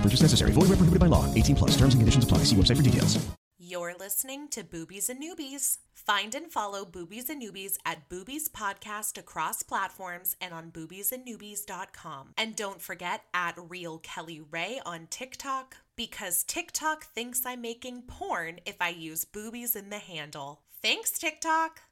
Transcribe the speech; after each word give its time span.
Purchase 0.00 0.22
necessary. 0.22 0.52
Void 0.52 0.70
where 0.70 0.78
prohibited 0.78 1.00
by 1.00 1.06
law. 1.06 1.26
18 1.34 1.56
plus. 1.56 1.70
Terms 1.72 1.92
and 1.94 2.00
conditions 2.00 2.24
apply. 2.24 2.38
See 2.44 2.56
website 2.56 2.76
for 2.76 2.82
details. 2.82 3.18
You're 3.62 3.94
listening 3.94 4.48
to 4.48 4.64
Boobies 4.64 5.10
and 5.10 5.22
Newbies. 5.22 5.78
Find 5.92 6.34
and 6.34 6.50
follow 6.50 6.86
Boobies 6.86 7.28
and 7.28 7.42
Newbies 7.42 7.76
at 7.84 8.08
Boobies 8.08 8.48
Podcast 8.48 9.18
across 9.18 9.62
platforms 9.62 10.34
and 10.40 10.54
on 10.54 10.70
boobiesandnewbies.com. 10.70 12.32
And 12.38 12.56
don't 12.56 12.80
forget 12.80 13.24
at 13.34 13.54
Real 13.68 13.98
Kelly 13.98 14.40
Ray 14.40 14.80
on 14.86 15.08
TikTok 15.08 15.76
because 15.94 16.42
TikTok 16.42 17.04
thinks 17.04 17.44
I'm 17.44 17.60
making 17.60 18.02
porn 18.08 18.60
if 18.64 18.76
I 18.80 18.88
use 18.88 19.26
boobies 19.26 19.76
in 19.76 19.90
the 19.90 19.98
handle. 19.98 20.62
Thanks, 20.82 21.10
TikTok. 21.10 21.82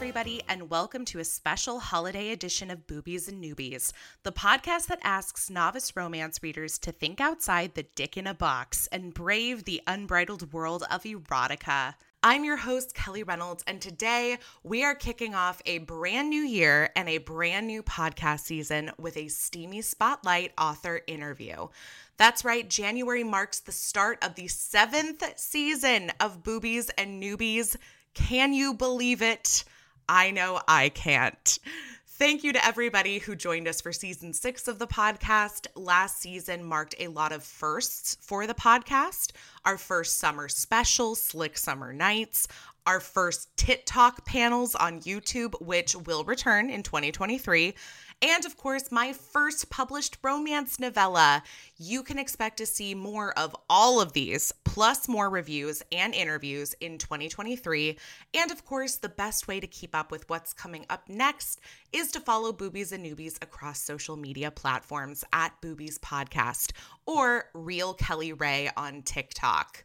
Everybody, 0.00 0.40
and 0.48 0.70
welcome 0.70 1.04
to 1.04 1.18
a 1.18 1.24
special 1.24 1.78
holiday 1.78 2.30
edition 2.30 2.70
of 2.70 2.86
Boobies 2.86 3.28
and 3.28 3.44
Newbies, 3.44 3.92
the 4.22 4.32
podcast 4.32 4.86
that 4.86 4.98
asks 5.04 5.50
novice 5.50 5.94
romance 5.94 6.42
readers 6.42 6.78
to 6.78 6.90
think 6.90 7.20
outside 7.20 7.74
the 7.74 7.82
dick 7.82 8.16
in 8.16 8.26
a 8.26 8.32
box 8.32 8.88
and 8.90 9.12
brave 9.12 9.64
the 9.64 9.82
unbridled 9.86 10.54
world 10.54 10.84
of 10.90 11.02
erotica. 11.02 11.96
I'm 12.22 12.46
your 12.46 12.56
host, 12.56 12.94
Kelly 12.94 13.22
Reynolds, 13.24 13.62
and 13.66 13.78
today 13.78 14.38
we 14.62 14.82
are 14.84 14.94
kicking 14.94 15.34
off 15.34 15.60
a 15.66 15.76
brand 15.78 16.30
new 16.30 16.44
year 16.44 16.88
and 16.96 17.06
a 17.06 17.18
brand 17.18 17.66
new 17.66 17.82
podcast 17.82 18.40
season 18.40 18.92
with 18.96 19.18
a 19.18 19.28
steamy 19.28 19.82
spotlight 19.82 20.54
author 20.56 21.02
interview. 21.08 21.68
That's 22.16 22.42
right, 22.42 22.66
January 22.66 23.22
marks 23.22 23.60
the 23.60 23.70
start 23.70 24.24
of 24.24 24.34
the 24.34 24.48
seventh 24.48 25.22
season 25.36 26.10
of 26.20 26.42
Boobies 26.42 26.88
and 26.96 27.22
Newbies. 27.22 27.76
Can 28.14 28.54
you 28.54 28.72
believe 28.72 29.20
it? 29.20 29.62
I 30.08 30.30
know 30.30 30.60
I 30.66 30.88
can't. 30.88 31.58
Thank 32.06 32.44
you 32.44 32.52
to 32.52 32.66
everybody 32.66 33.18
who 33.18 33.34
joined 33.34 33.66
us 33.66 33.80
for 33.80 33.92
season 33.92 34.34
six 34.34 34.68
of 34.68 34.78
the 34.78 34.86
podcast. 34.86 35.66
Last 35.74 36.20
season 36.20 36.62
marked 36.62 36.94
a 36.98 37.08
lot 37.08 37.32
of 37.32 37.42
firsts 37.42 38.18
for 38.20 38.46
the 38.46 38.52
podcast. 38.52 39.32
Our 39.64 39.78
first 39.78 40.18
summer 40.18 40.46
special, 40.48 41.14
Slick 41.14 41.56
Summer 41.56 41.94
Nights, 41.94 42.46
our 42.86 43.00
first 43.00 43.56
Tit 43.56 43.86
Talk 43.86 44.26
panels 44.26 44.74
on 44.74 45.00
YouTube, 45.00 45.54
which 45.62 45.96
will 45.96 46.24
return 46.24 46.68
in 46.68 46.82
2023. 46.82 47.74
And 48.22 48.44
of 48.44 48.56
course, 48.58 48.92
my 48.92 49.14
first 49.14 49.70
published 49.70 50.18
romance 50.22 50.78
novella. 50.78 51.42
You 51.78 52.02
can 52.02 52.18
expect 52.18 52.58
to 52.58 52.66
see 52.66 52.94
more 52.94 53.32
of 53.38 53.56
all 53.70 53.98
of 53.98 54.12
these, 54.12 54.52
plus 54.64 55.08
more 55.08 55.30
reviews 55.30 55.82
and 55.90 56.14
interviews 56.14 56.74
in 56.80 56.98
2023. 56.98 57.96
And 58.34 58.50
of 58.50 58.66
course, 58.66 58.96
the 58.96 59.08
best 59.08 59.48
way 59.48 59.58
to 59.58 59.66
keep 59.66 59.94
up 59.94 60.10
with 60.10 60.28
what's 60.28 60.52
coming 60.52 60.84
up 60.90 61.08
next 61.08 61.60
is 61.94 62.12
to 62.12 62.20
follow 62.20 62.52
Boobies 62.52 62.92
and 62.92 63.04
Newbies 63.04 63.42
across 63.42 63.80
social 63.80 64.16
media 64.16 64.50
platforms 64.50 65.24
at 65.32 65.58
Boobies 65.62 65.98
Podcast 65.98 66.72
or 67.06 67.46
Real 67.54 67.94
Kelly 67.94 68.34
Ray 68.34 68.70
on 68.76 69.00
TikTok. 69.00 69.82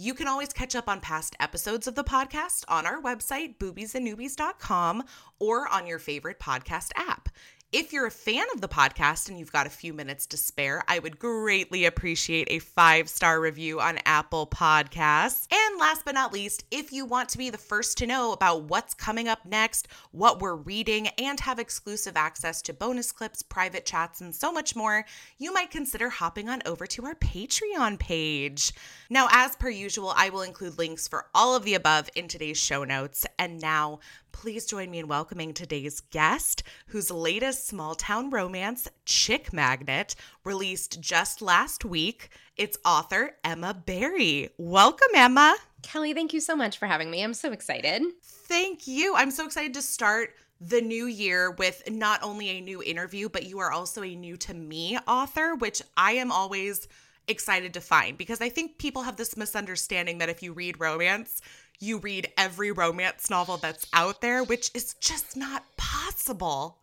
You 0.00 0.14
can 0.14 0.28
always 0.28 0.52
catch 0.52 0.76
up 0.76 0.88
on 0.88 1.00
past 1.00 1.34
episodes 1.40 1.88
of 1.88 1.96
the 1.96 2.04
podcast 2.04 2.64
on 2.68 2.86
our 2.86 3.02
website, 3.02 3.58
boobiesandnewbies.com, 3.58 5.02
or 5.40 5.66
on 5.66 5.88
your 5.88 5.98
favorite 5.98 6.38
podcast 6.38 6.90
app. 6.94 7.28
If 7.70 7.92
you're 7.92 8.06
a 8.06 8.10
fan 8.10 8.46
of 8.54 8.62
the 8.62 8.68
podcast 8.68 9.28
and 9.28 9.38
you've 9.38 9.52
got 9.52 9.66
a 9.66 9.70
few 9.70 9.92
minutes 9.92 10.24
to 10.28 10.38
spare, 10.38 10.82
I 10.88 11.00
would 11.00 11.18
greatly 11.18 11.84
appreciate 11.84 12.48
a 12.50 12.60
five 12.60 13.10
star 13.10 13.38
review 13.42 13.78
on 13.78 13.98
Apple 14.06 14.46
Podcasts. 14.46 15.46
And 15.52 15.78
last 15.78 16.02
but 16.06 16.14
not 16.14 16.32
least, 16.32 16.64
if 16.70 16.94
you 16.94 17.04
want 17.04 17.28
to 17.28 17.36
be 17.36 17.50
the 17.50 17.58
first 17.58 17.98
to 17.98 18.06
know 18.06 18.32
about 18.32 18.62
what's 18.62 18.94
coming 18.94 19.28
up 19.28 19.44
next, 19.44 19.86
what 20.12 20.40
we're 20.40 20.54
reading, 20.54 21.08
and 21.18 21.38
have 21.40 21.58
exclusive 21.58 22.16
access 22.16 22.62
to 22.62 22.72
bonus 22.72 23.12
clips, 23.12 23.42
private 23.42 23.84
chats, 23.84 24.22
and 24.22 24.34
so 24.34 24.50
much 24.50 24.74
more, 24.74 25.04
you 25.36 25.52
might 25.52 25.70
consider 25.70 26.08
hopping 26.08 26.48
on 26.48 26.62
over 26.64 26.86
to 26.86 27.04
our 27.04 27.16
Patreon 27.16 27.98
page. 27.98 28.72
Now, 29.10 29.28
as 29.30 29.56
per 29.56 29.68
usual, 29.68 30.14
I 30.16 30.30
will 30.30 30.40
include 30.40 30.78
links 30.78 31.06
for 31.06 31.26
all 31.34 31.54
of 31.54 31.64
the 31.64 31.74
above 31.74 32.08
in 32.14 32.28
today's 32.28 32.56
show 32.56 32.84
notes. 32.84 33.26
And 33.38 33.60
now, 33.60 34.00
please 34.32 34.66
join 34.66 34.90
me 34.90 34.98
in 34.98 35.08
welcoming 35.08 35.52
today's 35.52 36.00
guest, 36.00 36.62
whose 36.88 37.10
latest 37.10 37.66
small 37.66 37.94
town 37.94 38.30
romance, 38.30 38.88
Chick 39.04 39.52
Magnet, 39.52 40.14
released 40.44 41.00
just 41.00 41.42
last 41.42 41.84
week. 41.84 42.30
It's 42.56 42.78
author 42.84 43.36
Emma 43.44 43.74
Barry. 43.74 44.50
Welcome, 44.58 45.08
Emma. 45.14 45.56
Kelly, 45.82 46.14
thank 46.14 46.32
you 46.32 46.40
so 46.40 46.56
much 46.56 46.78
for 46.78 46.86
having 46.86 47.10
me. 47.10 47.22
I'm 47.22 47.34
so 47.34 47.52
excited. 47.52 48.02
Thank 48.22 48.86
you. 48.86 49.14
I'm 49.16 49.30
so 49.30 49.44
excited 49.44 49.74
to 49.74 49.82
start 49.82 50.34
the 50.60 50.80
new 50.80 51.06
year 51.06 51.52
with 51.52 51.88
not 51.90 52.22
only 52.22 52.48
a 52.48 52.60
new 52.60 52.82
interview, 52.82 53.28
but 53.28 53.46
you 53.46 53.60
are 53.60 53.70
also 53.70 54.02
a 54.02 54.14
new 54.14 54.36
to 54.38 54.54
me 54.54 54.98
author, 55.06 55.54
which 55.54 55.82
I 55.96 56.12
am 56.12 56.32
always 56.32 56.88
excited 57.28 57.74
to 57.74 57.80
find 57.80 58.16
because 58.18 58.40
I 58.40 58.48
think 58.48 58.78
people 58.78 59.02
have 59.02 59.16
this 59.16 59.36
misunderstanding 59.36 60.18
that 60.18 60.30
if 60.30 60.42
you 60.42 60.52
read 60.52 60.80
romance, 60.80 61.42
you 61.80 61.98
read 61.98 62.32
every 62.36 62.72
romance 62.72 63.30
novel 63.30 63.56
that's 63.56 63.86
out 63.92 64.20
there, 64.20 64.42
which 64.42 64.70
is 64.74 64.94
just 64.94 65.36
not 65.36 65.64
possible. 65.76 66.78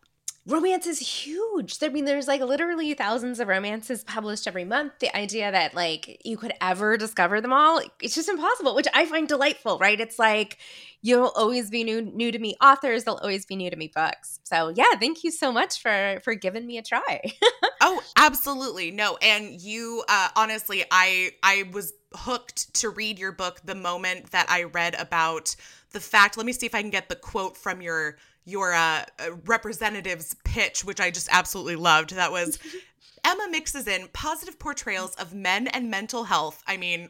Romance 0.48 0.86
is 0.86 1.00
huge. 1.00 1.78
I 1.82 1.88
mean, 1.88 2.06
there's 2.06 2.28
like 2.28 2.40
literally 2.40 2.94
thousands 2.94 3.40
of 3.40 3.48
romances 3.48 4.04
published 4.04 4.48
every 4.48 4.64
month. 4.64 4.94
The 5.00 5.16
idea 5.18 5.52
that 5.52 5.74
like 5.74 6.22
you 6.24 6.38
could 6.38 6.54
ever 6.62 6.98
discover 6.98 7.42
them 7.42 7.52
all, 7.52 7.82
it's 8.00 8.14
just 8.14 8.30
impossible, 8.30 8.76
which 8.76 8.88
I 8.94 9.08
find 9.08 9.28
delightful, 9.28 9.80
right? 9.80 10.00
It's 10.00 10.20
like 10.20 10.60
you'll 11.06 11.32
always 11.36 11.70
be 11.70 11.84
new 11.84 12.02
new 12.02 12.32
to 12.32 12.40
me 12.40 12.56
authors, 12.62 13.04
they'll 13.04 13.20
always 13.22 13.46
be 13.46 13.56
new 13.56 13.70
to 13.70 13.76
me 13.76 13.92
books. 13.94 14.40
So 14.44 14.74
yeah, 14.76 14.96
thank 15.00 15.24
you 15.24 15.30
so 15.30 15.52
much 15.52 15.80
for 15.80 16.20
for 16.24 16.34
giving 16.34 16.66
me 16.66 16.80
a 16.80 16.82
try. 16.82 17.22
oh, 17.82 18.02
absolutely. 18.16 18.90
No, 18.90 19.18
and 19.22 19.62
you 19.62 20.04
uh 20.10 20.30
honestly, 20.36 20.84
I 20.90 21.32
I 21.44 21.70
was 21.72 21.94
hooked 22.16 22.74
to 22.76 22.90
read 22.90 23.20
your 23.20 23.32
book 23.32 23.62
the 23.64 23.76
moment 23.76 24.32
that 24.32 24.48
I 24.50 24.64
read 24.64 24.96
about 24.96 25.56
the 25.92 26.00
fact. 26.00 26.38
Let 26.38 26.46
me 26.48 26.54
see 26.54 26.66
if 26.66 26.74
I 26.74 26.82
can 26.82 26.90
get 26.90 27.08
the 27.08 27.16
quote 27.16 27.56
from 27.56 27.82
your 27.82 28.18
your 28.44 28.74
uh, 28.74 29.06
representative's 29.46 30.36
pitch, 30.44 30.84
which 30.84 31.00
I 31.00 31.12
just 31.12 31.30
absolutely 31.32 31.76
loved. 31.76 32.16
That 32.16 32.32
was 32.32 32.58
Emma 33.24 33.48
mixes 33.52 33.88
in 33.88 34.08
positive 34.14 34.58
portrayals 34.58 35.16
of 35.16 35.34
men 35.34 35.68
and 35.68 35.90
mental 35.90 36.24
health. 36.24 36.64
I 36.68 36.78
mean, 36.78 37.10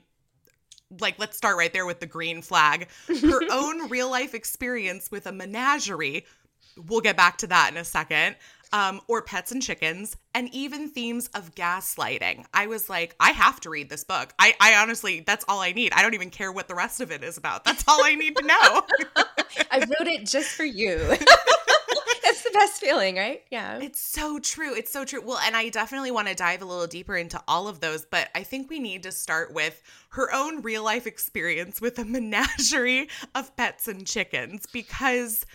like 1.00 1.20
let's 1.20 1.38
start 1.38 1.58
right 1.58 1.72
there 1.74 1.86
with 1.86 2.00
the 2.00 2.06
green 2.06 2.42
flag. 2.42 2.88
Her 3.08 3.42
own 3.52 3.90
real 3.90 4.10
life 4.10 4.34
experience 4.34 5.12
with 5.12 5.28
a 5.28 5.32
menagerie. 5.32 6.26
We'll 6.88 7.02
get 7.02 7.16
back 7.16 7.38
to 7.38 7.48
that 7.48 7.72
in 7.72 7.78
a 7.78 7.86
second 7.86 8.36
um, 8.76 9.00
or 9.08 9.22
pets 9.22 9.54
and 9.54 9.62
chickens, 9.62 10.18
and 10.34 10.54
even 10.54 10.90
themes 10.90 11.30
of 11.34 11.56
gaslighting. 11.56 12.46
I 12.54 12.68
was 12.68 12.90
like, 12.90 13.16
I 13.22 13.32
have 13.32 13.62
to 13.62 13.70
read 13.70 13.90
this 13.90 14.04
book. 14.04 14.34
I, 14.38 14.54
I 14.60 14.76
honestly, 14.76 15.22
that's 15.22 15.46
all 15.48 15.62
I 15.62 15.72
need. 15.72 15.94
I 15.94 16.02
don't 16.02 16.14
even 16.14 16.30
care 16.30 16.52
what 16.52 16.68
the 16.68 16.76
rest 16.76 17.00
of 17.00 17.12
it 17.12 17.24
is 17.24 17.38
about. 17.38 17.64
That's 17.64 17.88
all 17.88 18.04
I 18.04 18.16
need 18.16 18.36
to 18.36 18.46
know. 18.46 18.81
I 19.72 19.80
wrote 19.80 20.08
it 20.08 20.26
just 20.26 20.50
for 20.50 20.66
you. 20.66 20.98
best 22.56 22.81
feeling, 22.81 23.16
right? 23.16 23.44
Yeah. 23.52 23.80
It's 23.80 24.02
so 24.02 24.40
true. 24.40 24.75
It's 24.75 24.92
so 24.92 25.06
true. 25.06 25.22
Well, 25.22 25.40
and 25.40 25.56
I 25.56 25.69
definitely 25.69 26.12
want 26.12 26.28
to 26.28 26.36
dive 26.36 26.62
a 26.62 26.66
little 26.66 26.88
deeper 26.88 27.16
into 27.16 27.42
all 27.48 27.68
of 27.68 27.80
those, 27.80 28.06
but 28.06 28.30
I 28.34 28.44
think 28.44 28.69
we 28.69 28.80
need 28.80 29.04
to 29.04 29.12
start 29.12 29.54
with 29.54 29.81
her 30.10 30.34
own 30.34 30.62
real 30.62 30.84
life 30.84 31.06
experience 31.07 31.81
with 31.81 32.00
a 32.00 32.06
menagerie 32.06 33.10
of 33.34 33.56
pets 33.56 33.88
and 33.88 34.06
chickens 34.06 34.66
because 34.72 35.46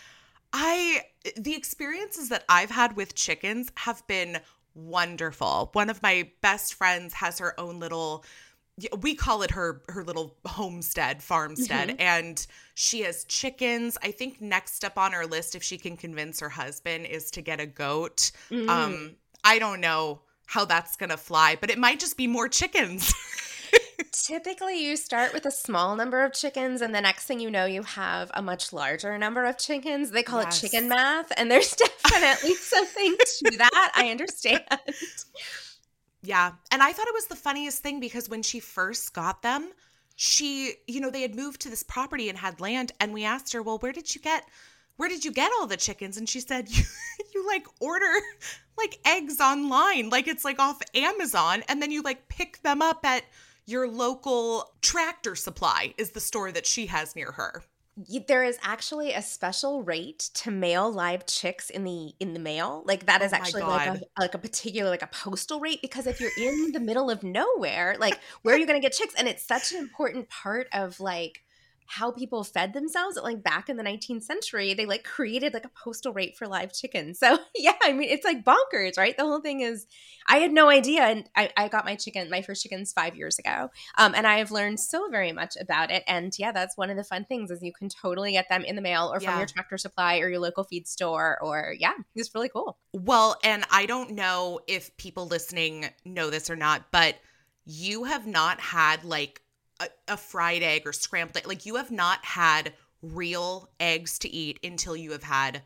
I, 0.52 1.02
the 1.37 1.55
experiences 1.55 2.29
that 2.29 2.44
I've 2.49 2.70
had 2.70 2.97
with 2.97 3.14
chickens 3.14 3.70
have 3.76 4.06
been 4.06 4.41
wonderful. 4.75 5.70
One 5.73 5.91
of 5.91 6.02
my 6.02 6.31
best 6.41 6.75
friends 6.75 7.14
has 7.14 7.38
her 7.38 7.58
own 7.58 7.81
little 7.81 8.25
we 9.00 9.15
call 9.15 9.43
it 9.43 9.50
her 9.53 9.82
her 9.88 10.05
little 10.05 10.37
homestead 10.47 11.23
farmstead. 11.23 11.88
Mm-hmm. 11.91 12.00
and 12.00 12.47
she 12.75 13.03
has 13.03 13.25
chickens. 13.25 13.99
I 14.03 14.11
think 14.11 14.41
next 14.41 14.85
up 14.85 14.97
on 14.99 15.12
her 15.12 15.27
list 15.27 15.55
if 15.55 15.62
she 15.62 15.79
can 15.79 15.97
convince 15.97 16.41
her 16.41 16.49
husband 16.49 17.06
is 17.06 17.31
to 17.32 17.43
get 17.43 17.61
a 17.61 17.67
goat. 17.67 18.31
Mm. 18.50 18.69
um 18.69 19.17
i 19.44 19.59
don't 19.59 19.81
know 19.81 20.21
how 20.47 20.65
that's 20.65 20.97
gonna 20.97 21.17
fly 21.17 21.56
but 21.61 21.71
it 21.71 21.79
might 21.79 22.00
just 22.00 22.17
be 22.17 22.27
more 22.27 22.49
chickens. 22.49 23.12
Typically 24.12 24.85
you 24.85 24.97
start 24.97 25.33
with 25.33 25.47
a 25.47 25.50
small 25.50 25.94
number 25.94 26.25
of 26.25 26.33
chickens 26.33 26.81
and 26.81 26.94
the 26.94 27.00
next 27.00 27.26
thing 27.26 27.38
you 27.38 27.50
know 27.50 27.65
you 27.65 27.83
have 27.83 28.31
a 28.35 28.43
much 28.43 28.73
larger 28.73 29.17
number 29.19 29.44
of 29.44 29.59
chickens. 29.59 30.11
They 30.11 30.23
call 30.23 30.43
yes. 30.43 30.59
it 30.59 30.61
chicken 30.69 30.88
math 30.88 31.33
and 31.37 31.50
there's 31.50 31.75
definitely 32.03 32.55
something 32.55 33.17
to 33.19 33.59
that. 33.59 33.93
I 33.94 34.11
understand 34.11 34.65
yeah. 36.22 36.52
And 36.70 36.82
I 36.82 36.93
thought 36.93 37.08
it 37.08 37.14
was 37.14 37.26
the 37.26 37.37
funniest 37.37 37.82
thing 37.82 38.00
because 38.00 38.28
when 38.28 38.43
she 38.43 38.61
first 38.61 39.12
got 39.14 39.43
them, 39.43 39.70
she, 40.17 40.75
you 40.87 41.00
know, 41.00 41.11
they 41.11 41.22
had 41.22 41.34
moved 41.34 41.62
to 41.62 41.70
this 41.70 41.82
property 41.82 42.28
and 42.28 42.38
had 42.38 42.61
land. 42.61 42.93
And 43.00 43.12
we 43.12 43.25
asked 43.25 43.52
her, 43.52 43.62
well, 43.62 43.78
where 43.78 43.93
did 43.93 44.14
you 44.14 44.20
get 44.20 44.44
where 44.96 45.08
did 45.08 45.25
you 45.25 45.32
get 45.32 45.50
all 45.58 45.67
the 45.67 45.78
chickens? 45.78 46.19
And 46.19 46.28
she 46.28 46.40
said, 46.40 46.69
you, 46.70 46.84
you 47.34 47.46
like 47.46 47.67
order 47.81 48.12
like 48.76 48.99
eggs 49.06 49.40
online, 49.40 50.11
like 50.11 50.28
it's 50.28 50.44
like 50.44 50.58
off 50.58 50.82
Amazon, 50.94 51.62
and 51.69 51.81
then 51.81 51.90
you 51.90 52.02
like 52.02 52.28
pick 52.28 52.62
them 52.62 52.82
up 52.82 53.05
at 53.05 53.25
your 53.64 53.88
local 53.88 54.75
tractor 54.82 55.34
supply, 55.34 55.94
is 55.96 56.11
the 56.11 56.20
store 56.20 56.52
that 56.52 56.66
she 56.66 56.87
has 56.87 57.16
near 57.16 57.32
her 57.32 57.62
there 58.28 58.44
is 58.44 58.58
actually 58.62 59.12
a 59.12 59.22
special 59.22 59.82
rate 59.82 60.31
to 60.34 60.50
mail 60.50 60.90
live 60.90 61.26
chicks 61.26 61.70
in 61.70 61.84
the 61.84 62.12
in 62.20 62.34
the 62.34 62.40
mail. 62.40 62.82
Like 62.87 63.06
that 63.06 63.22
is 63.22 63.32
oh 63.32 63.37
actually 63.37 63.62
like 63.62 63.88
a 63.88 64.00
like 64.19 64.34
a 64.34 64.38
particular 64.38 64.90
like 64.90 65.02
a 65.02 65.08
postal 65.08 65.60
rate 65.60 65.82
because 65.82 66.06
if 66.06 66.20
you're 66.20 66.31
in 66.38 66.72
the 66.72 66.81
middle 66.81 67.10
of 67.10 67.22
nowhere 67.22 67.96
like 67.98 68.19
where 68.42 68.54
are 68.54 68.58
you 68.58 68.66
going 68.66 68.81
to 68.81 68.84
get 68.84 68.96
chicks? 68.96 69.14
And 69.19 69.28
it's 69.28 69.44
such 69.44 69.72
an 69.72 69.78
important 69.78 70.28
part 70.28 70.69
of 70.72 71.00
like 71.00 71.42
how 71.90 72.12
people 72.12 72.44
fed 72.44 72.72
themselves 72.72 73.19
like 73.20 73.42
back 73.42 73.69
in 73.69 73.76
the 73.76 73.82
19th 73.82 74.22
century 74.22 74.75
they 74.75 74.87
like 74.87 75.02
created 75.02 75.52
like 75.52 75.64
a 75.64 75.70
postal 75.70 76.12
rate 76.12 76.37
for 76.37 76.46
live 76.46 76.72
chickens. 76.72 77.19
So 77.19 77.37
yeah 77.56 77.75
i 77.82 77.92
mean 77.92 78.08
it's 78.08 78.25
like 78.25 78.44
bonkers 78.44 78.96
right? 78.96 79.16
The 79.16 79.25
whole 79.25 79.40
thing 79.40 79.60
is 79.60 79.87
i 80.28 80.37
had 80.37 80.52
no 80.52 80.69
idea 80.69 81.02
and 81.02 81.28
i, 81.34 81.50
I 81.56 81.66
got 81.69 81.84
my 81.84 81.96
chicken 81.96 82.31
my 82.31 82.42
first 82.42 82.62
chickens 82.62 82.92
five 82.92 83.16
years 83.16 83.38
ago 83.40 83.70
um, 83.98 84.14
and 84.14 84.25
i 84.25 84.38
have 84.38 84.52
learned 84.52 84.78
so 84.78 85.08
very 85.10 85.32
much 85.32 85.56
about 85.60 85.90
it. 85.90 86.04
And 86.06 86.32
yeah 86.38 86.52
that's 86.52 86.76
one 86.76 86.90
of 86.90 86.96
the 86.96 87.02
fun 87.02 87.25
things 87.25 87.50
is 87.50 87.60
you 87.60 87.72
can 87.72 87.88
totally 87.88 88.32
get 88.32 88.48
them 88.48 88.62
in 88.62 88.76
the 88.76 88.82
mail 88.82 89.10
or 89.12 89.19
from 89.19 89.31
yeah. 89.31 89.38
your 89.38 89.46
tractor 89.46 89.76
supply 89.76 90.19
or 90.19 90.28
your 90.28 90.38
local 90.38 90.62
feed 90.62 90.87
store 90.87 91.38
or 91.42 91.75
yeah 91.78 91.94
it's 92.14 92.32
really 92.34 92.48
cool. 92.48 92.78
Well 92.92 93.37
and 93.42 93.64
i 93.70 93.87
don't 93.87 94.12
know 94.12 94.60
if 94.69 94.96
people 94.96 95.26
listening 95.26 95.87
know 96.04 96.31
this 96.31 96.50
or 96.50 96.56
not 96.56 96.84
but 96.92 97.16
you 97.64 98.04
have 98.04 98.26
not 98.26 98.60
had 98.60 99.04
like 99.04 99.42
a, 99.81 99.88
a 100.09 100.17
fried 100.17 100.62
egg 100.62 100.87
or 100.87 100.93
scrambled 100.93 101.37
egg. 101.37 101.47
Like 101.47 101.67
you 101.67 101.77
have 101.77 101.91
not 101.91 102.25
had 102.25 102.73
real 103.03 103.71
eggs 103.81 104.19
to 104.21 104.29
eat 104.29 104.61
until 104.62 104.97
you 104.97 105.12
have 105.12 105.23
had 105.23 105.62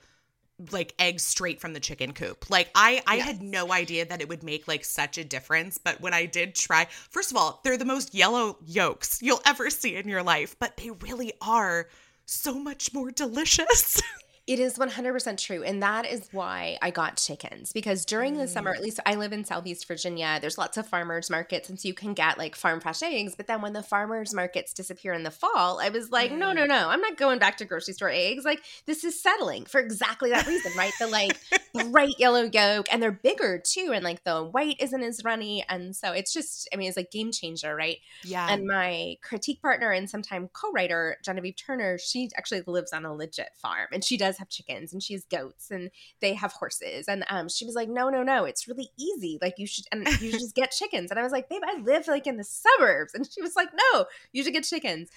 like 0.70 0.94
eggs 0.98 1.24
straight 1.24 1.60
from 1.60 1.72
the 1.72 1.80
chicken 1.80 2.12
coop. 2.12 2.48
Like 2.48 2.70
I 2.74 3.02
I 3.06 3.16
yes. 3.16 3.26
had 3.26 3.42
no 3.42 3.72
idea 3.72 4.06
that 4.06 4.20
it 4.20 4.28
would 4.28 4.42
make 4.42 4.68
like 4.68 4.84
such 4.84 5.18
a 5.18 5.24
difference, 5.24 5.78
but 5.78 6.00
when 6.00 6.14
I 6.14 6.26
did 6.26 6.54
try, 6.54 6.86
first 7.10 7.30
of 7.30 7.36
all, 7.36 7.60
they're 7.64 7.76
the 7.76 7.84
most 7.84 8.14
yellow 8.14 8.58
yolks 8.64 9.20
you'll 9.20 9.42
ever 9.44 9.68
see 9.70 9.96
in 9.96 10.08
your 10.08 10.22
life, 10.22 10.56
but 10.58 10.76
they 10.76 10.90
really 10.90 11.32
are 11.40 11.88
so 12.24 12.54
much 12.54 12.94
more 12.94 13.10
delicious. 13.10 14.00
It 14.46 14.60
is 14.60 14.76
100% 14.76 15.38
true. 15.38 15.62
And 15.62 15.82
that 15.82 16.04
is 16.04 16.28
why 16.30 16.76
I 16.82 16.90
got 16.90 17.16
chickens 17.16 17.72
because 17.72 18.04
during 18.04 18.36
the 18.36 18.46
summer, 18.46 18.72
at 18.72 18.80
mm. 18.80 18.82
least 18.82 19.00
I 19.06 19.14
live 19.14 19.32
in 19.32 19.42
Southeast 19.42 19.88
Virginia, 19.88 20.38
there's 20.38 20.58
lots 20.58 20.76
of 20.76 20.86
farmers 20.86 21.30
markets. 21.30 21.70
And 21.70 21.80
so 21.80 21.88
you 21.88 21.94
can 21.94 22.12
get 22.12 22.36
like 22.36 22.54
farm 22.54 22.80
fresh 22.80 23.02
eggs. 23.02 23.34
But 23.34 23.46
then 23.46 23.62
when 23.62 23.72
the 23.72 23.82
farmers 23.82 24.34
markets 24.34 24.74
disappear 24.74 25.14
in 25.14 25.22
the 25.22 25.30
fall, 25.30 25.80
I 25.80 25.88
was 25.88 26.10
like, 26.10 26.30
mm. 26.30 26.36
no, 26.36 26.52
no, 26.52 26.64
mm. 26.64 26.68
no, 26.68 26.90
I'm 26.90 27.00
not 27.00 27.16
going 27.16 27.38
back 27.38 27.56
to 27.58 27.64
grocery 27.64 27.94
store 27.94 28.10
eggs. 28.10 28.44
Like 28.44 28.62
this 28.84 29.02
is 29.02 29.18
settling 29.18 29.64
for 29.64 29.80
exactly 29.80 30.28
that 30.28 30.46
reason, 30.46 30.72
right? 30.76 30.92
The 31.00 31.06
like 31.06 31.40
bright 31.90 32.18
yellow 32.18 32.50
yolk 32.52 32.86
and 32.92 33.02
they're 33.02 33.12
bigger 33.12 33.62
too. 33.64 33.92
And 33.94 34.04
like 34.04 34.24
the 34.24 34.42
white 34.42 34.76
isn't 34.78 35.02
as 35.02 35.24
runny. 35.24 35.64
And 35.70 35.96
so 35.96 36.12
it's 36.12 36.34
just, 36.34 36.68
I 36.70 36.76
mean, 36.76 36.88
it's 36.88 36.98
like 36.98 37.10
game 37.10 37.32
changer, 37.32 37.74
right? 37.74 37.96
Yeah. 38.22 38.46
And 38.50 38.66
my 38.66 39.16
critique 39.22 39.62
partner 39.62 39.90
and 39.90 40.10
sometime 40.10 40.50
co 40.52 40.70
writer, 40.70 41.16
Genevieve 41.24 41.56
Turner, 41.56 41.96
she 41.96 42.28
actually 42.36 42.62
lives 42.66 42.92
on 42.92 43.06
a 43.06 43.14
legit 43.14 43.48
farm 43.56 43.88
and 43.90 44.04
she 44.04 44.18
does 44.18 44.33
does 44.34 44.38
have 44.38 44.48
chickens 44.48 44.92
and 44.92 45.02
she 45.02 45.14
has 45.14 45.24
goats 45.24 45.70
and 45.70 45.90
they 46.20 46.34
have 46.34 46.52
horses. 46.52 47.08
And 47.08 47.24
um, 47.28 47.48
she 47.48 47.64
was 47.64 47.74
like, 47.74 47.88
no, 47.88 48.08
no, 48.08 48.22
no, 48.22 48.44
it's 48.44 48.68
really 48.68 48.90
easy. 48.98 49.38
Like 49.40 49.54
you 49.58 49.66
should, 49.66 49.84
and 49.92 50.06
you 50.20 50.30
should 50.30 50.40
just 50.40 50.54
get 50.54 50.72
chickens. 50.72 51.10
And 51.10 51.18
I 51.18 51.22
was 51.22 51.32
like, 51.32 51.48
babe, 51.48 51.62
I 51.64 51.80
live 51.80 52.08
like 52.08 52.26
in 52.26 52.36
the 52.36 52.44
suburbs. 52.44 53.14
And 53.14 53.28
she 53.30 53.42
was 53.42 53.56
like, 53.56 53.68
no, 53.92 54.06
you 54.32 54.42
should 54.42 54.52
get 54.52 54.64
chickens. 54.64 55.10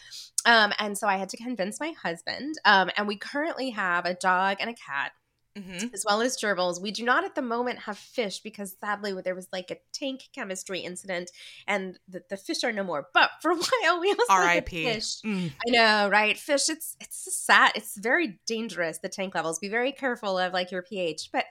Um, 0.46 0.74
and 0.80 0.98
so 0.98 1.08
I 1.08 1.18
had 1.18 1.30
to 1.30 1.38
convince 1.38 1.80
my 1.80 1.94
husband. 2.02 2.56
Um, 2.66 2.90
and 2.96 3.08
we 3.08 3.18
currently 3.18 3.72
have 3.72 4.06
a 4.06 4.14
dog 4.14 4.58
and 4.60 4.69
a 4.69 4.74
cat 4.74 5.12
mm-hmm. 5.57 5.88
as 5.94 6.04
well 6.06 6.21
as 6.21 6.38
gerbils. 6.38 6.81
We 6.81 6.92
do 6.92 7.04
not 7.04 7.24
at 7.24 7.36
the 7.36 7.42
moment 7.42 7.80
have 7.80 7.98
fish 7.98 8.39
because 8.39 8.75
sadly 8.80 9.13
there 9.24 9.36
was 9.36 9.48
like 9.51 9.71
a 9.71 9.77
tank 9.94 10.30
chemistry 10.33 10.80
incident 10.80 11.31
and 11.68 12.00
the, 12.07 12.24
the 12.30 12.38
fish 12.38 12.63
are 12.63 12.71
no 12.71 12.83
more. 12.83 13.07
But 13.13 13.31
for 13.42 13.51
a 13.51 13.56
while 13.56 14.00
we 14.00 14.12
also 14.12 14.33
R.I.P. 14.33 14.86
fish. 14.86 15.21
Mm. 15.25 15.51
I 15.68 15.71
know, 15.71 16.09
right? 16.09 16.38
Fish, 16.38 16.69
it's 16.69 16.95
it's 17.00 17.36
sad. 17.36 17.71
It's 17.75 17.98
very 17.98 18.39
dangerous. 18.45 19.00
The 19.00 19.09
tank 19.09 19.36
levels. 19.36 19.59
Be 19.59 19.69
very 19.69 19.92
careful 19.92 20.38
of 20.38 20.54
like 20.54 20.71
your 20.71 20.81
pH. 20.81 21.30
But 21.31 21.45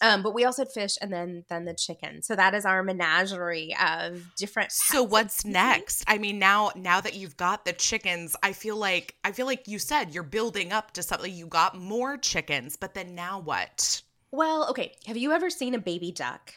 um, 0.00 0.22
but 0.22 0.34
we 0.34 0.44
also 0.44 0.62
had 0.62 0.72
fish 0.72 0.96
and 1.00 1.12
then 1.12 1.44
then 1.48 1.64
the 1.64 1.74
chicken. 1.74 2.22
So 2.22 2.36
that 2.36 2.54
is 2.54 2.64
our 2.64 2.82
menagerie 2.82 3.74
of 3.82 4.34
different. 4.36 4.72
So 4.72 5.02
what's 5.02 5.44
next? 5.44 6.04
I 6.06 6.18
mean, 6.18 6.38
now 6.38 6.72
now 6.76 7.00
that 7.00 7.14
you've 7.14 7.36
got 7.36 7.64
the 7.64 7.72
chickens, 7.72 8.36
I 8.42 8.52
feel 8.52 8.76
like 8.76 9.14
I 9.24 9.32
feel 9.32 9.46
like 9.46 9.66
you 9.68 9.78
said 9.78 10.14
you're 10.14 10.22
building 10.22 10.72
up 10.72 10.92
to 10.92 11.02
something. 11.02 11.32
You 11.32 11.46
got 11.46 11.78
more 11.78 12.16
chickens, 12.16 12.76
but 12.76 12.94
then 12.94 13.14
now 13.14 13.40
what? 13.44 14.02
Well, 14.30 14.68
okay. 14.70 14.92
Have 15.06 15.16
you 15.16 15.32
ever 15.32 15.50
seen 15.50 15.74
a 15.74 15.78
baby 15.78 16.10
duck? 16.10 16.54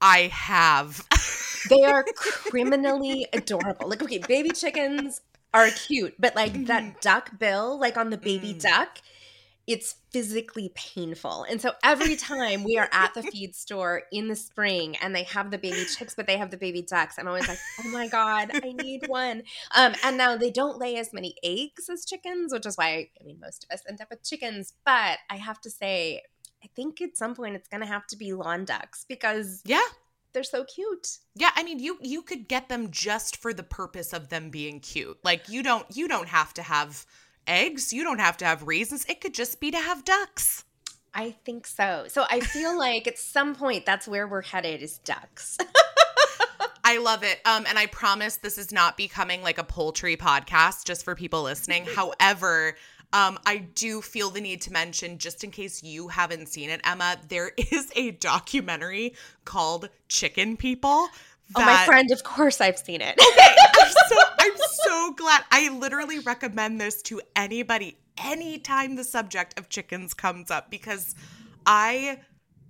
I 0.00 0.30
have. 0.32 1.06
they 1.70 1.82
are 1.84 2.04
criminally 2.14 3.26
adorable. 3.32 3.88
Like, 3.88 4.02
okay, 4.02 4.18
baby 4.18 4.50
chickens 4.50 5.22
are 5.54 5.70
cute, 5.70 6.14
but 6.18 6.36
like 6.36 6.52
mm-hmm. 6.52 6.64
that 6.64 7.00
duck 7.00 7.38
bill, 7.38 7.78
like 7.80 7.96
on 7.96 8.10
the 8.10 8.18
baby 8.18 8.52
mm. 8.52 8.60
duck, 8.60 8.98
it's 9.66 9.96
physically 10.10 10.70
painful. 10.74 11.44
And 11.44 11.60
so 11.60 11.72
every 11.82 12.16
time 12.16 12.62
we 12.62 12.78
are 12.78 12.88
at 12.92 13.14
the 13.14 13.22
feed 13.22 13.54
store 13.54 14.02
in 14.12 14.28
the 14.28 14.36
spring 14.36 14.96
and 15.02 15.14
they 15.14 15.24
have 15.24 15.50
the 15.50 15.58
baby 15.58 15.84
chicks, 15.84 16.14
but 16.14 16.26
they 16.26 16.36
have 16.36 16.50
the 16.50 16.56
baby 16.56 16.82
ducks, 16.82 17.18
I'm 17.18 17.26
always 17.26 17.48
like, 17.48 17.58
oh 17.84 17.88
my 17.88 18.06
God, 18.06 18.50
I 18.54 18.72
need 18.72 19.08
one. 19.08 19.42
Um, 19.74 19.94
and 20.04 20.16
now 20.16 20.36
they 20.36 20.50
don't 20.50 20.78
lay 20.78 20.96
as 20.96 21.12
many 21.12 21.34
eggs 21.42 21.88
as 21.90 22.04
chickens, 22.04 22.52
which 22.52 22.66
is 22.66 22.76
why, 22.76 23.08
I 23.20 23.24
mean, 23.24 23.40
most 23.40 23.64
of 23.64 23.74
us 23.74 23.82
end 23.88 24.00
up 24.00 24.08
with 24.10 24.22
chickens. 24.22 24.72
But 24.84 25.18
I 25.28 25.36
have 25.36 25.60
to 25.62 25.70
say, 25.70 26.22
I 26.62 26.68
think 26.76 27.00
at 27.00 27.16
some 27.16 27.34
point 27.34 27.56
it's 27.56 27.68
going 27.68 27.82
to 27.82 27.86
have 27.86 28.06
to 28.08 28.16
be 28.16 28.32
lawn 28.32 28.64
ducks 28.64 29.04
because. 29.08 29.62
Yeah 29.64 29.80
they're 30.32 30.44
so 30.44 30.64
cute. 30.64 31.16
Yeah, 31.34 31.48
I 31.56 31.62
mean 31.62 31.78
you 31.78 31.96
you 32.02 32.20
could 32.20 32.46
get 32.46 32.68
them 32.68 32.90
just 32.90 33.38
for 33.38 33.54
the 33.54 33.62
purpose 33.62 34.12
of 34.12 34.28
them 34.28 34.50
being 34.50 34.80
cute. 34.80 35.16
Like 35.24 35.48
you 35.48 35.62
don't 35.62 35.86
you 35.96 36.08
don't 36.08 36.28
have 36.28 36.52
to 36.54 36.62
have 36.62 37.06
eggs. 37.46 37.92
You 37.92 38.04
don't 38.04 38.20
have 38.20 38.36
to 38.38 38.44
have 38.44 38.66
reasons. 38.66 39.04
It 39.08 39.20
could 39.20 39.34
just 39.34 39.60
be 39.60 39.70
to 39.70 39.78
have 39.78 40.04
ducks. 40.04 40.64
I 41.14 41.30
think 41.30 41.66
so. 41.66 42.06
So 42.08 42.24
I 42.30 42.40
feel 42.40 42.78
like 42.78 43.06
at 43.06 43.18
some 43.18 43.54
point 43.54 43.86
that's 43.86 44.06
where 44.06 44.28
we're 44.28 44.42
headed 44.42 44.82
is 44.82 44.98
ducks. 44.98 45.58
I 46.84 46.98
love 46.98 47.24
it. 47.24 47.40
Um, 47.44 47.64
and 47.68 47.76
I 47.76 47.86
promise 47.86 48.36
this 48.36 48.58
is 48.58 48.70
not 48.70 48.96
becoming 48.96 49.42
like 49.42 49.58
a 49.58 49.64
poultry 49.64 50.16
podcast 50.16 50.84
just 50.84 51.04
for 51.04 51.16
people 51.16 51.42
listening. 51.42 51.84
However, 51.96 52.76
um, 53.12 53.40
I 53.44 53.56
do 53.56 54.00
feel 54.00 54.30
the 54.30 54.40
need 54.40 54.60
to 54.62 54.72
mention, 54.72 55.18
just 55.18 55.42
in 55.42 55.50
case 55.50 55.82
you 55.82 56.06
haven't 56.06 56.46
seen 56.46 56.70
it, 56.70 56.80
Emma, 56.84 57.16
there 57.28 57.50
is 57.56 57.90
a 57.96 58.12
documentary 58.12 59.14
called 59.44 59.88
Chicken 60.08 60.56
People 60.56 61.08
that, 61.56 61.62
oh, 61.62 61.64
my 61.64 61.84
friend, 61.86 62.12
of 62.12 62.22
course 62.22 62.60
I've 62.60 62.78
seen 62.78 63.00
it. 63.00 63.18
Okay, 63.20 63.54
I'm 63.74 63.90
so 64.08 64.35
so 64.84 65.12
glad. 65.12 65.44
I 65.50 65.68
literally 65.70 66.18
recommend 66.20 66.80
this 66.80 67.02
to 67.02 67.20
anybody 67.34 67.98
anytime 68.18 68.96
the 68.96 69.04
subject 69.04 69.58
of 69.58 69.68
chickens 69.68 70.14
comes 70.14 70.50
up 70.50 70.70
because 70.70 71.14
I 71.66 72.20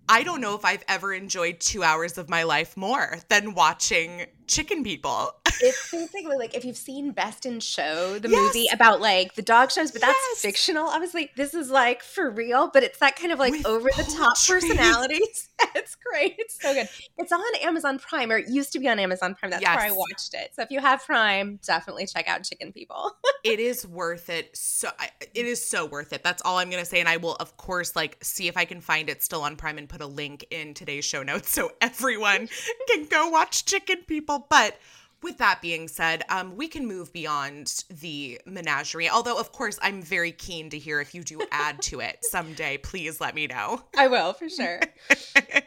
I 0.09 0.23
don't 0.23 0.41
know 0.41 0.55
if 0.55 0.65
I've 0.65 0.85
ever 0.89 1.13
enjoyed 1.13 1.61
two 1.61 1.83
hours 1.83 2.17
of 2.17 2.29
my 2.29 2.45
life 2.45 2.77
more 2.77 3.19
than 3.29 3.55
watching 3.55 4.27
Chicken 4.47 4.83
People. 4.85 5.33
it's 5.61 5.88
basically 5.93 6.37
like 6.37 6.55
if 6.55 6.65
you've 6.65 6.76
seen 6.76 7.12
Best 7.12 7.47
in 7.47 7.61
Show, 7.61 8.19
the 8.19 8.29
Yes. 8.29 8.55
movie 8.55 8.67
about 8.73 9.00
like 9.00 9.35
the 9.35 9.43
dog 9.43 9.71
shows, 9.71 9.91
but 9.91 10.00
that's 10.00 10.19
Yes. 10.33 10.41
fictional. 10.43 10.87
Obviously, 10.87 11.31
this 11.37 11.55
is 11.55 11.71
like 11.71 12.03
for 12.03 12.31
real, 12.31 12.71
but 12.73 12.83
it's 12.83 12.99
that 12.99 13.17
kind 13.17 13.33
of 13.33 13.38
like 13.38 13.53
With 13.53 13.67
over 13.67 13.88
the 13.97 14.05
top 14.05 14.37
personalities. 14.47 15.49
it's 15.75 15.95
great. 15.97 16.35
It's 16.38 16.61
so 16.61 16.75
good. 16.75 16.88
It's 17.19 17.33
on 17.33 17.41
Amazon 17.62 17.99
Prime, 17.99 18.31
or 18.31 18.38
it 18.38 18.49
used 18.49 18.73
to 18.73 18.79
be 18.79 18.88
on 18.88 18.99
Amazon 18.99 19.35
Prime. 19.35 19.50
That's 19.50 19.65
where 19.65 19.79
I 19.79 19.91
watched 19.93 20.35
it. 20.35 20.50
So 20.55 20.62
if 20.62 20.71
you 20.71 20.81
have 20.81 21.05
Prime, 21.05 21.59
definitely 21.67 22.07
check 22.07 22.29
out 22.29 22.45
Chicken 22.45 22.73
People. 22.73 23.12
it 23.45 23.59
is 23.61 23.87
worth 23.87 24.29
it. 24.29 24.57
So 24.57 24.91
it 25.35 25.47
is 25.47 25.67
so 25.67 25.87
worth 25.87 26.12
it. 26.12 26.23
That's 26.23 26.43
all 26.45 26.59
I'm 26.59 26.69
gonna 26.71 26.85
say, 26.85 27.00
and 27.00 27.09
I 27.09 27.17
will 27.17 27.37
of 27.37 27.57
course 27.57 27.97
like 27.97 28.19
see 28.23 28.49
if 28.49 28.57
I 28.57 28.65
can 28.65 28.81
find 28.81 29.09
it 29.09 29.23
still 29.23 29.43
on 29.43 29.57
Prime 29.57 29.79
and 29.79 29.88
put 29.88 30.00
a 30.00 30.07
link 30.07 30.45
in 30.50 30.75
today's 30.75 31.05
show 31.05 31.23
notes 31.23 31.50
so 31.50 31.71
everyone 31.81 32.49
can 32.88 33.07
go 33.07 33.29
watch 33.31 33.65
Chicken 33.65 33.99
People. 34.07 34.36
But 34.38 34.78
with 35.23 35.38
that 35.38 35.61
being 35.62 35.88
said, 35.88 36.23
um, 36.28 36.57
we 36.57 36.69
can 36.69 36.87
move 36.87 37.12
beyond 37.12 37.85
the 37.88 38.40
menagerie. 38.47 39.09
Although, 39.09 39.38
of 39.38 39.52
course, 39.52 39.78
I'm 39.83 40.02
very 40.02 40.33
keen 40.33 40.71
to 40.71 40.78
hear 40.78 41.00
if 41.00 41.14
you 41.14 41.25
do 41.25 41.40
add 41.50 41.83
to 41.83 42.00
it 42.00 42.19
someday. 42.23 42.78
Please 42.78 43.21
let 43.21 43.35
me 43.35 43.47
know. 43.47 43.83
I 43.97 44.09
will 44.09 44.33
for 44.33 44.49
sure. 44.49 44.81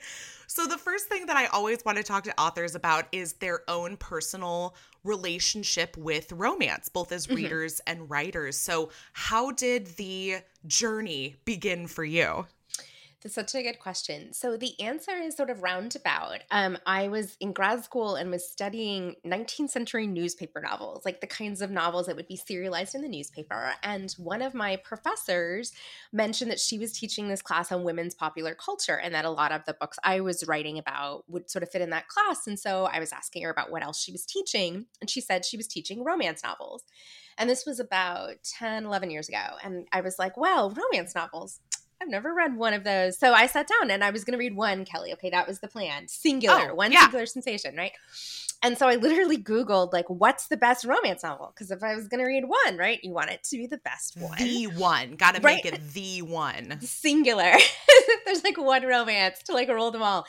So, 0.51 0.65
the 0.65 0.79
first 0.79 1.05
thing 1.05 1.27
that 1.27 1.37
I 1.37 1.45
always 1.45 1.85
want 1.85 1.99
to 1.99 2.03
talk 2.03 2.23
to 2.23 2.41
authors 2.41 2.73
about 2.73 3.05
is 3.11 3.33
their 3.33 3.61
own 3.69 3.97
personal 3.97 4.75
relationship 5.03 5.95
with 5.95 6.31
romance, 6.31 6.89
both 6.89 7.11
as 7.11 7.29
readers 7.29 7.79
and 7.85 8.09
writers. 8.09 8.57
So, 8.57 8.89
how 9.13 9.51
did 9.51 9.85
the 9.97 10.37
journey 10.65 11.35
begin 11.45 11.85
for 11.85 12.03
you? 12.03 12.47
That's 13.21 13.35
such 13.35 13.53
a 13.53 13.61
good 13.61 13.79
question. 13.79 14.31
So 14.31 14.55
the 14.55 14.79
answer 14.79 15.11
is 15.11 15.35
sort 15.35 15.49
of 15.49 15.61
roundabout. 15.61 16.39
Um, 16.51 16.77
I 16.85 17.09
was 17.09 17.35
in 17.41 17.51
grad 17.51 17.83
school 17.83 18.15
and 18.15 18.31
was 18.31 18.49
studying 18.49 19.15
19th 19.25 19.71
century 19.71 20.07
newspaper 20.07 20.61
novels, 20.61 21.03
like 21.03 21.19
the 21.19 21.27
kinds 21.27 21.61
of 21.61 21.69
novels 21.69 22.05
that 22.05 22.15
would 22.15 22.29
be 22.29 22.37
serialized 22.37 22.95
in 22.95 23.01
the 23.01 23.09
newspaper. 23.09 23.73
And 23.83 24.09
one 24.17 24.41
of 24.41 24.53
my 24.53 24.77
professors 24.77 25.73
mentioned 26.13 26.49
that 26.49 26.61
she 26.61 26.79
was 26.79 26.97
teaching 26.97 27.27
this 27.27 27.41
class 27.41 27.73
on 27.73 27.83
women's 27.83 28.15
popular 28.15 28.55
culture 28.55 28.97
and 28.97 29.13
that 29.13 29.25
a 29.25 29.29
lot 29.29 29.51
of 29.51 29.65
the 29.65 29.73
books 29.73 29.99
I 30.01 30.21
was 30.21 30.47
writing 30.47 30.77
about 30.77 31.25
would 31.27 31.49
sort 31.49 31.63
of 31.63 31.69
fit 31.69 31.81
in 31.81 31.89
that 31.89 32.07
class. 32.07 32.47
And 32.47 32.57
so 32.57 32.85
I 32.85 32.99
was 32.99 33.11
asking 33.11 33.43
her 33.43 33.49
about 33.49 33.69
what 33.69 33.83
else 33.83 34.01
she 34.01 34.13
was 34.13 34.25
teaching. 34.25 34.85
And 35.01 35.09
she 35.09 35.19
said 35.19 35.43
she 35.43 35.57
was 35.57 35.67
teaching 35.67 36.05
romance 36.05 36.41
novels. 36.41 36.85
And 37.37 37.49
this 37.49 37.65
was 37.65 37.81
about 37.81 38.35
10, 38.43 38.85
11 38.85 39.11
years 39.11 39.27
ago. 39.27 39.43
And 39.61 39.87
I 39.91 39.99
was 39.99 40.17
like, 40.17 40.37
well, 40.37 40.69
romance 40.69 41.15
novels. 41.15 41.59
I've 42.01 42.07
never 42.09 42.33
read 42.33 42.55
one 42.55 42.73
of 42.73 42.83
those. 42.83 43.17
So 43.19 43.33
I 43.33 43.45
sat 43.47 43.67
down 43.67 43.91
and 43.91 44.03
I 44.03 44.09
was 44.11 44.23
going 44.23 44.31
to 44.33 44.39
read 44.39 44.55
one, 44.55 44.85
Kelly. 44.85 45.11
Okay, 45.13 45.29
that 45.31 45.47
was 45.47 45.59
the 45.59 45.67
plan. 45.67 46.07
Singular, 46.07 46.71
Oh, 46.71 46.75
one 46.75 46.91
yeah. 46.91 47.01
singular 47.01 47.25
sensation, 47.25 47.75
right? 47.75 47.91
And 48.61 48.77
so 48.77 48.87
I 48.87 48.95
literally 48.95 49.37
Googled, 49.37 49.93
like, 49.93 50.09
what's 50.09 50.47
the 50.47 50.57
best 50.57 50.83
romance 50.85 51.23
novel? 51.23 51.51
Because 51.53 51.71
if 51.71 51.81
I 51.83 51.95
was 51.95 52.07
going 52.07 52.19
to 52.19 52.25
read 52.27 52.43
one, 52.45 52.77
right, 52.77 52.99
you 53.03 53.11
want 53.13 53.29
it 53.31 53.43
to 53.45 53.57
be 53.57 53.67
the 53.67 53.77
best 53.79 54.17
one. 54.17 54.37
The 54.37 54.67
one. 54.67 55.15
Gotta 55.15 55.39
Right. 55.41 55.63
make 55.63 55.73
it 55.73 55.81
the 55.93 56.21
one. 56.23 56.79
Singular. 56.81 57.53
There's 58.25 58.43
like 58.43 58.57
one 58.57 58.85
romance 58.85 59.39
to 59.43 59.53
like 59.53 59.69
roll 59.69 59.91
them 59.91 60.03
all. 60.03 60.25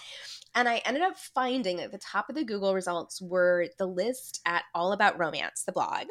And 0.54 0.68
I 0.68 0.78
ended 0.84 1.02
up 1.04 1.16
finding 1.16 1.76
that 1.76 1.92
the 1.92 1.98
top 1.98 2.28
of 2.28 2.34
the 2.34 2.44
Google 2.44 2.74
results 2.74 3.20
were 3.22 3.66
the 3.78 3.86
list 3.86 4.40
at 4.46 4.64
All 4.74 4.92
About 4.92 5.18
Romance, 5.18 5.62
the 5.64 5.72
blog. 5.72 6.06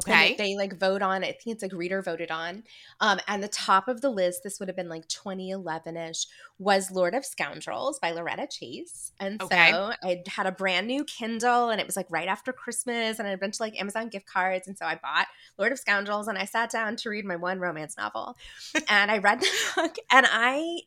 Okay. 0.00 0.34
they, 0.36 0.56
like 0.56 0.78
vote 0.78 1.02
on 1.02 1.22
I 1.24 1.32
think 1.32 1.54
it's 1.54 1.62
like 1.62 1.72
reader 1.72 2.02
voted 2.02 2.30
on. 2.30 2.64
Um, 3.00 3.20
and 3.28 3.42
the 3.42 3.48
top 3.48 3.88
of 3.88 4.00
the 4.00 4.10
list, 4.10 4.42
this 4.42 4.58
would 4.58 4.68
have 4.68 4.76
been 4.76 4.88
like 4.88 5.06
2011 5.08 5.96
ish, 5.96 6.26
was 6.58 6.90
Lord 6.90 7.14
of 7.14 7.24
Scoundrels 7.24 7.98
by 7.98 8.10
Loretta 8.12 8.46
Chase. 8.50 9.12
And 9.20 9.40
Okay. 9.40 9.70
so 9.72 9.92
I 10.02 10.22
had 10.26 10.46
a 10.46 10.52
brand 10.52 10.86
new 10.86 11.04
Kindle 11.04 11.70
and 11.70 11.80
it 11.80 11.86
was 11.86 11.96
like 11.96 12.06
right 12.10 12.28
after 12.28 12.52
Christmas 12.52 13.18
and 13.18 13.26
I 13.26 13.30
had 13.30 13.38
a 13.38 13.40
bunch 13.40 13.56
of 13.56 13.60
like 13.60 13.78
Amazon 13.80 14.08
gift 14.08 14.26
cards. 14.26 14.66
And 14.68 14.76
so 14.76 14.86
I 14.86 14.94
bought 15.02 15.26
Lord 15.58 15.72
of 15.72 15.78
Scoundrels 15.78 16.28
and 16.28 16.38
I 16.38 16.44
sat 16.44 16.70
down 16.70 16.96
to 16.96 17.10
read 17.10 17.24
my 17.24 17.36
one 17.36 17.58
romance 17.60 17.96
novel. 17.96 18.36
and 18.88 19.10
I 19.10 19.18
read 19.18 19.40
the 19.40 19.48
book 19.76 19.96
and 20.10 20.26
I. 20.30 20.80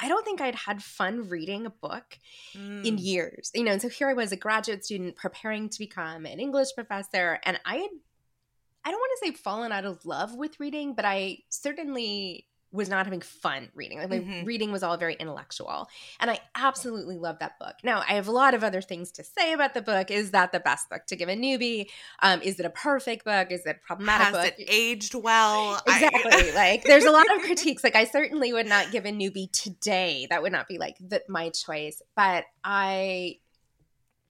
I 0.00 0.08
don't 0.08 0.24
think 0.24 0.40
I'd 0.40 0.56
had 0.56 0.82
fun 0.82 1.28
reading 1.28 1.64
a 1.64 1.70
book 1.70 2.18
in 2.82 2.96
Mm. 2.96 3.04
years. 3.04 3.50
You 3.54 3.62
know, 3.62 3.72
and 3.72 3.80
so 3.82 3.88
here 3.88 4.08
I 4.08 4.14
was 4.14 4.32
a 4.32 4.36
graduate 4.36 4.84
student 4.84 5.14
preparing 5.16 5.68
to 5.68 5.78
become 5.78 6.26
an 6.26 6.40
English 6.40 6.68
professor 6.74 7.38
and 7.44 7.60
I 7.64 7.76
had 7.76 7.90
I 8.84 8.90
don't 8.90 8.98
want 9.00 9.12
to 9.20 9.26
say 9.28 9.32
fallen 9.34 9.72
out 9.72 9.84
of 9.84 10.04
love 10.04 10.34
with 10.34 10.58
reading, 10.58 10.94
but 10.94 11.04
I 11.04 11.38
certainly 11.48 12.46
was 12.74 12.88
not 12.88 13.04
having 13.04 13.20
fun 13.20 13.68
reading. 13.74 13.98
Like 13.98 14.08
my 14.08 14.20
Mhm. 14.20 14.46
reading 14.46 14.72
was 14.72 14.82
all 14.82 14.96
very 14.96 15.12
intellectual. 15.14 15.88
And 16.20 16.30
I 16.30 16.40
absolutely 16.54 17.18
love 17.18 17.38
that 17.40 17.58
book. 17.58 17.74
Now, 17.84 17.98
I 18.00 18.14
have 18.14 18.28
a 18.28 18.32
lot 18.32 18.54
of 18.54 18.64
other 18.64 18.80
things 18.80 19.12
to 19.12 19.24
say 19.24 19.52
about 19.52 19.74
the 19.74 19.82
book. 19.82 20.10
Is 20.10 20.30
that 20.30 20.52
the 20.52 20.58
best 20.60 20.88
book 20.88 21.04
to 21.08 21.16
give 21.16 21.28
a 21.28 21.36
newbie? 21.36 21.90
Um, 22.22 22.40
is 22.40 22.58
it 22.58 22.64
a 22.64 22.70
perfect 22.70 23.26
book? 23.26 23.52
Is 23.52 23.66
it 23.66 23.76
a 23.76 23.86
problematic 23.86 24.28
Has 24.28 24.46
book? 24.46 24.54
it 24.58 24.64
aged 24.70 25.14
well? 25.14 25.82
I- 25.86 26.02
Exactly. 26.02 26.52
like 26.54 26.84
there's 26.84 27.04
a 27.04 27.10
lot 27.10 27.26
of 27.36 27.42
critiques. 27.42 27.84
Like 27.84 27.94
I 27.94 28.04
certainly 28.06 28.54
would 28.54 28.66
not 28.66 28.90
give 28.90 29.04
a 29.04 29.10
newbie 29.12 29.52
today. 29.52 30.26
That 30.30 30.40
would 30.42 30.52
not 30.52 30.66
be 30.66 30.78
like 30.78 30.96
the, 30.98 31.22
my 31.28 31.50
choice. 31.50 32.00
But 32.16 32.46
I 32.64 33.36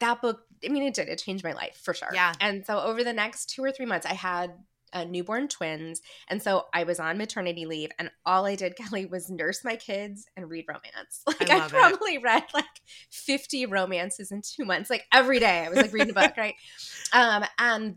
that 0.00 0.21
book, 0.21 0.40
I 0.64 0.69
mean 0.69 0.83
it 0.83 0.95
did. 0.95 1.09
It 1.09 1.19
changed 1.19 1.45
my 1.45 1.52
life 1.52 1.81
for 1.83 1.95
sure. 1.95 2.11
Yeah. 2.12 2.33
And 2.40 2.64
so 2.66 2.81
over 2.81 3.04
the 3.04 3.12
next 3.12 3.47
two 3.47 3.62
or 3.62 3.73
three 3.73 3.87
months, 3.87 4.07
I 4.07 4.14
had 4.14 4.52
uh, 4.92 5.04
newborn 5.04 5.49
twins. 5.49 6.02
And 6.28 6.42
so 6.42 6.66
I 6.73 6.85
was 6.85 7.00
on 7.00 7.19
maternity 7.19 7.66
leave 7.66 7.90
and 7.99 8.11
all 8.26 8.47
I 8.47 8.54
did, 8.54 8.76
Kelly, 8.76 9.07
was 9.07 9.31
nurse 9.31 9.64
my 9.64 9.76
kids 9.76 10.26
and 10.37 10.49
read 10.49 10.66
romance. 10.69 11.23
Like 11.40 11.50
I, 11.50 11.64
it. 11.64 11.71
probably 11.71 12.19
read 12.19 12.45
like 12.54 12.64
50 13.11 13.66
romances 13.66 14.31
in 14.31 14.42
two 14.42 14.64
months. 14.64 14.90
Like 14.90 15.07
every 15.12 15.40
day 15.40 15.64
I 15.64 15.69
was 15.69 15.78
like 15.78 15.92
reading 15.92 16.11
a 16.11 16.14
book, 16.14 16.35
right? 16.37 16.54
Um, 17.12 17.45
and 17.59 17.97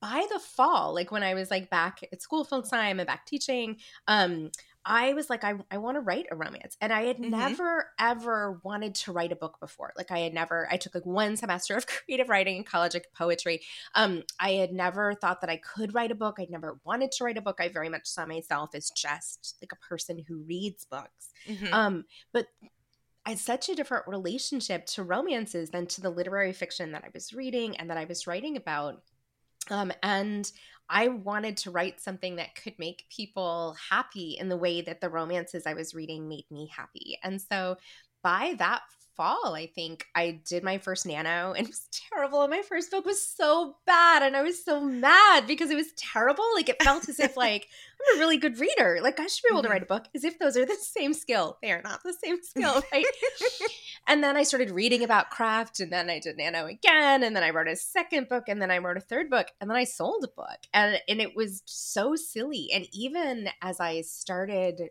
by 0.00 0.26
the 0.32 0.38
fall, 0.38 0.94
like 0.94 1.10
when 1.10 1.22
I 1.22 1.34
was 1.34 1.50
like 1.50 1.70
back 1.70 2.00
at 2.12 2.22
school 2.22 2.44
full 2.44 2.62
time 2.62 3.00
and 3.00 3.06
back 3.06 3.26
teaching, 3.26 3.78
um, 4.06 4.50
I 4.86 5.14
was 5.14 5.30
like, 5.30 5.44
I, 5.44 5.54
I 5.70 5.78
want 5.78 5.96
to 5.96 6.00
write 6.00 6.26
a 6.30 6.36
romance. 6.36 6.76
And 6.80 6.92
I 6.92 7.04
had 7.04 7.18
Mhm. 7.22 7.30
never, 7.30 7.90
ever 7.98 8.60
wanted 8.62 8.94
to 8.96 9.12
write 9.12 9.32
a 9.32 9.36
book 9.36 9.58
before. 9.58 9.92
Like 9.96 10.10
I 10.10 10.18
had 10.18 10.34
never, 10.34 10.68
I 10.70 10.76
took 10.76 10.94
like 10.94 11.06
one 11.06 11.36
semester 11.36 11.74
of 11.76 11.86
creative 11.86 12.28
writing 12.28 12.58
in 12.58 12.64
college, 12.64 12.92
like 12.94 13.06
poetry. 13.16 13.62
Um, 13.94 14.24
I 14.38 14.52
had 14.52 14.72
never 14.72 15.14
thought 15.14 15.40
that 15.40 15.48
I 15.50 15.56
could 15.56 15.94
write 15.94 16.10
a 16.10 16.14
book. 16.14 16.36
I'd 16.38 16.50
never 16.50 16.78
wanted 16.84 17.12
to 17.12 17.24
write 17.24 17.38
a 17.38 17.42
book. 17.42 17.60
I 17.60 17.68
very 17.68 17.88
much 17.88 18.06
saw 18.06 18.26
myself 18.26 18.74
as 18.74 18.90
just 18.90 19.56
like 19.62 19.72
a 19.72 19.88
person 19.88 20.22
who 20.28 20.42
reads 20.42 20.84
books. 20.84 21.30
Mhm. 21.46 21.72
Um, 21.72 22.04
but 22.32 22.48
I 23.26 23.30
had 23.30 23.38
such 23.38 23.68
a 23.70 23.74
different 23.74 24.06
relationship 24.06 24.86
to 24.86 25.02
romances 25.02 25.70
than 25.70 25.86
to 25.88 26.00
the 26.02 26.10
literary 26.10 26.52
fiction 26.52 26.92
that 26.92 27.04
I 27.04 27.10
was 27.14 27.32
reading 27.32 27.76
and 27.76 27.88
that 27.90 27.96
I 27.96 28.04
was 28.04 28.26
writing 28.26 28.56
about. 28.56 29.02
Um, 29.70 29.92
and 30.02 30.50
I 30.88 31.08
wanted 31.08 31.56
to 31.58 31.70
write 31.70 32.00
something 32.00 32.36
that 32.36 32.54
could 32.54 32.78
make 32.78 33.06
people 33.08 33.76
happy 33.90 34.36
in 34.38 34.48
the 34.48 34.56
way 34.56 34.80
that 34.82 35.00
the 35.00 35.08
romances 35.08 35.66
I 35.66 35.74
was 35.74 35.94
reading 35.94 36.28
made 36.28 36.50
me 36.50 36.70
happy. 36.74 37.18
And 37.22 37.40
so 37.40 37.76
by 38.22 38.54
that 38.58 38.82
fall, 39.16 39.54
I 39.54 39.66
think 39.66 40.06
I 40.14 40.40
did 40.46 40.62
my 40.62 40.78
first 40.78 41.06
nano 41.06 41.52
and 41.56 41.66
it 41.66 41.70
was 41.70 41.88
terrible. 42.10 42.42
And 42.42 42.50
my 42.50 42.62
first 42.62 42.90
book 42.90 43.04
was 43.06 43.26
so 43.26 43.76
bad. 43.86 44.22
And 44.22 44.36
I 44.36 44.42
was 44.42 44.64
so 44.64 44.80
mad 44.80 45.46
because 45.46 45.70
it 45.70 45.76
was 45.76 45.92
terrible. 45.96 46.44
Like 46.54 46.68
it 46.68 46.82
felt 46.82 47.08
as 47.08 47.18
if 47.20 47.36
like 47.36 47.68
I'm 48.10 48.16
a 48.16 48.20
really 48.20 48.36
good 48.36 48.58
reader. 48.58 48.98
Like 49.02 49.18
I 49.20 49.26
should 49.26 49.42
be 49.42 49.50
able 49.52 49.62
to 49.62 49.68
Mhm. 49.68 49.72
write 49.72 49.82
a 49.82 49.86
book 49.86 50.04
as 50.14 50.24
if 50.24 50.38
those 50.38 50.56
are 50.56 50.66
the 50.66 50.76
same 50.76 51.14
skill. 51.14 51.58
They 51.62 51.72
are 51.72 51.82
not 51.82 52.02
the 52.02 52.12
same 52.12 52.36
skill, 52.42 52.82
right? 52.92 53.06
and 54.06 54.22
then 54.22 54.36
I 54.36 54.42
started 54.42 54.70
reading 54.70 55.02
about 55.02 55.30
craft 55.30 55.80
and 55.80 55.92
then 55.92 56.10
I 56.10 56.18
did 56.20 56.36
nano 56.36 56.66
again 56.66 57.22
and 57.22 57.34
then 57.34 57.42
I 57.42 57.50
wrote 57.50 57.68
a 57.68 57.76
second 57.76 58.28
book 58.28 58.44
and 58.48 58.60
then 58.60 58.70
I 58.70 58.78
wrote 58.78 58.96
a 58.96 59.00
third 59.00 59.30
book 59.30 59.48
and 59.60 59.70
then 59.70 59.76
I 59.76 59.84
sold 59.84 60.24
a 60.24 60.28
book. 60.28 60.58
And 60.72 61.00
and 61.08 61.20
it 61.20 61.34
was 61.36 61.62
so 61.66 62.14
silly. 62.16 62.70
And 62.74 62.86
even 62.92 63.48
as 63.62 63.80
I 63.80 64.02
started 64.02 64.90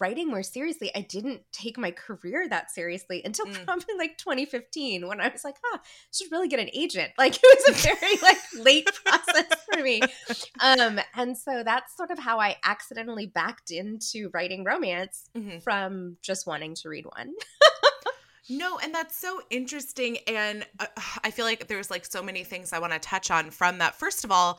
writing 0.00 0.28
more 0.28 0.42
seriously, 0.42 0.90
I 0.94 1.00
didn't 1.00 1.42
take 1.52 1.76
my 1.78 1.90
career 1.90 2.46
that 2.48 2.70
seriously 2.70 3.22
until 3.24 3.46
Mm. 3.46 3.64
probably 3.64 3.94
like 3.96 4.16
2015 4.18 5.06
when 5.08 5.20
I 5.20 5.28
was 5.28 5.44
like, 5.44 5.56
huh, 5.64 5.78
I 5.82 5.86
should 6.12 6.30
really 6.32 6.48
get 6.48 6.60
an 6.60 6.70
agent. 6.72 7.12
Like 7.18 7.36
it 7.42 7.58
was 7.66 7.76
a 7.76 7.82
very 7.96 8.16
like 8.22 8.38
late 8.58 8.88
process 9.04 9.46
for 9.72 9.82
me. 9.82 10.00
Um, 10.60 11.00
and 11.14 11.36
so 11.36 11.62
that's 11.64 11.96
sort 11.96 12.10
of 12.10 12.18
how 12.18 12.38
I 12.38 12.56
accidentally 12.64 13.26
backed 13.26 13.70
into 13.70 14.30
writing 14.32 14.64
romance 14.64 15.28
Mhm. 15.36 15.62
from 15.62 16.16
just 16.22 16.46
wanting 16.46 16.74
to 16.76 16.88
read 16.88 17.06
one. 17.06 17.32
No, 18.50 18.78
and 18.78 18.94
that's 18.94 19.14
so 19.16 19.42
interesting. 19.50 20.18
And 20.26 20.66
uh, 20.80 20.86
I 21.24 21.30
feel 21.30 21.44
like 21.44 21.68
there's 21.68 21.90
like 21.90 22.04
so 22.06 22.22
many 22.22 22.44
things 22.44 22.72
I 22.72 22.78
want 22.78 22.92
to 22.94 22.98
touch 22.98 23.30
on 23.30 23.50
from 23.50 23.78
that. 23.78 23.94
First 23.94 24.24
of 24.24 24.32
all, 24.32 24.58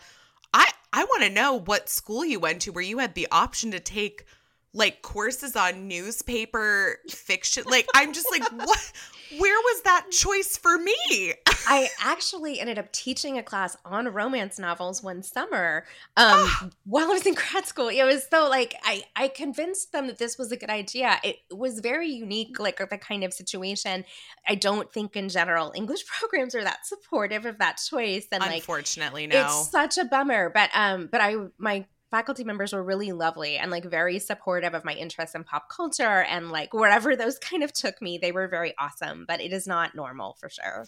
I 0.53 0.69
I 0.93 1.03
want 1.05 1.23
to 1.23 1.29
know 1.29 1.53
what 1.59 1.89
school 1.89 2.25
you 2.25 2.39
went 2.39 2.61
to 2.63 2.71
where 2.71 2.83
you 2.83 2.99
had 2.99 3.13
the 3.15 3.27
option 3.31 3.71
to 3.71 3.79
take 3.79 4.25
like 4.73 5.01
courses 5.01 5.55
on 5.55 5.87
newspaper 5.87 6.99
fiction. 7.09 7.63
Like 7.67 7.87
I'm 7.95 8.13
just 8.13 8.27
like 8.31 8.49
what 8.51 8.91
where 9.37 9.59
was 9.59 9.81
that 9.83 10.07
choice 10.11 10.57
for 10.57 10.77
me? 10.77 11.33
I 11.67 11.89
actually 12.01 12.59
ended 12.59 12.79
up 12.79 12.91
teaching 12.91 13.37
a 13.37 13.43
class 13.43 13.77
on 13.85 14.07
romance 14.07 14.57
novels 14.57 15.03
one 15.03 15.21
summer 15.21 15.85
um, 16.17 16.71
while 16.85 17.05
I 17.05 17.13
was 17.13 17.25
in 17.27 17.35
grad 17.35 17.65
school. 17.65 17.89
It 17.89 18.03
was 18.03 18.27
so 18.29 18.49
like 18.49 18.75
I 18.83 19.03
I 19.15 19.27
convinced 19.27 19.91
them 19.91 20.07
that 20.07 20.17
this 20.17 20.37
was 20.37 20.51
a 20.51 20.57
good 20.57 20.69
idea. 20.69 21.19
It 21.23 21.37
was 21.51 21.79
very 21.79 22.09
unique, 22.09 22.59
like 22.59 22.77
the 22.77 22.97
kind 22.97 23.23
of 23.23 23.33
situation. 23.33 24.05
I 24.47 24.55
don't 24.55 24.91
think 24.91 25.15
in 25.15 25.29
general 25.29 25.71
English 25.75 26.05
programs 26.19 26.55
are 26.55 26.63
that 26.63 26.85
supportive 26.85 27.45
of 27.45 27.59
that 27.59 27.77
choice. 27.77 28.27
And 28.31 28.41
like, 28.41 28.55
unfortunately, 28.55 29.27
no. 29.27 29.41
it's 29.41 29.69
such 29.69 29.97
a 29.97 30.05
bummer. 30.05 30.49
But 30.49 30.69
um, 30.73 31.07
but 31.11 31.21
I 31.21 31.35
my 31.57 31.85
faculty 32.11 32.43
members 32.43 32.73
were 32.73 32.83
really 32.83 33.11
lovely 33.11 33.57
and 33.57 33.69
like 33.71 33.85
very 33.85 34.19
supportive 34.19 34.73
of 34.73 34.83
my 34.83 34.93
interest 34.93 35.35
in 35.35 35.43
pop 35.43 35.69
culture 35.69 36.23
and 36.23 36.51
like 36.51 36.73
wherever 36.73 37.15
those 37.15 37.37
kind 37.39 37.63
of 37.63 37.71
took 37.73 38.01
me 38.01 38.17
they 38.17 38.31
were 38.31 38.47
very 38.47 38.73
awesome 38.79 39.25
but 39.27 39.41
it 39.41 39.53
is 39.53 39.67
not 39.67 39.95
normal 39.95 40.35
for 40.39 40.49
sure 40.49 40.85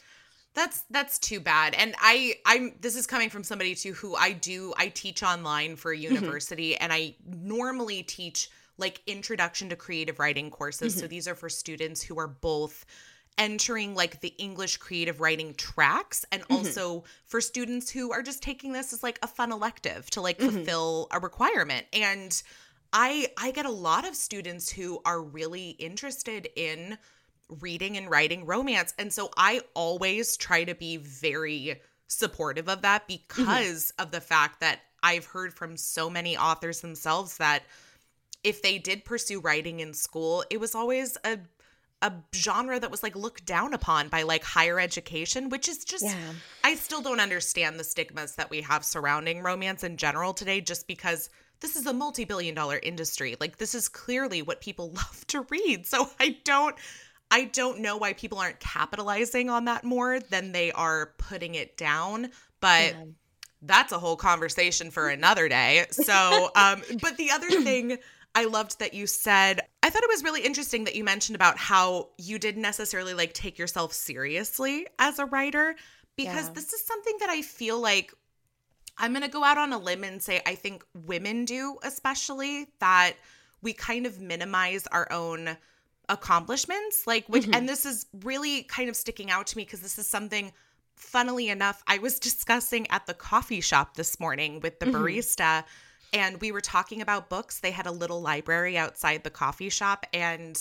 that's 0.53 0.83
that's 0.89 1.17
too 1.19 1.39
bad 1.39 1.73
and 1.75 1.95
i 1.99 2.33
i'm 2.45 2.73
this 2.81 2.95
is 2.95 3.07
coming 3.07 3.29
from 3.29 3.43
somebody 3.43 3.73
too 3.75 3.93
who 3.93 4.15
i 4.15 4.31
do 4.33 4.73
i 4.77 4.87
teach 4.89 5.23
online 5.23 5.75
for 5.75 5.91
a 5.91 5.95
Mm-hmm. 5.97 6.15
university 6.15 6.75
and 6.75 6.91
i 6.91 7.15
normally 7.25 8.03
teach 8.03 8.49
like 8.77 9.01
introduction 9.07 9.69
to 9.69 9.75
creative 9.75 10.19
writing 10.19 10.49
courses 10.49 10.93
Mm-hmm. 10.93 11.01
so 11.01 11.07
these 11.07 11.27
are 11.27 11.35
for 11.35 11.47
students 11.49 12.01
who 12.01 12.19
are 12.19 12.27
both 12.27 12.85
entering 13.37 13.95
like 13.95 14.19
the 14.21 14.33
english 14.37 14.77
creative 14.77 15.19
writing 15.21 15.53
tracks 15.55 16.25
and 16.31 16.41
Mm-hmm. 16.43 16.53
also 16.53 17.03
for 17.25 17.41
students 17.41 17.89
who 17.89 18.11
are 18.11 18.21
just 18.21 18.43
taking 18.43 18.73
this 18.73 18.93
as 18.93 19.01
like 19.03 19.19
a 19.23 19.27
fun 19.27 19.51
elective 19.51 20.09
to 20.11 20.21
like 20.21 20.37
Mm-hmm. 20.37 20.57
fulfill 20.57 21.07
a 21.11 21.19
requirement 21.19 21.85
and 21.93 22.43
i 22.93 23.27
i 23.37 23.51
get 23.51 23.65
a 23.65 23.71
lot 23.71 24.07
of 24.07 24.15
students 24.15 24.69
who 24.69 24.99
are 25.05 25.21
really 25.21 25.69
interested 25.71 26.47
in 26.55 26.97
reading 27.59 27.97
and 27.97 28.09
writing 28.09 28.45
romance. 28.45 28.93
And 28.97 29.11
so 29.11 29.29
I 29.35 29.59
always 29.73 30.37
try 30.37 30.63
to 30.63 30.73
be 30.73 30.95
very 30.95 31.81
supportive 32.07 32.69
of 32.69 32.81
that 32.83 33.09
because 33.09 33.91
of 33.99 34.11
the 34.11 34.21
fact 34.21 34.61
that 34.61 34.79
I've 35.03 35.25
heard 35.25 35.53
from 35.53 35.75
so 35.75 36.09
many 36.09 36.37
authors 36.37 36.79
themselves 36.79 37.35
that 37.39 37.63
if 38.41 38.61
they 38.61 38.77
did 38.77 39.03
pursue 39.03 39.41
writing 39.41 39.81
in 39.81 39.93
school, 39.93 40.45
it 40.49 40.61
was 40.61 40.75
always 40.75 41.17
a 41.25 41.39
a 42.01 42.13
genre 42.33 42.79
that 42.79 42.89
was 42.89 43.03
like 43.03 43.15
looked 43.15 43.45
down 43.45 43.73
upon 43.73 44.09
by 44.09 44.23
like 44.23 44.43
higher 44.43 44.79
education, 44.79 45.49
which 45.49 45.69
is 45.69 45.83
just 45.83 46.03
Yeah. 46.03 46.17
I 46.63 46.75
still 46.75 47.01
don't 47.01 47.19
understand 47.19 47.79
the 47.79 47.83
stigmas 47.83 48.35
that 48.35 48.49
we 48.49 48.61
have 48.61 48.83
surrounding 48.83 49.43
romance 49.43 49.83
in 49.83 49.97
general 49.97 50.33
today 50.33 50.61
just 50.61 50.87
because 50.87 51.29
this 51.59 51.75
is 51.75 51.85
a 51.85 51.93
multi-billion 51.93 52.55
dollar 52.55 52.79
industry. 52.81 53.35
Like 53.39 53.57
this 53.57 53.75
is 53.75 53.87
clearly 53.87 54.41
what 54.41 54.61
people 54.61 54.91
love 54.95 55.25
to 55.27 55.45
read. 55.49 55.85
So 55.85 56.09
I 56.19 56.37
don't 56.43 56.75
I 57.29 57.45
don't 57.45 57.79
know 57.79 57.95
why 57.97 58.13
people 58.13 58.39
aren't 58.39 58.59
capitalizing 58.59 59.49
on 59.49 59.65
that 59.65 59.85
more 59.85 60.19
than 60.19 60.51
they 60.51 60.71
are 60.73 61.13
putting 61.17 61.55
it 61.55 61.77
down, 61.77 62.29
but 62.59 62.93
that's 63.61 63.93
a 63.93 63.99
whole 63.99 64.17
conversation 64.17 64.91
for 64.91 65.07
another 65.09 65.47
day. 65.47 65.85
So, 65.91 66.51
um, 66.55 66.81
but 67.01 67.15
the 67.17 67.31
other 67.31 67.49
thing 67.49 67.99
I 68.35 68.45
loved 68.45 68.79
that 68.79 68.93
you 68.93 69.07
said, 69.07 69.61
I 69.83 69.89
thought 69.89 70.03
it 70.03 70.09
was 70.09 70.23
really 70.23 70.41
interesting 70.41 70.83
that 70.83 70.95
you 70.95 71.03
mentioned 71.03 71.35
about 71.35 71.57
how 71.57 72.09
you 72.17 72.37
didn't 72.37 72.61
necessarily 72.61 73.13
like 73.13 73.33
take 73.33 73.57
yourself 73.57 73.93
seriously 73.93 74.85
as 74.99 75.17
a 75.19 75.25
writer, 75.25 75.75
because 76.15 76.47
Yeah. 76.47 76.53
this 76.53 76.73
is 76.73 76.85
something 76.85 77.17
that 77.19 77.29
I 77.29 77.41
feel 77.41 77.79
like 77.79 78.13
I'm 78.97 79.11
going 79.11 79.23
to 79.23 79.29
go 79.29 79.43
out 79.43 79.57
on 79.57 79.73
a 79.73 79.77
limb 79.79 80.03
and 80.03 80.21
say 80.21 80.41
I 80.45 80.55
think 80.55 80.83
women 80.93 81.45
do, 81.45 81.77
especially 81.83 82.67
that 82.79 83.13
we 83.61 83.73
kind 83.73 84.05
of 84.05 84.19
minimize 84.19 84.85
our 84.87 85.11
own 85.11 85.57
accomplishments. 86.09 87.07
Like, 87.07 87.27
which, 87.27 87.43
mm-hmm. 87.43 87.53
and 87.55 87.69
this 87.69 87.85
is 87.85 88.05
really 88.23 88.63
kind 88.63 88.89
of 88.89 88.95
sticking 88.95 89.31
out 89.31 89.47
to 89.47 89.57
me 89.57 89.63
because 89.63 89.81
this 89.81 89.97
is 89.97 90.07
something, 90.07 90.51
funnily 90.95 91.49
enough, 91.49 91.81
I 91.87 91.97
was 91.97 92.19
discussing 92.29 92.89
at 92.91 93.07
the 93.07 93.13
coffee 93.13 93.61
shop 93.61 93.95
this 93.95 94.19
morning 94.19 94.59
with 94.59 94.79
the 94.79 94.87
mm-hmm. 94.87 95.03
barista. 95.03 95.63
And 96.13 96.41
we 96.41 96.51
were 96.51 96.61
talking 96.61 97.01
about 97.01 97.29
books. 97.29 97.59
They 97.59 97.71
had 97.71 97.87
a 97.87 97.91
little 97.91 98.21
library 98.21 98.77
outside 98.77 99.23
the 99.23 99.29
coffee 99.29 99.69
shop. 99.69 100.05
And 100.13 100.57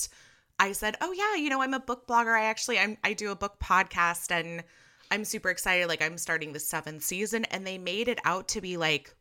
I 0.58 0.72
said, 0.72 0.96
"Oh 1.00 1.12
yeah, 1.12 1.34
you 1.36 1.50
know, 1.50 1.62
I'm 1.62 1.74
a 1.74 1.80
book 1.80 2.06
blogger. 2.06 2.38
I 2.38 2.44
actually 2.44 2.78
I'm 2.78 2.98
I 3.02 3.14
do 3.14 3.30
a 3.30 3.36
book 3.36 3.58
podcast 3.58 4.30
and 4.30 4.62
I'm 5.10 5.24
super 5.24 5.50
excited 5.50 5.88
like 5.88 6.02
I'm 6.02 6.18
starting 6.18 6.52
the 6.52 6.60
7th 6.60 7.02
season." 7.02 7.46
And 7.46 7.66
they 7.66 7.78
made 7.78 8.08
it 8.08 8.20
out 8.24 8.48
to 8.48 8.60
be 8.60 8.76
like 8.76 9.14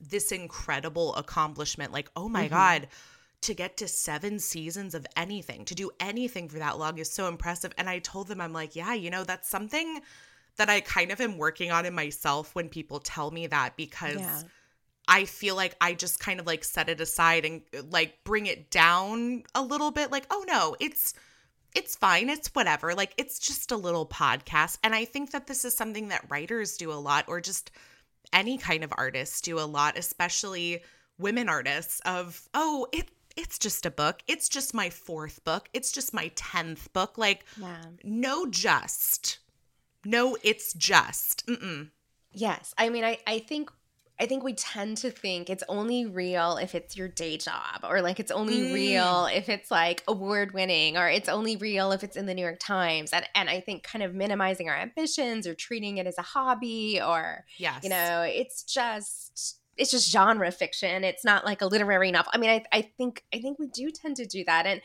this 0.00 0.32
incredible 0.32 1.14
accomplishment. 1.14 1.92
Like, 1.92 2.10
"Oh 2.14 2.28
my 2.28 2.44
mm-hmm. 2.44 2.54
god, 2.54 2.88
to 3.42 3.54
get 3.54 3.76
to 3.78 3.88
7 3.88 4.38
seasons 4.40 4.94
of 4.94 5.06
anything, 5.16 5.64
to 5.66 5.74
do 5.74 5.90
anything 6.00 6.48
for 6.48 6.58
that 6.58 6.78
long 6.78 6.98
is 6.98 7.10
so 7.10 7.28
impressive." 7.28 7.72
And 7.78 7.88
I 7.88 8.00
told 8.00 8.28
them 8.28 8.40
I'm 8.40 8.52
like, 8.52 8.76
"Yeah, 8.76 8.94
you 8.94 9.10
know, 9.10 9.24
that's 9.24 9.48
something 9.48 10.02
that 10.56 10.68
I 10.68 10.80
kind 10.80 11.10
of 11.10 11.20
am 11.20 11.38
working 11.38 11.70
on 11.70 11.86
in 11.86 11.94
myself 11.94 12.54
when 12.54 12.68
people 12.68 12.98
tell 12.98 13.30
me 13.30 13.46
that 13.46 13.76
because 13.76 14.16
Yeah. 14.16 14.42
I 15.08 15.24
feel 15.24 15.56
like 15.56 15.74
I 15.80 15.94
just 15.94 16.20
kind 16.20 16.38
of 16.38 16.46
like 16.46 16.62
set 16.62 16.88
it 16.88 17.00
aside 17.00 17.44
and 17.44 17.62
uh, 17.76 17.82
like 17.90 18.22
bring 18.24 18.46
it 18.46 18.70
down 18.70 19.42
a 19.54 19.62
little 19.62 19.90
bit 19.90 20.12
like 20.12 20.26
oh 20.30 20.44
no 20.46 20.76
it's 20.78 21.14
it's 21.74 21.96
fine 21.96 22.28
it's 22.28 22.48
whatever 22.54 22.94
like 22.94 23.14
it's 23.16 23.38
just 23.38 23.72
a 23.72 23.76
little 23.76 24.06
podcast 24.06 24.78
and 24.84 24.94
I 24.94 25.04
think 25.06 25.30
that 25.32 25.46
this 25.46 25.64
is 25.64 25.76
something 25.76 26.08
that 26.08 26.24
writers 26.28 26.76
do 26.76 26.92
a 26.92 26.94
lot 26.94 27.24
or 27.26 27.40
just 27.40 27.70
any 28.32 28.58
kind 28.58 28.84
of 28.84 28.92
artists 28.96 29.40
do 29.40 29.58
a 29.58 29.62
lot 29.62 29.96
especially 29.98 30.82
women 31.18 31.48
artists 31.48 32.00
of 32.04 32.48
oh 32.54 32.86
it 32.92 33.08
it's 33.36 33.58
just 33.58 33.86
a 33.86 33.90
book 33.90 34.20
it's 34.26 34.48
just 34.48 34.74
my 34.74 34.90
fourth 34.90 35.42
book 35.44 35.68
it's 35.72 35.90
just 35.92 36.12
my 36.12 36.28
10th 36.36 36.92
book 36.92 37.16
like 37.16 37.44
Yeah. 37.56 37.82
no 38.04 38.46
just 38.46 39.38
no 40.04 40.36
it's 40.42 40.74
just 40.74 41.46
Mm-mm. 41.46 41.90
Yes. 42.32 42.74
I 42.76 42.90
mean, 42.90 43.04
I, 43.04 43.18
I 43.26 43.38
think 43.38 43.70
I 44.20 44.26
think 44.26 44.42
we 44.42 44.52
tend 44.54 44.96
to 44.98 45.10
think 45.10 45.48
it's 45.48 45.62
only 45.68 46.04
real 46.04 46.56
if 46.56 46.74
it's 46.74 46.96
your 46.96 47.08
day 47.08 47.36
job 47.36 47.84
or 47.84 48.02
like 48.02 48.18
it's 48.18 48.32
only 48.32 48.58
Mm. 48.62 48.74
real 48.74 49.26
if 49.26 49.48
it's 49.48 49.70
like 49.70 50.02
award 50.08 50.52
winning 50.52 50.96
or 50.96 51.08
it's 51.08 51.28
only 51.28 51.56
real 51.56 51.92
if 51.92 52.02
it's 52.02 52.16
in 52.16 52.26
the 52.26 52.34
New 52.34 52.42
York 52.42 52.58
Times. 52.60 53.12
And 53.12 53.24
and 53.34 53.48
I 53.48 53.60
think 53.60 53.82
kind 53.84 54.02
of 54.02 54.14
minimizing 54.14 54.68
our 54.68 54.76
ambitions 54.76 55.46
or 55.46 55.54
treating 55.54 55.98
it 55.98 56.06
as 56.06 56.18
a 56.18 56.22
hobby 56.22 57.00
or 57.00 57.44
yes 57.58 57.84
you 57.84 57.90
know, 57.90 58.22
it's 58.22 58.64
just 58.64 59.60
it's 59.76 59.92
just 59.92 60.10
genre 60.10 60.50
fiction. 60.50 61.04
It's 61.04 61.24
not 61.24 61.44
like 61.44 61.62
a 61.62 61.66
literary 61.66 62.10
novel. 62.10 62.32
I 62.34 62.38
mean, 62.38 62.50
I, 62.50 62.64
I 62.72 62.82
think 62.82 63.22
I 63.32 63.38
think 63.38 63.60
we 63.60 63.68
do 63.68 63.90
tend 63.92 64.16
to 64.16 64.26
do 64.26 64.42
that. 64.46 64.66
And 64.66 64.80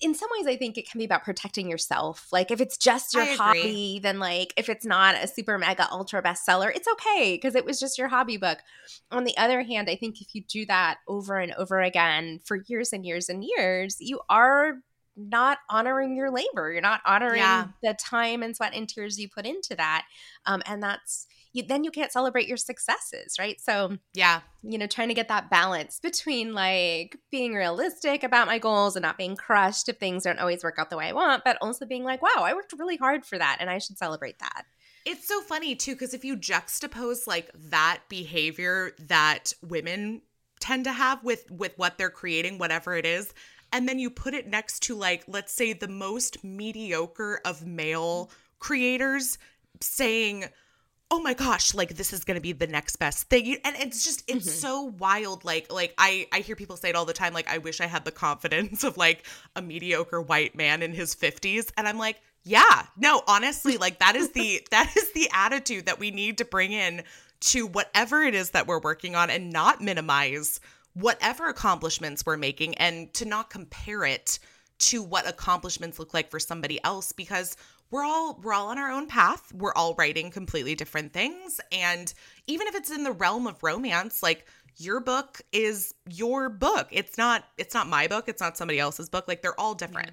in 0.00 0.14
some 0.14 0.28
ways, 0.36 0.46
I 0.46 0.56
think 0.56 0.78
it 0.78 0.88
can 0.90 0.98
be 0.98 1.04
about 1.04 1.22
protecting 1.24 1.68
yourself. 1.68 2.28
Like 2.32 2.50
if 2.50 2.60
it's 2.60 2.76
just 2.78 3.14
your 3.14 3.24
hobby, 3.36 4.00
then 4.02 4.18
like 4.18 4.54
if 4.56 4.68
it's 4.68 4.86
not 4.86 5.14
a 5.16 5.26
super 5.28 5.58
mega 5.58 5.86
ultra 5.90 6.22
bestseller, 6.22 6.74
it's 6.74 6.88
okay 6.92 7.34
because 7.34 7.54
it 7.54 7.64
was 7.64 7.78
just 7.78 7.98
your 7.98 8.08
hobby 8.08 8.36
book. 8.36 8.58
On 9.10 9.24
the 9.24 9.36
other 9.36 9.62
hand, 9.62 9.90
I 9.90 9.96
think 9.96 10.20
if 10.20 10.34
you 10.34 10.42
do 10.48 10.64
that 10.66 10.98
over 11.06 11.36
and 11.38 11.52
over 11.54 11.80
again 11.80 12.40
for 12.44 12.58
years 12.66 12.92
and 12.92 13.04
years 13.04 13.28
and 13.28 13.44
years, 13.44 13.96
you 14.00 14.20
are 14.28 14.76
not 15.14 15.58
honoring 15.68 16.16
your 16.16 16.30
labor. 16.30 16.72
You're 16.72 16.80
not 16.80 17.02
honoring 17.04 17.38
Yeah. 17.40 17.66
the 17.82 17.94
time 17.94 18.42
and 18.42 18.56
sweat 18.56 18.72
and 18.74 18.88
tears 18.88 19.18
you 19.18 19.28
put 19.28 19.44
into 19.44 19.76
that. 19.76 20.06
Um, 20.46 20.62
and 20.64 20.82
that's 20.82 21.26
you, 21.52 21.62
then 21.62 21.84
you 21.84 21.90
can't 21.90 22.12
celebrate 22.12 22.48
your 22.48 22.56
successes, 22.56 23.36
right? 23.38 23.60
So 23.60 23.96
yeah 24.14 24.40
you 24.62 24.78
know, 24.78 24.86
trying 24.86 25.08
to 25.08 25.14
get 25.14 25.28
that 25.28 25.50
balance 25.50 25.98
between 26.00 26.54
like 26.54 27.16
being 27.30 27.52
realistic 27.52 28.22
about 28.22 28.46
my 28.46 28.58
goals 28.58 28.94
and 28.94 29.02
not 29.02 29.18
being 29.18 29.34
crushed 29.34 29.88
if 29.88 29.98
things 29.98 30.22
don't 30.22 30.38
always 30.38 30.62
work 30.62 30.76
out 30.78 30.88
the 30.88 30.96
way 30.96 31.08
I 31.08 31.12
want, 31.12 31.44
but 31.44 31.58
also 31.60 31.84
being 31.84 32.04
like, 32.04 32.22
wow, 32.22 32.42
I 32.42 32.54
worked 32.54 32.72
really 32.78 32.96
hard 32.96 33.24
for 33.24 33.36
that 33.38 33.56
and 33.60 33.68
I 33.68 33.78
should 33.78 33.98
celebrate 33.98 34.38
that. 34.38 34.64
It's 35.04 35.26
so 35.26 35.40
funny 35.40 35.74
too, 35.74 35.94
because 35.94 36.14
if 36.14 36.24
you 36.24 36.36
juxtapose 36.36 37.26
like 37.26 37.50
that 37.70 38.02
behavior 38.08 38.92
that 39.08 39.52
women 39.62 40.22
tend 40.60 40.84
to 40.84 40.92
have 40.92 41.24
with 41.24 41.50
with 41.50 41.76
what 41.76 41.98
they're 41.98 42.08
creating, 42.08 42.58
whatever 42.58 42.94
it 42.94 43.04
is, 43.04 43.34
and 43.72 43.88
then 43.88 43.98
you 43.98 44.10
put 44.10 44.32
it 44.32 44.46
next 44.46 44.84
to 44.84 44.94
like, 44.94 45.24
let's 45.26 45.52
say 45.52 45.72
the 45.72 45.88
most 45.88 46.44
mediocre 46.44 47.40
of 47.44 47.66
male 47.66 48.30
creators 48.60 49.38
saying, 49.80 50.44
Oh 51.14 51.20
my 51.20 51.34
gosh, 51.34 51.74
like 51.74 51.94
this 51.96 52.14
is 52.14 52.24
gonna 52.24 52.40
be 52.40 52.52
the 52.52 52.66
next 52.66 52.96
best 52.96 53.28
thing. 53.28 53.58
And 53.66 53.76
it's 53.76 54.02
just 54.02 54.24
it's 54.26 54.46
mm-hmm. 54.46 54.58
so 54.58 54.82
wild. 54.98 55.44
Like, 55.44 55.70
like 55.70 55.92
I 55.98 56.26
I 56.32 56.38
hear 56.38 56.56
people 56.56 56.78
say 56.78 56.88
it 56.88 56.96
all 56.96 57.04
the 57.04 57.12
time, 57.12 57.34
like, 57.34 57.52
I 57.52 57.58
wish 57.58 57.82
I 57.82 57.86
had 57.86 58.06
the 58.06 58.10
confidence 58.10 58.82
of 58.82 58.96
like 58.96 59.26
a 59.54 59.60
mediocre 59.60 60.22
white 60.22 60.56
man 60.56 60.82
in 60.82 60.94
his 60.94 61.14
50s. 61.14 61.70
And 61.76 61.86
I'm 61.86 61.98
like, 61.98 62.16
yeah, 62.44 62.86
no, 62.96 63.22
honestly, 63.28 63.76
like 63.76 63.98
that 63.98 64.16
is 64.16 64.30
the 64.30 64.66
that 64.70 64.90
is 64.96 65.12
the 65.12 65.28
attitude 65.34 65.84
that 65.84 65.98
we 65.98 66.10
need 66.10 66.38
to 66.38 66.46
bring 66.46 66.72
in 66.72 67.02
to 67.40 67.66
whatever 67.66 68.22
it 68.22 68.34
is 68.34 68.52
that 68.52 68.66
we're 68.66 68.80
working 68.80 69.14
on 69.14 69.28
and 69.28 69.52
not 69.52 69.82
minimize 69.82 70.60
whatever 70.94 71.46
accomplishments 71.48 72.24
we're 72.24 72.38
making 72.38 72.74
and 72.76 73.12
to 73.12 73.26
not 73.26 73.50
compare 73.50 74.06
it 74.06 74.38
to 74.78 75.02
what 75.02 75.28
accomplishments 75.28 75.98
look 75.98 76.14
like 76.14 76.30
for 76.30 76.40
somebody 76.40 76.82
else 76.84 77.12
because 77.12 77.56
we're 77.92 78.04
all 78.04 78.40
we're 78.42 78.52
all 78.52 78.68
on 78.68 78.78
our 78.78 78.90
own 78.90 79.06
path 79.06 79.52
we're 79.54 79.74
all 79.74 79.94
writing 79.94 80.30
completely 80.30 80.74
different 80.74 81.12
things 81.12 81.60
and 81.70 82.12
even 82.48 82.66
if 82.66 82.74
it's 82.74 82.90
in 82.90 83.04
the 83.04 83.12
realm 83.12 83.46
of 83.46 83.62
romance 83.62 84.22
like 84.22 84.44
your 84.78 85.00
book 85.00 85.40
is 85.52 85.94
your 86.08 86.48
book. 86.48 86.88
It's 86.90 87.18
not 87.18 87.44
it's 87.58 87.74
not 87.74 87.88
my 87.88 88.06
book, 88.08 88.28
it's 88.28 88.40
not 88.40 88.56
somebody 88.56 88.78
else's 88.78 89.08
book. 89.08 89.28
Like 89.28 89.42
they're 89.42 89.58
all 89.58 89.74
different. 89.74 90.12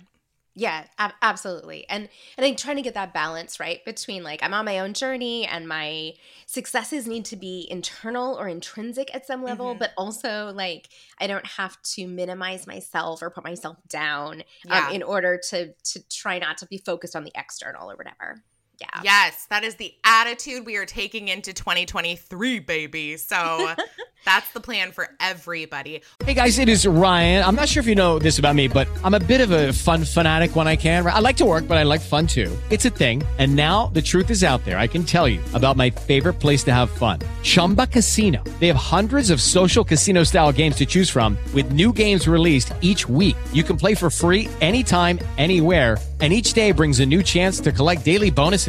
Yeah, 0.59 0.83
ab- 0.97 1.13
absolutely. 1.21 1.87
And 1.89 2.09
and 2.37 2.45
I'm 2.45 2.57
trying 2.57 2.75
to 2.75 2.81
get 2.81 2.93
that 2.95 3.13
balance 3.13 3.61
right 3.61 3.83
between 3.85 4.23
like 4.23 4.43
I'm 4.43 4.53
on 4.53 4.65
my 4.65 4.79
own 4.79 4.93
journey 4.93 5.45
and 5.47 5.65
my 5.69 6.15
successes 6.47 7.07
need 7.07 7.23
to 7.25 7.37
be 7.37 7.65
internal 7.71 8.37
or 8.37 8.49
intrinsic 8.49 9.15
at 9.15 9.25
some 9.25 9.41
level, 9.41 9.73
Mhm. 9.73 9.79
but 9.79 9.91
also 9.97 10.51
like 10.51 10.89
I 11.17 11.27
don't 11.27 11.45
have 11.45 11.81
to 11.95 12.07
minimize 12.07 12.67
myself 12.67 13.21
or 13.21 13.29
put 13.29 13.45
myself 13.45 13.77
down 13.87 14.43
Yeah. 14.65 14.87
um, 14.87 14.93
in 14.93 15.01
order 15.01 15.39
to 15.49 15.73
to 15.73 16.09
try 16.09 16.39
not 16.39 16.57
to 16.57 16.65
be 16.65 16.77
focused 16.77 17.15
on 17.15 17.23
the 17.23 17.31
external 17.35 17.89
or 17.89 17.95
whatever. 17.95 18.43
Yeah. 18.81 18.87
Yes, 19.03 19.45
that 19.49 19.63
is 19.63 19.75
the 19.75 19.93
attitude 20.03 20.65
we 20.65 20.77
are 20.77 20.85
taking 20.85 21.27
into 21.27 21.53
2023, 21.53 22.59
baby. 22.59 23.17
So 23.17 23.73
that's 24.25 24.51
the 24.51 24.59
plan 24.59 24.91
for 24.91 25.07
everybody. 25.19 26.01
Hey 26.23 26.33
guys, 26.33 26.59
it 26.59 26.69
is 26.69 26.85
Ryan. 26.85 27.43
I'm 27.43 27.55
not 27.55 27.67
sure 27.67 27.81
if 27.81 27.87
you 27.87 27.95
know 27.95 28.19
this 28.19 28.39
about 28.39 28.55
me, 28.55 28.67
but 28.67 28.87
I'm 29.03 29.13
a 29.13 29.19
bit 29.19 29.41
of 29.41 29.51
a 29.51 29.73
fun 29.73 30.03
fanatic 30.05 30.55
when 30.55 30.67
I 30.67 30.75
can. 30.75 31.05
I 31.05 31.19
like 31.19 31.37
to 31.37 31.45
work, 31.45 31.67
but 31.67 31.77
I 31.77 31.83
like 31.83 32.01
fun 32.01 32.27
too. 32.27 32.55
It's 32.69 32.85
a 32.85 32.89
thing. 32.89 33.23
And 33.37 33.55
now 33.55 33.87
the 33.87 34.01
truth 34.01 34.29
is 34.29 34.43
out 34.43 34.63
there. 34.65 34.77
I 34.77 34.87
can 34.87 35.03
tell 35.03 35.27
you 35.27 35.41
about 35.53 35.77
my 35.77 35.89
favorite 35.89 36.35
place 36.35 36.63
to 36.65 36.73
have 36.73 36.89
fun 36.89 37.19
Chumba 37.43 37.87
Casino. 37.87 38.43
They 38.59 38.67
have 38.67 38.75
hundreds 38.75 39.29
of 39.29 39.41
social 39.41 39.83
casino 39.83 40.23
style 40.23 40.51
games 40.51 40.75
to 40.77 40.85
choose 40.85 41.09
from, 41.09 41.37
with 41.53 41.71
new 41.71 41.91
games 41.91 42.27
released 42.27 42.73
each 42.81 43.07
week. 43.09 43.37
You 43.53 43.63
can 43.63 43.77
play 43.77 43.95
for 43.95 44.09
free 44.09 44.47
anytime, 44.61 45.19
anywhere. 45.37 45.97
And 46.21 46.33
each 46.33 46.51
day 46.51 46.73
brings 46.73 46.99
a 46.99 47.05
new 47.05 47.23
chance 47.23 47.61
to 47.61 47.71
collect 47.71 48.03
daily 48.03 48.29
bonuses. 48.29 48.68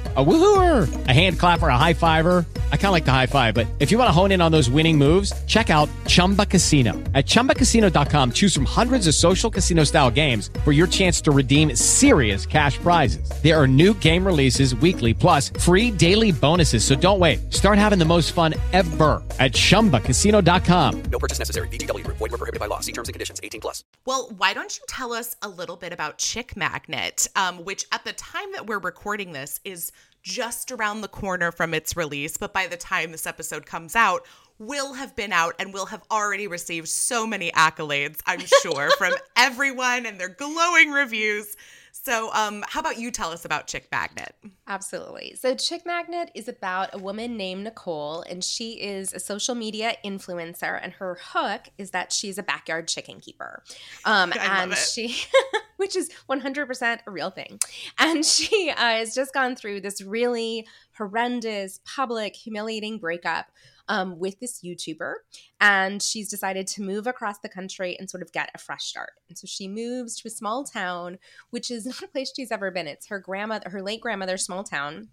A 0.13 0.25
woohooer, 0.25 1.07
a 1.07 1.13
hand 1.13 1.39
clapper, 1.39 1.69
a 1.69 1.77
high 1.77 1.93
fiver. 1.93 2.45
I 2.73 2.75
kind 2.75 2.87
of 2.87 2.91
like 2.91 3.05
the 3.05 3.13
high 3.13 3.27
five, 3.27 3.53
but 3.53 3.65
if 3.79 3.91
you 3.91 3.97
want 3.97 4.09
to 4.09 4.11
hone 4.11 4.31
in 4.31 4.41
on 4.41 4.51
those 4.51 4.69
winning 4.69 4.97
moves, 4.97 5.31
check 5.45 5.69
out 5.69 5.87
Chumba 6.05 6.45
Casino. 6.45 6.91
At 7.13 7.27
chumbacasino.com, 7.27 8.33
choose 8.33 8.53
from 8.53 8.65
hundreds 8.65 9.07
of 9.07 9.15
social 9.15 9.49
casino 9.49 9.85
style 9.85 10.11
games 10.11 10.49
for 10.65 10.73
your 10.73 10.87
chance 10.87 11.21
to 11.21 11.31
redeem 11.31 11.73
serious 11.77 12.45
cash 12.45 12.77
prizes. 12.79 13.31
There 13.41 13.57
are 13.57 13.67
new 13.67 13.93
game 13.99 14.25
releases 14.25 14.75
weekly, 14.75 15.13
plus 15.13 15.47
free 15.61 15.91
daily 15.91 16.33
bonuses. 16.33 16.83
So 16.83 16.93
don't 16.93 17.19
wait. 17.19 17.53
Start 17.53 17.77
having 17.77 17.97
the 17.97 18.03
most 18.03 18.33
fun 18.33 18.53
ever 18.73 19.23
at 19.39 19.53
chumbacasino.com. 19.53 21.03
No 21.03 21.19
purchase 21.19 21.39
necessary. 21.39 21.69
VGW 21.69 22.03
Group. 22.03 22.17
Void 22.17 22.31
were 22.31 22.37
prohibited 22.37 22.59
by 22.59 22.65
law. 22.65 22.81
See 22.81 22.91
terms 22.91 23.07
and 23.07 23.13
conditions. 23.13 23.39
18 23.41 23.61
plus. 23.61 23.85
Well, 24.05 24.33
why 24.35 24.53
don't 24.53 24.77
you 24.77 24.83
tell 24.89 25.13
us 25.13 25.37
a 25.41 25.47
little 25.47 25.77
bit 25.77 25.93
about 25.93 26.17
Chick 26.17 26.57
Magnet, 26.57 27.27
um, 27.37 27.63
which 27.63 27.85
at 27.93 28.03
the 28.03 28.11
time 28.13 28.51
that 28.51 28.67
we're 28.67 28.79
recording 28.79 29.31
this 29.31 29.61
is 29.63 29.93
just 30.21 30.71
around 30.71 31.01
the 31.01 31.07
corner 31.07 31.51
from 31.51 31.73
its 31.73 31.95
release, 31.97 32.37
but 32.37 32.53
by 32.53 32.67
the 32.67 32.77
time 32.77 33.11
this 33.11 33.25
episode 33.25 33.65
comes 33.65 33.95
out, 33.95 34.25
will 34.59 34.93
have 34.93 35.15
been 35.15 35.33
out 35.33 35.55
and 35.57 35.73
will 35.73 35.87
have 35.87 36.03
already 36.11 36.47
received 36.47 36.87
so 36.87 37.25
many 37.25 37.51
accolades, 37.51 38.19
I'm 38.27 38.41
sure, 38.61 38.91
from 38.97 39.13
everyone 39.35 40.05
and 40.05 40.19
their 40.19 40.29
glowing 40.29 40.91
reviews. 40.91 41.55
So, 42.03 42.33
um, 42.33 42.63
how 42.67 42.79
about 42.79 42.97
you 42.97 43.11
tell 43.11 43.31
us 43.31 43.45
about 43.45 43.67
Chick 43.67 43.87
Magnet? 43.91 44.33
Absolutely. 44.67 45.35
So, 45.39 45.53
Chick 45.53 45.85
Magnet 45.85 46.31
is 46.33 46.47
about 46.47 46.95
a 46.95 46.97
woman 46.97 47.37
named 47.37 47.63
Nicole, 47.63 48.23
and 48.27 48.43
she 48.43 48.81
is 48.81 49.13
a 49.13 49.19
social 49.19 49.53
media 49.53 49.93
influencer. 50.03 50.79
And 50.81 50.93
her 50.93 51.19
hook 51.21 51.69
is 51.77 51.91
that 51.91 52.11
she's 52.11 52.39
a 52.39 52.43
backyard 52.43 52.87
chicken 52.87 53.19
keeper. 53.19 53.61
Um, 54.03 54.33
and 54.39 54.73
she, 54.73 55.15
which 55.77 55.95
is 55.95 56.09
100% 56.27 56.99
a 57.05 57.11
real 57.11 57.29
thing. 57.29 57.59
And 57.99 58.25
she 58.25 58.71
uh, 58.71 58.75
has 58.75 59.13
just 59.13 59.31
gone 59.31 59.55
through 59.55 59.81
this 59.81 60.01
really 60.01 60.65
horrendous, 60.97 61.79
public, 61.85 62.35
humiliating 62.35 62.99
breakup 62.99 63.47
um, 63.87 64.19
with 64.19 64.39
this 64.39 64.61
YouTuber. 64.63 65.13
And 65.59 66.01
she's 66.01 66.29
decided 66.29 66.67
to 66.67 66.81
move 66.81 67.07
across 67.07 67.39
the 67.39 67.49
country 67.49 67.97
and 67.99 68.09
sort 68.09 68.23
of 68.23 68.31
get 68.31 68.49
a 68.53 68.57
fresh 68.57 68.85
start. 68.85 69.11
And 69.29 69.37
so 69.37 69.47
she 69.47 69.67
moves 69.67 70.15
to 70.21 70.27
a 70.27 70.31
small 70.31 70.63
town, 70.63 71.17
which 71.49 71.69
is 71.69 71.85
not 71.85 72.01
a 72.01 72.07
place 72.07 72.31
she's 72.35 72.51
ever 72.51 72.71
been. 72.71 72.87
It's 72.87 73.07
her 73.07 73.19
grandmother, 73.19 73.69
her 73.69 73.81
late 73.81 74.01
grandmother's 74.01 74.45
small 74.45 74.63
town. 74.63 75.09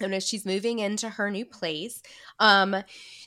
And 0.00 0.14
as 0.14 0.26
she's 0.26 0.46
moving 0.46 0.78
into 0.78 1.08
her 1.10 1.30
new 1.30 1.44
place, 1.44 2.02
um, 2.38 2.76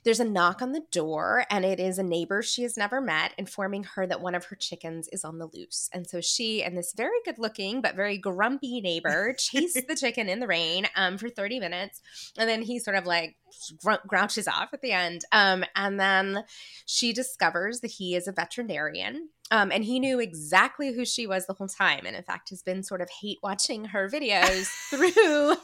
there's 0.04 0.20
a 0.20 0.26
knock 0.26 0.62
on 0.62 0.72
the 0.72 0.84
door, 0.92 1.46
and 1.50 1.64
it 1.64 1.80
is 1.80 2.00
a 2.00 2.04
neighbor 2.04 2.42
she 2.42 2.64
has 2.64 2.76
never 2.76 3.00
met, 3.00 3.34
informing 3.38 3.84
her 3.84 4.08
that 4.08 4.22
one 4.22 4.36
of 4.36 4.46
her 4.46 4.56
chickens 4.56 5.08
is 5.10 5.24
on 5.24 5.38
the 5.38 5.48
loose. 5.54 5.90
And 5.94 6.08
so 6.08 6.22
she 6.22 6.64
and 6.64 6.78
this 6.78 6.94
very 6.96 7.18
good 7.24 7.38
looking 7.38 7.82
but 7.82 7.96
very 7.96 8.18
grumpy 8.18 8.82
neighbor 8.82 9.34
chase 9.38 9.74
the 9.74 9.96
chicken 9.96 10.28
in 10.28 10.40
the 10.40 10.48
rain 10.48 10.88
um, 10.96 11.18
for 11.18 11.30
30 11.30 11.60
minutes. 11.60 12.02
And 12.38 12.50
then 12.50 12.64
he 12.64 12.80
sort 12.80 12.98
of 12.98 13.06
like 13.06 13.36
grou- 13.84 14.06
grouches 14.08 14.48
off 14.48 14.74
at 14.74 14.82
the 14.82 14.92
end. 14.92 15.24
Um, 15.32 15.66
and 15.76 16.00
then 16.00 16.44
she 16.86 17.14
discovers 17.14 17.82
that 17.82 17.92
he 17.92 18.16
is 18.16 18.28
a 18.28 18.32
veterinarian. 18.32 19.30
Um, 19.52 19.72
and 19.72 19.84
he 19.84 20.00
knew 20.00 20.20
exactly 20.20 20.94
who 20.94 21.06
she 21.06 21.28
was 21.28 21.46
the 21.46 21.54
whole 21.54 21.68
time. 21.68 22.06
And 22.06 22.16
in 22.16 22.24
fact, 22.24 22.50
has 22.50 22.64
been 22.64 22.82
sort 22.82 23.02
of 23.02 23.10
hate 23.22 23.38
watching 23.44 23.86
her 23.86 24.10
videos 24.10 24.66
through 24.90 25.56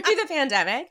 through 0.00 0.16
the 0.16 0.26
pandemic. 0.28 0.90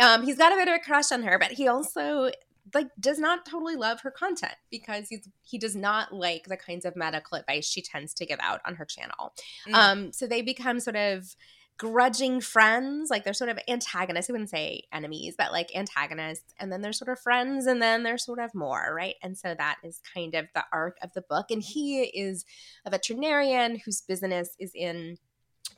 Um, 0.00 0.24
he's 0.24 0.38
got 0.38 0.52
a 0.52 0.56
bit 0.56 0.68
of 0.68 0.74
a 0.74 0.78
crush 0.78 1.10
on 1.12 1.22
her, 1.22 1.38
but 1.38 1.52
he 1.52 1.68
also 1.68 2.30
like 2.74 2.88
does 2.98 3.18
not 3.18 3.46
totally 3.46 3.76
love 3.76 4.00
her 4.00 4.10
content 4.10 4.54
because 4.70 5.08
he's 5.08 5.28
he 5.42 5.56
does 5.58 5.76
not 5.76 6.12
like 6.12 6.46
the 6.48 6.56
kinds 6.56 6.84
of 6.84 6.96
medical 6.96 7.38
advice 7.38 7.66
she 7.66 7.80
tends 7.80 8.12
to 8.14 8.26
give 8.26 8.38
out 8.40 8.60
on 8.66 8.74
her 8.74 8.84
channel. 8.84 9.34
Mm. 9.68 9.74
Um, 9.74 10.12
so 10.12 10.26
they 10.26 10.42
become 10.42 10.80
sort 10.80 10.96
of 10.96 11.36
grudging 11.78 12.40
friends 12.40 13.10
like 13.10 13.22
they're 13.22 13.34
sort 13.34 13.50
of 13.50 13.58
antagonists 13.68 14.30
i 14.30 14.32
wouldn't 14.32 14.48
say 14.48 14.82
enemies 14.94 15.34
but 15.36 15.52
like 15.52 15.74
antagonists 15.76 16.54
and 16.58 16.72
then 16.72 16.80
they're 16.80 16.92
sort 16.92 17.10
of 17.10 17.20
friends 17.20 17.66
and 17.66 17.82
then 17.82 18.02
they're 18.02 18.16
sort 18.16 18.38
of 18.38 18.54
more 18.54 18.94
right 18.96 19.16
and 19.22 19.36
so 19.36 19.54
that 19.54 19.76
is 19.84 20.00
kind 20.14 20.34
of 20.34 20.46
the 20.54 20.64
arc 20.72 20.96
of 21.02 21.12
the 21.12 21.20
book 21.20 21.50
and 21.50 21.62
he 21.62 22.00
is 22.04 22.46
a 22.86 22.90
veterinarian 22.90 23.78
whose 23.84 24.00
business 24.00 24.56
is 24.58 24.72
in 24.74 25.18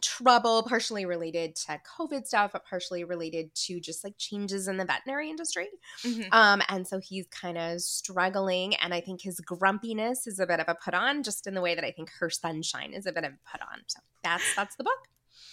trouble 0.00 0.62
partially 0.62 1.04
related 1.04 1.56
to 1.56 1.80
covid 1.98 2.26
stuff 2.26 2.52
but 2.52 2.64
partially 2.64 3.04
related 3.04 3.52
to 3.54 3.80
just 3.80 4.04
like 4.04 4.14
changes 4.18 4.68
in 4.68 4.76
the 4.76 4.84
veterinary 4.84 5.28
industry 5.30 5.68
Mhm. 6.04 6.28
um 6.32 6.62
and 6.68 6.86
so 6.86 6.98
he's 7.00 7.26
kind 7.28 7.58
of 7.58 7.80
struggling 7.80 8.74
and 8.76 8.94
i 8.94 9.00
think 9.00 9.22
his 9.22 9.40
grumpiness 9.40 10.26
is 10.26 10.38
a 10.38 10.46
bit 10.46 10.60
of 10.60 10.68
a 10.68 10.74
put 10.74 10.94
on 10.94 11.22
just 11.22 11.46
in 11.46 11.54
the 11.54 11.60
way 11.60 11.74
that 11.74 11.84
i 11.84 11.90
think 11.90 12.10
her 12.20 12.30
sunshine 12.30 12.92
is 12.92 13.06
a 13.06 13.12
bit 13.12 13.24
of 13.24 13.32
a 13.32 13.50
put 13.50 13.60
on 13.62 13.80
so 13.86 13.98
that's 14.22 14.44
that's 14.54 14.76
the 14.76 14.84
book 14.84 15.08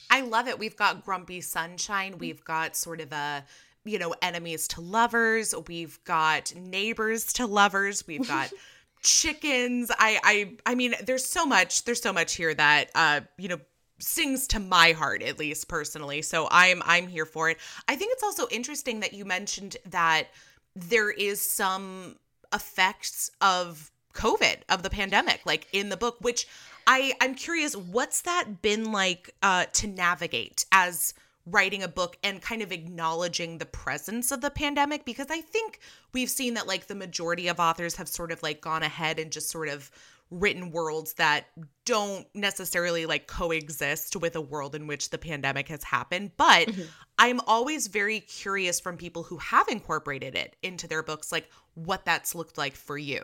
I 0.09 0.21
love 0.21 0.47
it. 0.47 0.59
We've 0.59 0.75
got 0.75 1.03
Grumpy 1.03 1.41
Sunshine. 1.41 2.19
We've 2.19 2.43
got 2.43 2.75
sort 2.75 3.01
of 3.01 3.11
a, 3.11 3.43
you 3.85 3.97
know, 3.97 4.13
enemies 4.21 4.67
to 4.69 4.81
lovers. 4.81 5.53
We've 5.67 6.01
got 6.03 6.53
neighbors 6.55 7.33
to 7.33 7.47
lovers. 7.47 8.05
We've 8.07 8.27
got 8.27 8.51
chickens. 9.01 9.91
I, 9.91 10.19
I, 10.23 10.57
I 10.71 10.75
mean, 10.75 10.93
there's 11.05 11.25
so 11.25 11.45
much. 11.45 11.83
There's 11.85 12.01
so 12.01 12.13
much 12.13 12.35
here 12.35 12.53
that, 12.53 12.91
uh, 12.95 13.21
you 13.37 13.47
know, 13.49 13.59
sings 13.99 14.47
to 14.47 14.59
my 14.59 14.91
heart 14.91 15.21
at 15.21 15.39
least 15.39 15.67
personally. 15.67 16.21
So 16.21 16.47
I'm, 16.51 16.81
I'm 16.85 17.07
here 17.07 17.25
for 17.25 17.49
it. 17.49 17.57
I 17.87 17.95
think 17.95 18.11
it's 18.13 18.23
also 18.23 18.47
interesting 18.51 18.99
that 18.99 19.13
you 19.13 19.25
mentioned 19.25 19.77
that 19.85 20.27
there 20.75 21.09
is 21.09 21.41
some 21.41 22.17
effects 22.53 23.31
of 23.41 23.91
COVID 24.13 24.57
of 24.69 24.83
the 24.83 24.89
pandemic, 24.89 25.41
like 25.45 25.67
in 25.71 25.89
the 25.89 25.97
book, 25.97 26.17
which 26.21 26.47
I 26.87 27.13
I'm 27.21 27.35
curious, 27.35 27.75
what's 27.75 28.21
that 28.21 28.61
been 28.61 28.91
like 28.91 29.31
uh, 29.41 29.65
to 29.73 29.87
navigate 29.87 30.65
as 30.71 31.13
writing 31.45 31.83
a 31.83 31.87
book 31.87 32.17
and 32.23 32.41
kind 32.41 32.61
of 32.61 32.71
acknowledging 32.71 33.57
the 33.57 33.65
presence 33.65 34.31
of 34.31 34.41
the 34.41 34.49
pandemic? 34.49 35.05
Because 35.05 35.27
I 35.29 35.41
think 35.41 35.79
we've 36.13 36.29
seen 36.29 36.55
that 36.55 36.67
like 36.67 36.87
the 36.87 36.95
majority 36.95 37.47
of 37.47 37.59
authors 37.59 37.95
have 37.95 38.07
sort 38.07 38.31
of 38.31 38.41
like 38.41 38.61
gone 38.61 38.83
ahead 38.83 39.19
and 39.19 39.31
just 39.31 39.49
sort 39.49 39.67
of 39.67 39.91
written 40.31 40.71
worlds 40.71 41.13
that 41.13 41.45
don't 41.85 42.25
necessarily 42.33 43.05
like 43.05 43.27
coexist 43.27 44.15
with 44.15 44.35
a 44.35 44.41
world 44.41 44.75
in 44.75 44.87
which 44.87 45.09
the 45.11 45.17
pandemic 45.17 45.67
has 45.67 45.83
happened 45.83 46.31
but 46.35 46.67
mm-hmm. 46.67 46.81
i'm 47.19 47.39
always 47.41 47.87
very 47.87 48.19
curious 48.19 48.79
from 48.79 48.97
people 48.97 49.23
who 49.23 49.37
have 49.37 49.67
incorporated 49.67 50.35
it 50.35 50.55
into 50.63 50.87
their 50.87 51.03
books 51.03 51.31
like 51.31 51.49
what 51.75 52.05
that's 52.05 52.33
looked 52.33 52.57
like 52.57 52.75
for 52.75 52.97
you 52.97 53.23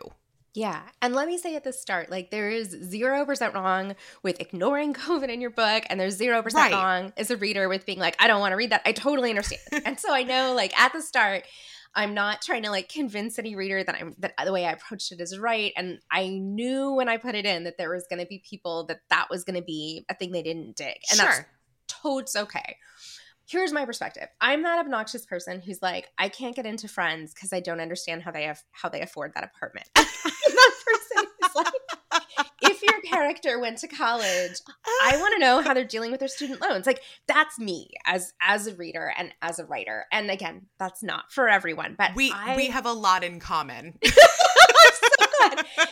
Yeah. 0.54 0.82
And 1.00 1.14
let 1.14 1.28
me 1.28 1.38
say 1.38 1.56
at 1.56 1.64
the 1.64 1.72
start, 1.72 2.10
like 2.10 2.30
there 2.30 2.50
is 2.50 2.74
0% 2.74 3.54
wrong 3.54 3.96
with 4.22 4.38
ignoring 4.38 4.92
COVID 5.06 5.30
in 5.30 5.40
your 5.40 5.50
book 5.50 5.84
and 5.88 5.98
there's 5.98 6.20
0% 6.20 6.52
Right. 6.52 6.72
wrong 6.72 7.12
as 7.16 7.30
a 7.30 7.38
reader 7.38 7.70
with 7.70 7.86
being 7.86 7.98
like 7.98 8.16
I 8.18 8.26
don't 8.26 8.40
want 8.40 8.52
to 8.52 8.56
read 8.56 8.70
that. 8.70 8.82
I 8.84 8.92
totally 8.92 9.30
understand. 9.30 9.62
and 9.86 9.98
so 9.98 10.12
I 10.12 10.24
know 10.24 10.52
like 10.54 10.78
at 10.78 10.92
the 10.92 11.00
start 11.00 11.44
I'm 11.94 12.14
not 12.14 12.40
trying 12.42 12.62
to 12.62 12.70
like 12.70 12.88
convince 12.88 13.38
any 13.38 13.54
reader 13.54 13.84
that 13.84 13.94
I'm 13.94 14.14
that 14.18 14.34
the 14.44 14.52
way 14.52 14.64
I 14.64 14.72
approached 14.72 15.12
it 15.12 15.20
is 15.20 15.38
right 15.38 15.72
and 15.76 15.98
I 16.10 16.28
knew 16.28 16.92
when 16.92 17.08
I 17.08 17.18
put 17.18 17.34
it 17.34 17.44
in 17.44 17.64
that 17.64 17.76
there 17.78 17.90
was 17.90 18.06
going 18.08 18.20
to 18.20 18.26
be 18.26 18.42
people 18.48 18.84
that 18.86 19.00
that 19.10 19.28
was 19.30 19.44
going 19.44 19.56
to 19.56 19.64
be 19.64 20.04
a 20.08 20.14
thing 20.14 20.32
they 20.32 20.42
didn't 20.42 20.76
dig. 20.76 20.96
And 21.10 21.20
that's 21.20 21.36
Sure. 21.36 21.46
totes 21.88 22.36
okay. 22.36 22.76
here's 23.46 23.72
my 23.72 23.84
perspective. 23.84 24.28
I'm 24.40 24.62
that 24.62 24.78
obnoxious 24.78 25.26
person 25.26 25.60
who's 25.60 25.82
like, 25.82 26.08
I 26.16 26.28
can't 26.28 26.56
get 26.56 26.64
into 26.64 26.88
friends 26.88 27.34
because 27.34 27.52
I 27.52 27.60
don't 27.60 27.80
understand 27.80 28.22
how 28.22 28.30
they 28.30 28.44
have 28.44 28.62
how 28.72 28.88
they 28.88 29.02
afford 29.02 29.32
that 29.34 29.44
apartment. 29.44 29.88
That 30.52 30.72
person 30.86 31.26
who's 31.40 31.54
like, 31.54 31.72
if 32.60 32.82
your 32.82 33.00
character 33.02 33.58
went 33.58 33.78
to 33.78 33.88
college, 33.88 34.52
I 35.04 35.16
want 35.16 35.34
to 35.34 35.38
know 35.40 35.60
how 35.60 35.74
they're 35.74 35.84
dealing 35.84 36.10
with 36.10 36.20
their 36.20 36.28
student 36.28 36.60
loans. 36.60 36.86
Like 36.86 37.00
that's 37.26 37.58
me 37.58 37.90
as 38.06 38.32
as 38.40 38.66
a 38.66 38.74
reader 38.74 39.12
and 39.16 39.34
as 39.42 39.58
a 39.58 39.64
writer. 39.64 40.06
And 40.12 40.30
again, 40.30 40.66
that's 40.78 41.02
not 41.02 41.32
for 41.32 41.48
everyone, 41.48 41.94
but 41.96 42.14
We 42.14 42.32
I, 42.32 42.56
we 42.56 42.66
have 42.68 42.86
a 42.86 42.92
lot 42.92 43.24
in 43.24 43.40
common. 43.40 43.98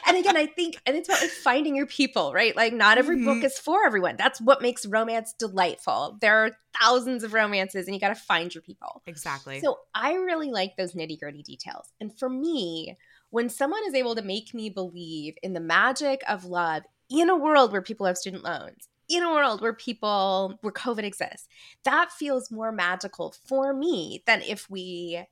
and 0.07 0.17
again, 0.17 0.37
I 0.37 0.47
think, 0.47 0.81
and 0.87 0.97
it's 0.97 1.09
about 1.09 1.21
like 1.21 1.31
finding 1.31 1.75
your 1.77 1.87
people, 1.87 2.33
right? 2.33 2.55
Like, 2.55 2.73
not 2.73 2.99
every 2.99 3.17
Mhm. 3.17 3.25
book 3.25 3.45
is 3.45 3.59
for 3.59 3.85
everyone. 3.85 4.17
That's 4.17 4.41
what 4.41 4.63
makes 4.63 4.87
romance 4.87 5.33
delightful. 5.39 6.19
There 6.21 6.45
are 6.45 6.51
thousands 6.81 7.25
of 7.25 7.33
romances, 7.33 7.87
and 7.87 7.95
you 7.95 8.01
got 8.01 8.09
to 8.11 8.15
find 8.15 8.55
your 8.55 8.63
people. 8.63 9.03
exactly. 9.07 9.61
So, 9.61 9.79
I 9.95 10.15
really 10.15 10.51
like 10.51 10.77
those 10.77 10.93
nitty 10.95 11.19
gritty 11.19 11.43
details. 11.43 11.89
And 12.01 12.17
for 12.17 12.29
me, 12.29 12.97
when 13.31 13.49
someone 13.49 13.83
is 13.87 13.95
able 13.95 14.15
to 14.15 14.23
make 14.23 14.53
me 14.55 14.69
believe 14.69 15.35
in 15.43 15.53
the 15.53 15.61
magic 15.61 16.23
of 16.29 16.45
love 16.45 16.83
in 17.09 17.29
a 17.29 17.37
world 17.37 17.73
where 17.73 17.83
people 17.83 18.07
have 18.07 18.19
student 18.19 18.45
loans, 18.45 18.89
in 19.09 19.23
a 19.23 19.31
world 19.31 19.61
where 19.61 19.73
people, 19.73 20.59
where 20.61 20.73
COVID 20.73 21.03
exists, 21.03 21.49
that 21.85 22.13
feels 22.13 22.51
more 22.51 22.71
magical 22.71 23.35
for 23.47 23.73
me 23.73 24.23
than 24.27 24.43
if 24.43 24.71
we 24.71 25.25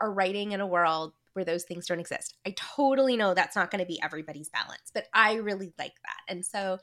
are 0.00 0.12
writing 0.12 0.52
in 0.52 0.60
a 0.60 0.66
world 0.66 1.12
where 1.32 1.44
those 1.44 1.64
things 1.64 1.86
don't 1.86 1.98
exist. 1.98 2.34
I 2.46 2.54
totally 2.56 3.16
know 3.16 3.34
that's 3.34 3.56
not 3.56 3.70
going 3.70 3.80
to 3.80 3.86
be 3.86 4.00
everybody's 4.00 4.48
balance, 4.48 4.90
but 4.92 5.06
I 5.12 5.34
really 5.34 5.72
like 5.78 5.94
that. 6.04 6.32
And 6.32 6.46
so 6.46 6.78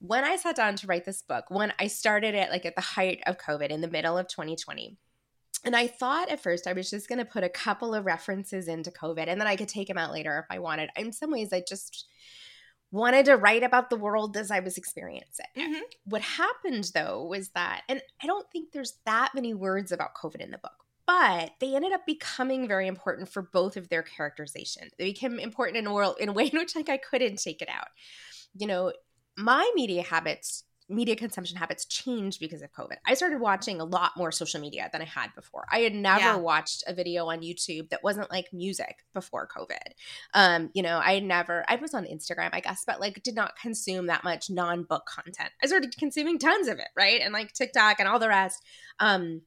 when 0.00 0.24
I 0.24 0.36
sat 0.36 0.56
down 0.56 0.76
to 0.76 0.86
write 0.86 1.04
this 1.04 1.22
book, 1.22 1.44
when 1.48 1.72
I 1.78 1.86
started 1.86 2.34
it 2.34 2.50
like 2.50 2.66
at 2.66 2.74
the 2.74 2.82
height 2.82 3.22
of 3.26 3.38
COVID 3.38 3.68
in 3.68 3.80
the 3.80 3.88
middle 3.88 4.18
of 4.18 4.28
2020, 4.28 4.96
and 5.64 5.76
I 5.76 5.86
thought 5.86 6.30
at 6.30 6.40
first 6.40 6.66
I 6.66 6.72
was 6.72 6.90
just 6.90 7.08
going 7.08 7.18
to 7.18 7.24
put 7.24 7.44
a 7.44 7.48
couple 7.48 7.94
of 7.94 8.06
references 8.06 8.68
into 8.68 8.90
COVID 8.90 9.26
and 9.26 9.40
then 9.40 9.48
I 9.48 9.56
could 9.56 9.68
take 9.68 9.88
them 9.88 9.98
out 9.98 10.12
later 10.12 10.38
if 10.38 10.46
I 10.54 10.58
wanted. 10.58 10.90
In 10.96 11.12
some 11.12 11.30
ways, 11.30 11.52
I 11.52 11.62
just 11.66 12.06
wanted 12.90 13.26
to 13.26 13.36
write 13.36 13.62
about 13.62 13.90
the 13.90 13.96
world 13.96 14.36
as 14.36 14.50
I 14.50 14.60
was 14.60 14.78
experiencing 14.78 15.44
it. 15.54 15.60
Mhm. 15.60 15.82
What 16.04 16.22
happened 16.22 16.90
though 16.94 17.24
was 17.24 17.50
that, 17.50 17.82
and 17.88 18.00
I 18.22 18.26
don't 18.26 18.50
think 18.50 18.72
there's 18.72 18.98
that 19.04 19.34
many 19.34 19.52
words 19.54 19.92
about 19.92 20.14
COVID 20.14 20.40
in 20.40 20.50
the 20.50 20.58
book, 20.58 20.84
but 21.06 21.52
they 21.60 21.74
ended 21.74 21.92
up 21.92 22.06
becoming 22.06 22.66
very 22.66 22.86
important 22.86 23.28
for 23.28 23.42
both 23.42 23.76
of 23.76 23.88
their 23.88 24.02
characterization. 24.02 24.88
They 24.98 25.04
became 25.04 25.38
important 25.38 25.76
in 25.76 25.86
a 25.86 25.92
world 25.92 26.16
in 26.18 26.30
a 26.30 26.32
way 26.32 26.46
in 26.46 26.58
which 26.58 26.74
like 26.74 26.88
I 26.88 26.96
couldn't 26.96 27.36
take 27.42 27.60
it 27.60 27.68
out. 27.68 27.88
You 28.54 28.66
know, 28.66 28.92
my 29.36 29.70
media 29.74 30.02
habits 30.02 30.64
media 30.90 31.14
consumption 31.14 31.56
habits 31.56 31.84
changed 31.84 32.40
because 32.40 32.62
of 32.62 32.72
COVID. 32.72 32.96
I 33.06 33.14
started 33.14 33.40
watching 33.40 33.80
a 33.80 33.84
lot 33.84 34.12
more 34.16 34.32
social 34.32 34.60
media 34.60 34.88
than 34.90 35.02
I 35.02 35.04
had 35.04 35.34
before. 35.34 35.66
I 35.70 35.80
had 35.80 35.94
never 35.94 36.20
Yeah. 36.20 36.36
watched 36.36 36.82
a 36.86 36.94
video 36.94 37.26
on 37.26 37.42
YouTube 37.42 37.90
that 37.90 38.02
wasn't 38.02 38.30
like 38.30 38.52
music 38.52 39.04
before 39.12 39.46
COVID. 39.48 39.92
Um, 40.34 40.70
you 40.74 40.82
know, 40.82 40.98
I 40.98 41.14
had 41.14 41.24
never 41.24 41.64
I 41.68 41.76
was 41.76 41.92
on 41.92 42.04
Instagram, 42.06 42.50
I 42.52 42.60
guess, 42.60 42.84
but 42.86 43.00
like 43.00 43.22
did 43.22 43.34
not 43.34 43.56
consume 43.60 44.06
that 44.06 44.24
much 44.24 44.48
non-book 44.48 45.04
content. 45.06 45.50
I 45.62 45.66
started 45.66 45.94
consuming 45.98 46.38
tons 46.38 46.68
of 46.68 46.78
it, 46.78 46.88
right? 46.96 47.20
And 47.20 47.34
like 47.34 47.52
TikTok 47.52 48.00
and 48.00 48.08
all 48.08 48.18
the 48.18 48.28
rest. 48.28 48.62
Um, 48.98 49.42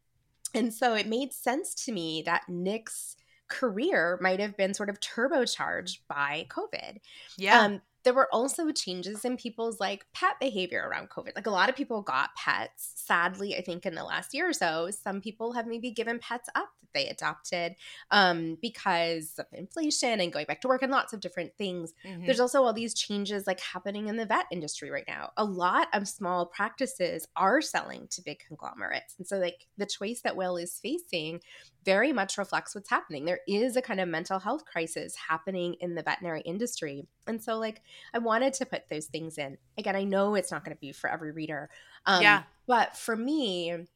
and 0.54 0.74
so 0.74 0.94
it 0.96 1.08
made 1.08 1.34
sense 1.34 1.74
to 1.86 1.92
me 1.92 2.24
that 2.26 2.44
Nick's 2.50 3.16
career 3.48 4.18
might 4.22 4.40
have 4.40 4.56
been 4.56 4.74
sort 4.74 4.90
of 4.90 5.00
turbocharged 5.00 6.00
by 6.08 6.46
COVID. 6.50 6.98
yeah. 7.38 7.62
Um, 7.62 7.82
there 8.04 8.14
were 8.14 8.28
also 8.34 8.72
changes 8.72 9.26
in 9.26 9.38
people's 9.38 9.80
like 9.80 10.06
pet 10.14 10.36
behavior 10.40 10.88
around 10.88 11.10
COVID. 11.10 11.36
Like 11.36 11.48
a 11.48 11.52
lot 11.52 11.70
of 11.70 11.76
people 11.76 12.02
got 12.02 12.36
pets. 12.36 12.94
Sadly, 12.96 13.56
I 13.56 13.62
think 13.62 13.86
in 13.86 13.96
the 13.96 14.04
last 14.04 14.34
year 14.34 14.50
or 14.50 14.54
so, 14.54 14.90
some 14.92 15.22
people 15.22 15.54
have 15.54 15.68
maybe 15.68 15.92
given 15.92 16.20
pets 16.20 16.50
up 16.56 16.70
that 16.82 16.90
they 16.94 17.08
adopted 17.08 17.76
um, 18.10 18.58
because 18.62 19.34
of 19.38 19.46
inflation 19.54 20.20
and 20.20 20.34
going 20.34 20.46
back 20.46 20.62
to 20.62 20.68
work 20.68 20.82
and 20.82 20.92
lots 20.92 21.14
of 21.14 21.20
different 21.20 21.56
things. 21.58 21.94
Mhm. 22.06 22.26
There's 22.26 22.40
also 22.40 22.64
all 22.64 22.74
these 22.74 22.94
changes 22.94 23.46
like 23.48 23.60
happening 23.60 24.08
in 24.08 24.18
the 24.18 24.26
vet 24.26 24.46
industry 24.52 24.90
right 24.90 25.06
now. 25.08 25.32
A 25.38 25.46
lot 25.46 25.88
of 25.94 26.08
small 26.08 26.46
practices 26.46 27.28
are 27.36 27.62
selling 27.62 28.08
to 28.10 28.22
big 28.22 28.40
conglomerates. 28.40 29.16
And 29.18 29.28
so 29.28 29.38
like 29.38 29.68
the 29.78 29.86
choice 29.86 30.22
that 30.22 30.36
Will 30.36 30.58
is 30.58 30.80
facing 30.80 31.42
very 31.84 32.14
much 32.14 32.38
reflects 32.38 32.76
what's 32.76 32.90
happening. 32.90 33.26
There 33.26 33.40
is 33.48 33.76
a 33.76 33.82
kind 33.82 34.00
of 34.00 34.08
mental 34.08 34.40
health 34.40 34.66
crisis 34.66 35.16
happening 35.16 35.76
in 35.80 35.96
the 35.96 36.04
veterinary 36.04 36.42
industry. 36.42 37.08
And 37.28 37.42
so 37.42 37.58
like 37.58 37.82
I 38.14 38.20
wanted 38.20 38.54
to 38.56 38.66
put 38.66 38.90
those 38.90 39.06
things 39.06 39.38
in. 39.38 39.58
Again, 39.78 39.96
I 39.96 40.04
know 40.04 40.36
it's 40.36 40.52
not 40.52 40.64
going 40.64 40.76
to 40.76 40.80
be 40.80 40.92
for 40.92 41.10
every 41.10 41.32
reader. 41.32 41.70
Um, 42.06 42.22
Yeah. 42.22 42.44
But 42.68 42.96
for 42.96 43.16
me, 43.16 43.88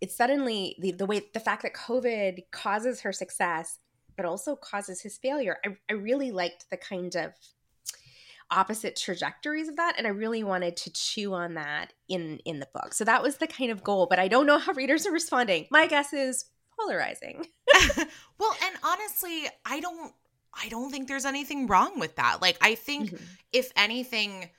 it's 0.00 0.16
suddenly 0.16 0.76
the, 0.80 0.92
the 0.92 1.06
way 1.06 1.22
the 1.32 1.40
fact 1.40 1.62
that 1.62 1.74
COVID 1.74 2.44
causes 2.50 3.00
her 3.02 3.12
success, 3.12 3.78
but 4.16 4.26
also 4.26 4.56
causes 4.56 5.00
his 5.00 5.18
failure. 5.18 5.58
I, 5.64 5.76
I 5.90 5.94
really 5.94 6.32
liked 6.32 6.70
the 6.70 6.76
kind 6.76 7.14
of 7.14 7.32
opposite 8.50 8.94
trajectories 8.94 9.68
of 9.68 9.74
that 9.74 9.94
and 9.98 10.06
i 10.06 10.10
really 10.10 10.44
wanted 10.44 10.76
to 10.76 10.92
chew 10.92 11.34
on 11.34 11.54
that 11.54 11.92
in 12.08 12.38
in 12.44 12.60
the 12.60 12.68
book 12.72 12.94
so 12.94 13.04
that 13.04 13.20
was 13.20 13.38
the 13.38 13.46
kind 13.48 13.72
of 13.72 13.82
goal 13.82 14.06
but 14.08 14.20
i 14.20 14.28
don't 14.28 14.46
know 14.46 14.56
how 14.56 14.72
readers 14.74 15.04
are 15.04 15.10
responding 15.10 15.66
my 15.68 15.88
guess 15.88 16.12
is 16.12 16.44
polarizing 16.78 17.46
well, 18.38 18.56
and 18.64 18.76
honestly, 18.84 19.46
I 19.64 19.80
don't 19.80 20.12
I 20.54 20.68
don't 20.68 20.90
think 20.90 21.08
there's 21.08 21.26
anything 21.26 21.66
wrong 21.66 21.98
with 21.98 22.16
that. 22.16 22.40
Like 22.40 22.56
I 22.60 22.74
think 22.74 23.10
Mhm. 23.10 23.20
if 23.52 23.72
anything 23.76 24.50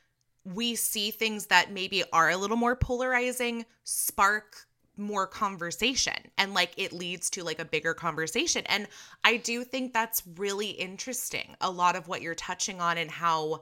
we 0.43 0.75
see 0.75 1.11
things 1.11 1.47
that 1.47 1.71
maybe 1.71 2.03
are 2.13 2.29
a 2.29 2.37
little 2.37 2.57
more 2.57 2.75
polarizing 2.75 3.65
spark 3.83 4.65
more 4.99 5.27
conversation 5.27 6.15
and 6.37 6.53
like 6.53 6.71
it 6.77 6.91
leads 6.91 7.29
to 7.29 7.43
like 7.43 7.59
a 7.59 7.65
bigger 7.65 7.93
conversation 7.93 8.63
and 8.65 8.87
i 9.23 9.37
do 9.37 9.63
think 9.63 9.93
that's 9.93 10.23
really 10.37 10.69
interesting 10.69 11.55
a 11.61 11.69
lot 11.69 11.95
of 11.95 12.07
what 12.07 12.21
you're 12.23 12.33
touching 12.33 12.81
on 12.81 12.97
and 12.97 13.11
how 13.11 13.61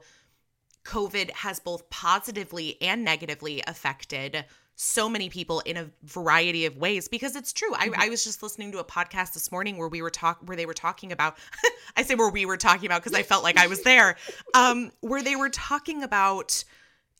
covid 0.84 1.30
has 1.32 1.60
both 1.60 1.90
positively 1.90 2.80
and 2.80 3.04
negatively 3.04 3.62
affected 3.66 4.46
so 4.78 5.08
many 5.08 5.30
people 5.30 5.60
in 5.60 5.78
a 5.78 5.90
variety 6.04 6.66
of 6.66 6.76
ways 6.76 7.08
because 7.08 7.34
it's 7.34 7.50
true. 7.52 7.72
I, 7.74 7.90
I 7.96 8.08
was 8.10 8.22
just 8.22 8.42
listening 8.42 8.72
to 8.72 8.78
a 8.78 8.84
podcast 8.84 9.32
this 9.32 9.50
morning 9.50 9.78
where 9.78 9.88
we 9.88 10.02
were 10.02 10.10
talk 10.10 10.38
where 10.44 10.56
they 10.56 10.66
were 10.66 10.74
talking 10.74 11.12
about 11.12 11.38
I 11.96 12.02
say 12.02 12.14
where 12.14 12.28
we 12.28 12.44
were 12.44 12.58
talking 12.58 12.84
about 12.86 13.02
because 13.02 13.18
I 13.18 13.22
felt 13.22 13.42
like 13.42 13.56
I 13.56 13.66
was 13.66 13.82
there. 13.82 14.16
Um, 14.54 14.92
where 15.00 15.22
they 15.22 15.36
were 15.36 15.48
talking 15.50 16.02
about, 16.02 16.64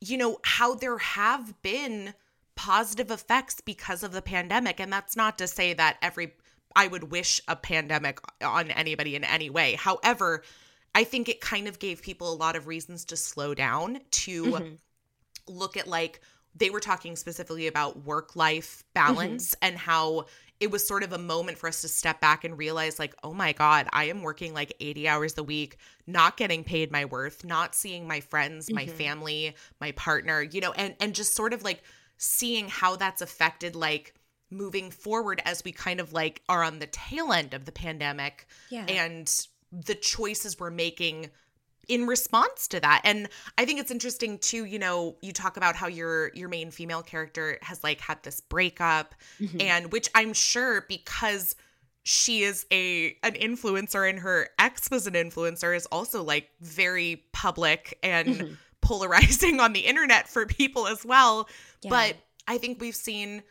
you 0.00 0.16
know, 0.16 0.38
how 0.42 0.74
there 0.74 0.98
have 0.98 1.60
been 1.62 2.14
positive 2.56 3.10
effects 3.10 3.60
because 3.60 4.02
of 4.02 4.12
the 4.12 4.22
pandemic. 4.22 4.80
And 4.80 4.92
that's 4.92 5.16
not 5.16 5.38
to 5.38 5.46
say 5.46 5.72
that 5.74 5.96
every 6.02 6.34
I 6.74 6.88
would 6.88 7.10
wish 7.10 7.40
a 7.48 7.56
pandemic 7.56 8.20
on 8.42 8.70
anybody 8.70 9.16
in 9.16 9.24
any 9.24 9.48
way. 9.50 9.74
However, 9.74 10.42
I 10.94 11.04
think 11.04 11.28
it 11.28 11.40
kind 11.40 11.68
of 11.68 11.78
gave 11.78 12.02
people 12.02 12.32
a 12.32 12.36
lot 12.36 12.54
of 12.56 12.66
reasons 12.66 13.04
to 13.06 13.16
slow 13.16 13.54
down, 13.54 14.00
to 14.10 14.44
Mhm. 14.44 14.78
look 15.46 15.76
at 15.76 15.86
like 15.86 16.20
they 16.58 16.70
were 16.70 16.80
talking 16.80 17.16
specifically 17.16 17.66
about 17.66 18.04
work 18.04 18.34
life 18.36 18.82
balance 18.94 19.54
and 19.60 19.76
how 19.76 20.24
it 20.58 20.70
was 20.70 20.86
sort 20.88 21.02
of 21.02 21.12
a 21.12 21.18
moment 21.18 21.58
for 21.58 21.68
us 21.68 21.82
to 21.82 21.88
step 21.88 22.18
back 22.20 22.42
and 22.44 22.56
realize 22.56 22.98
like 22.98 23.14
oh 23.22 23.34
my 23.34 23.52
god 23.52 23.86
i 23.92 24.04
am 24.04 24.22
working 24.22 24.54
like 24.54 24.72
80 24.80 25.06
hours 25.08 25.36
a 25.38 25.42
week 25.42 25.76
not 26.06 26.36
getting 26.36 26.64
paid 26.64 26.90
my 26.90 27.04
worth 27.04 27.44
not 27.44 27.74
seeing 27.74 28.06
my 28.08 28.20
friends 28.20 28.70
my 28.72 28.86
Mhm. 28.86 28.90
family 28.90 29.54
my 29.80 29.92
partner 29.92 30.40
you 30.42 30.60
know 30.60 30.72
and 30.72 30.94
and 31.00 31.14
just 31.14 31.34
sort 31.34 31.52
of 31.52 31.62
like 31.62 31.82
seeing 32.16 32.68
how 32.68 32.96
that's 32.96 33.20
affected 33.20 33.76
like 33.76 34.14
moving 34.50 34.90
forward 34.90 35.42
as 35.44 35.62
we 35.64 35.72
kind 35.72 36.00
of 36.00 36.12
like 36.12 36.40
are 36.48 36.62
on 36.62 36.78
the 36.78 36.86
tail 36.86 37.32
end 37.32 37.52
of 37.52 37.64
the 37.66 37.72
pandemic 37.72 38.46
yeah 38.70 38.86
and 38.86 39.46
the 39.72 39.94
choices 39.96 40.58
we're 40.58 40.70
making 40.70 41.28
in 41.88 42.06
response 42.06 42.66
to 42.68 42.80
that 42.80 43.00
and 43.04 43.28
i 43.58 43.64
think 43.64 43.78
it's 43.78 43.90
interesting 43.90 44.38
too 44.38 44.64
you 44.64 44.78
know 44.78 45.16
you 45.22 45.32
talk 45.32 45.56
about 45.56 45.76
how 45.76 45.86
your 45.86 46.32
your 46.34 46.48
main 46.48 46.70
female 46.70 47.02
character 47.02 47.58
has 47.62 47.82
like 47.84 48.00
had 48.00 48.20
this 48.22 48.40
breakup 48.40 49.14
Mhm. 49.40 49.62
and 49.62 49.92
which 49.92 50.08
i'm 50.14 50.32
sure 50.32 50.84
because 50.88 51.54
she 52.02 52.42
is 52.42 52.66
a 52.72 53.16
an 53.22 53.34
influencer 53.34 54.08
and 54.08 54.18
her 54.20 54.48
ex 54.58 54.90
was 54.90 55.06
an 55.06 55.14
influencer 55.14 55.76
is 55.76 55.86
also 55.86 56.22
like 56.22 56.50
very 56.60 57.24
public 57.32 57.98
and 58.02 58.28
Mhm. 58.28 58.56
polarizing 58.80 59.60
on 59.64 59.72
the 59.72 59.80
internet 59.80 60.28
for 60.28 60.46
people 60.46 60.86
as 60.86 61.04
well 61.04 61.48
Yeah. 61.82 61.90
but 61.90 62.16
i 62.48 62.58
think 62.58 62.80
we've 62.80 62.96
seen 62.96 63.42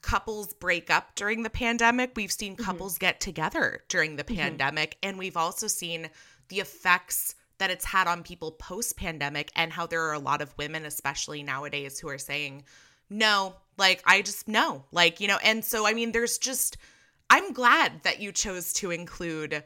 couples 0.00 0.54
break 0.54 0.90
up 0.90 1.14
during 1.16 1.42
the 1.42 1.50
pandemic 1.50 2.12
we've 2.16 2.32
seen 2.32 2.54
Mhm. 2.56 2.64
couples 2.64 2.98
get 2.98 3.20
together 3.20 3.82
during 3.88 4.16
the 4.16 4.24
Mhm. 4.24 4.36
pandemic 4.36 4.96
and 5.02 5.18
we've 5.18 5.36
also 5.36 5.66
seen 5.66 6.10
the 6.48 6.60
effects 6.60 7.34
that 7.58 7.70
it's 7.70 7.84
had 7.84 8.06
on 8.06 8.22
people 8.22 8.52
post 8.52 8.96
pandemic 8.96 9.50
and 9.56 9.72
how 9.72 9.86
there 9.86 10.02
are 10.02 10.12
a 10.12 10.18
lot 10.18 10.40
of 10.40 10.56
women 10.58 10.84
especially 10.84 11.42
nowadays 11.42 11.98
who 11.98 12.08
are 12.08 12.18
saying 12.18 12.62
no 13.10 13.54
like 13.76 14.02
i 14.06 14.22
just 14.22 14.48
no 14.48 14.84
like 14.92 15.20
you 15.20 15.28
know 15.28 15.38
and 15.44 15.64
so 15.64 15.86
i 15.86 15.92
mean 15.92 16.12
there's 16.12 16.38
just 16.38 16.76
i'm 17.30 17.52
glad 17.52 18.02
that 18.02 18.20
you 18.20 18.32
chose 18.32 18.72
to 18.72 18.90
include 18.90 19.62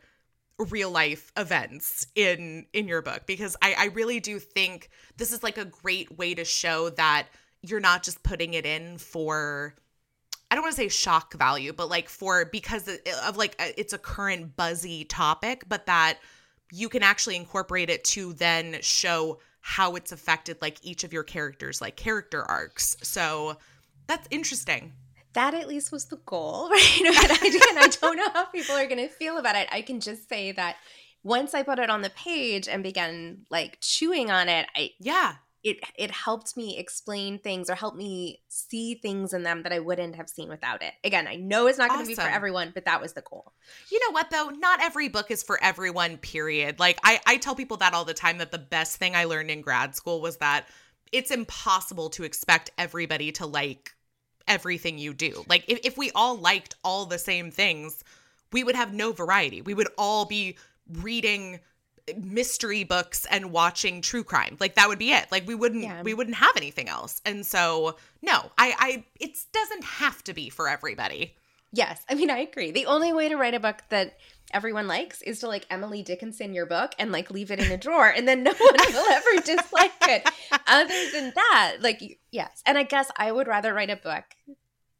real 0.59 0.91
life 0.91 1.33
events 1.37 2.07
in 2.15 2.67
in 2.73 2.87
your 2.87 3.03
book 3.03 3.23
because 3.27 3.57
i 3.63 3.75
i 3.79 3.85
really 3.87 4.21
do 4.21 4.39
think 4.39 4.91
this 5.17 5.33
is 5.33 5.43
like 5.43 5.59
a 5.59 5.65
great 5.65 6.19
way 6.19 6.35
to 6.35 6.45
show 6.45 6.91
that 6.91 7.27
you're 7.63 7.81
not 7.81 8.03
just 8.03 8.23
putting 8.23 8.55
it 8.55 8.67
in 8.67 8.99
for 8.99 9.75
I 10.51 10.55
don't 10.55 10.65
want 10.65 10.77
to 10.77 10.83
say 10.83 10.89
shock 10.89 11.33
value, 11.33 11.73
but 11.73 11.89
like 11.89 12.11
for 12.11 12.45
because 12.45 12.87
of 13.25 13.39
like 13.39 13.55
it's 13.59 13.95
a 13.95 13.99
current 13.99 14.55
buzzy 14.55 15.05
topic, 15.07 15.65
but 15.67 15.87
that 15.87 16.19
you 16.73 16.89
can 16.89 17.03
actually 17.03 17.37
incorporate 17.37 17.91
it 17.91 18.03
to 18.03 18.33
then 18.33 18.79
show 18.81 19.39
how 19.61 19.95
it's 19.95 20.11
affected 20.11 20.57
like 20.63 20.79
each 20.83 21.05
of 21.05 21.13
your 21.13 21.23
characters 21.23 21.81
like 21.81 21.97
character 21.97 22.43
arcs. 22.43 22.97
So 23.03 23.59
that's 24.07 24.27
interesting. 24.31 24.95
That 25.35 25.55
at 25.55 25.69
least 25.69 25.93
was 25.93 26.07
the 26.07 26.17
goal, 26.17 26.69
right? 26.71 27.01
again, 27.01 27.79
I 27.79 27.89
don't 28.01 28.17
know 28.17 28.31
how 28.33 28.47
people 28.47 28.75
are 28.75 28.87
going 28.87 29.07
to 29.07 29.09
feel 29.09 29.37
about 29.37 29.55
it. 29.55 29.69
I 29.71 29.83
can 29.83 30.01
just 30.01 30.29
say 30.29 30.53
that 30.53 30.77
once 31.23 31.55
I 31.55 31.63
put 31.63 31.79
it 31.79 31.91
on 31.91 32.01
the 32.01 32.11
page 32.11 32.69
and 32.69 32.83
began 32.83 33.45
like 33.51 33.79
chewing 33.81 34.31
on 34.31 34.49
it, 34.49 34.67
I 34.75 34.93
yeah, 34.99 35.35
it 35.65 35.79
it 35.97 36.11
helped 36.11 36.57
me 36.57 36.77
explain 36.79 37.39
things 37.39 37.71
or 37.71 37.75
help 37.75 37.95
me 37.95 38.41
see 38.49 38.95
things 38.95 39.33
in 39.33 39.45
them 39.45 39.63
that 39.63 39.73
I 39.73 39.79
wouldn't 39.79 40.17
have 40.17 40.29
seen 40.29 40.49
without 40.49 40.83
it. 40.83 40.93
Again, 41.05 41.29
I 41.29 41.37
know 41.37 41.67
it's 41.67 41.79
not 41.79 41.89
going 41.89 42.03
to 42.03 42.07
be 42.07 42.15
for 42.15 42.23
everyone, 42.23 42.73
but 42.75 42.85
that 42.85 43.01
was 43.01 43.13
the 43.13 43.23
goal. 43.23 43.53
You 43.91 44.01
know 44.01 44.13
what 44.13 44.31
though? 44.31 44.49
Not 44.49 44.83
every 44.83 45.09
book 45.09 45.31
is 45.31 45.43
for 45.43 45.63
everyone, 45.63 46.17
period. 46.19 46.81
Like 46.81 46.99
I 47.05 47.21
I 47.27 47.37
tell 47.37 47.55
people 47.55 47.77
that 47.79 47.95
all 47.95 48.05
the 48.05 48.15
time 48.15 48.39
that 48.39 48.51
the 48.51 48.59
best 48.59 48.97
thing 48.97 49.15
I 49.15 49.25
learned 49.25 49.51
in 49.51 49.61
grad 49.61 49.95
school 49.95 50.21
was 50.21 50.39
that 50.39 50.67
it's 51.13 51.31
impossible 51.31 52.11
to 52.11 52.25
expect 52.25 52.71
everybody 52.77 53.31
to 53.33 53.47
like 53.47 53.95
everything 54.49 54.99
you 54.99 55.15
do. 55.15 55.45
Like 55.49 55.65
if, 55.69 55.81
if 55.85 55.99
we 55.99 56.11
all 56.15 56.37
liked 56.37 56.75
all 56.83 57.07
the 57.07 57.19
same 57.19 57.51
things, 57.51 58.03
we 58.53 58.65
would 58.65 58.75
have 58.75 58.93
no 58.93 59.13
variety. 59.13 59.63
We 59.63 59.75
would 59.75 59.89
all 59.97 60.25
be 60.25 60.57
reading 60.89 61.61
mystery 62.21 62.85
books 62.85 63.27
and 63.31 63.53
watching 63.53 64.01
true 64.01 64.25
crime 64.25 64.57
like 64.61 64.75
that 64.75 64.89
would 64.89 64.99
be 64.99 65.13
it 65.13 65.27
like 65.31 65.47
we 65.47 65.55
wouldn't 65.55 65.85
yeah. 65.85 66.03
we 66.03 66.15
wouldn't 66.15 66.37
have 66.37 66.57
anything 66.57 66.89
else 66.89 67.21
and 67.25 67.47
so 67.47 67.97
no 68.23 68.51
i 68.59 68.75
i 68.79 69.05
it 69.21 69.39
doesn't 69.53 69.85
have 69.85 70.23
to 70.23 70.35
be 70.35 70.49
for 70.49 70.69
everybody 70.69 71.35
yes 71.73 72.05
i 72.09 72.15
mean 72.15 72.31
i 72.31 72.39
agree 72.39 72.71
the 72.71 72.87
only 72.87 73.13
way 73.13 73.29
to 73.29 73.37
write 73.37 73.55
a 73.55 73.61
book 73.61 73.83
that 73.91 74.19
everyone 74.53 74.89
likes 74.89 75.23
is 75.23 75.39
to 75.39 75.47
like 75.47 75.65
emily 75.71 76.03
dickinson 76.03 76.53
your 76.53 76.67
book 76.67 76.93
and 76.99 77.13
like 77.13 77.31
leave 77.31 77.51
it 77.51 77.61
in 77.61 77.71
a 77.71 77.77
drawer 77.77 78.09
and 78.09 78.27
then 78.27 78.43
no 78.43 78.53
one 78.53 78.75
will 78.93 79.13
ever 79.13 79.41
dislike 79.45 79.93
it 80.03 80.29
other 80.67 81.11
than 81.13 81.33
that 81.35 81.77
like 81.81 82.19
yes 82.33 82.63
and 82.67 82.77
i 82.77 82.83
guess 82.83 83.11
i 83.17 83.31
would 83.31 83.47
rather 83.47 83.73
write 83.73 83.91
a 83.91 83.97
book 83.97 84.25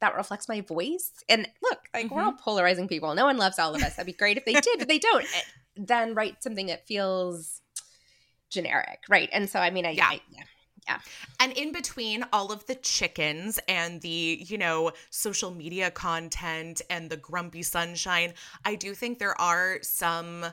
that 0.03 0.17
reflects 0.17 0.49
my 0.49 0.61
voice. 0.61 1.13
And 1.29 1.49
look, 1.63 1.79
like 1.95 2.07
mm-hmm. 2.07 2.15
we're 2.15 2.23
all 2.23 2.33
polarizing 2.33 2.89
people. 2.89 3.15
No 3.15 3.25
one 3.25 3.39
loves 3.39 3.59
all 3.59 3.75
of 3.75 3.83
us. 3.83 3.95
That'd 3.95 4.07
be 4.07 4.13
great 4.13 4.37
if 4.37 4.45
they 4.45 4.53
did, 4.53 4.79
but 4.79 4.89
they 4.89 4.99
don't 4.99 5.25
then 5.77 6.15
write 6.15 6.43
something 6.43 6.67
that 6.67 6.87
feels 6.87 7.61
generic, 8.51 9.01
right? 9.09 9.29
And 9.33 9.49
so, 9.49 9.59
I 9.59 9.71
mean, 9.71 9.87
I, 9.87 9.91
yeah. 9.91 10.09
I, 10.09 10.21
yeah. 10.31 10.45
Yeah. 10.89 10.99
And 11.39 11.53
in 11.53 11.71
between 11.71 12.25
all 12.33 12.51
of 12.51 12.67
the 12.67 12.75
chickens 12.75 13.61
and 13.69 14.01
the, 14.01 14.45
you 14.49 14.59
know, 14.59 14.91
social 15.11 15.53
media 15.53 15.93
content 15.93 16.83
and 16.91 17.09
the 17.09 17.17
grumpy 17.17 17.63
sunshine, 17.63 18.35
I 18.65 18.75
do 18.75 18.93
think 18.95 19.21
there 19.21 19.41
are 19.41 19.79
some 19.83 20.47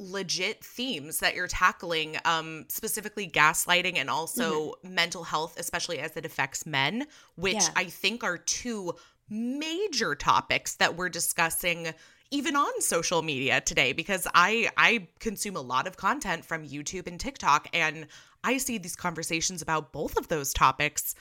legit 0.00 0.64
themes 0.64 1.18
that 1.18 1.34
you're 1.34 1.46
tackling 1.46 2.16
um 2.24 2.64
specifically 2.68 3.28
gaslighting 3.28 3.98
and 3.98 4.08
also 4.08 4.70
mm-hmm. 4.70 4.94
mental 4.94 5.22
health 5.24 5.60
especially 5.60 5.98
as 5.98 6.16
it 6.16 6.24
affects 6.24 6.64
men 6.64 7.06
which 7.34 7.56
yeah. 7.56 7.68
i 7.76 7.84
think 7.84 8.24
are 8.24 8.38
two 8.38 8.94
major 9.28 10.14
topics 10.14 10.76
that 10.76 10.96
we're 10.96 11.10
discussing 11.10 11.92
even 12.30 12.54
on 12.54 12.80
social 12.80 13.22
media 13.22 13.60
today 13.60 13.92
because 13.92 14.26
I 14.34 14.70
I 14.76 15.08
consume 15.18 15.56
a 15.56 15.60
lot 15.60 15.86
of 15.86 15.96
content 15.96 16.44
from 16.44 16.66
YouTube 16.66 17.06
and 17.06 17.18
TikTok 17.18 17.68
and 17.72 18.06
I 18.44 18.58
see 18.58 18.78
these 18.78 18.96
conversations 18.96 19.62
about 19.62 19.92
both 19.92 20.16
of 20.16 20.28
those 20.28 20.52
topics 20.52 21.14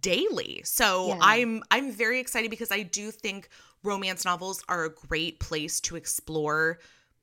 daily. 0.00 0.62
So 0.64 1.08
yeah. 1.08 1.18
I'm 1.20 1.62
I'm 1.70 1.92
very 1.92 2.18
excited 2.18 2.50
because 2.50 2.72
I 2.72 2.82
do 2.82 3.10
think 3.10 3.48
romance 3.82 4.24
novels 4.24 4.62
are 4.68 4.84
a 4.84 4.90
great 4.90 5.38
place 5.38 5.80
to 5.82 5.96
explore 5.96 6.80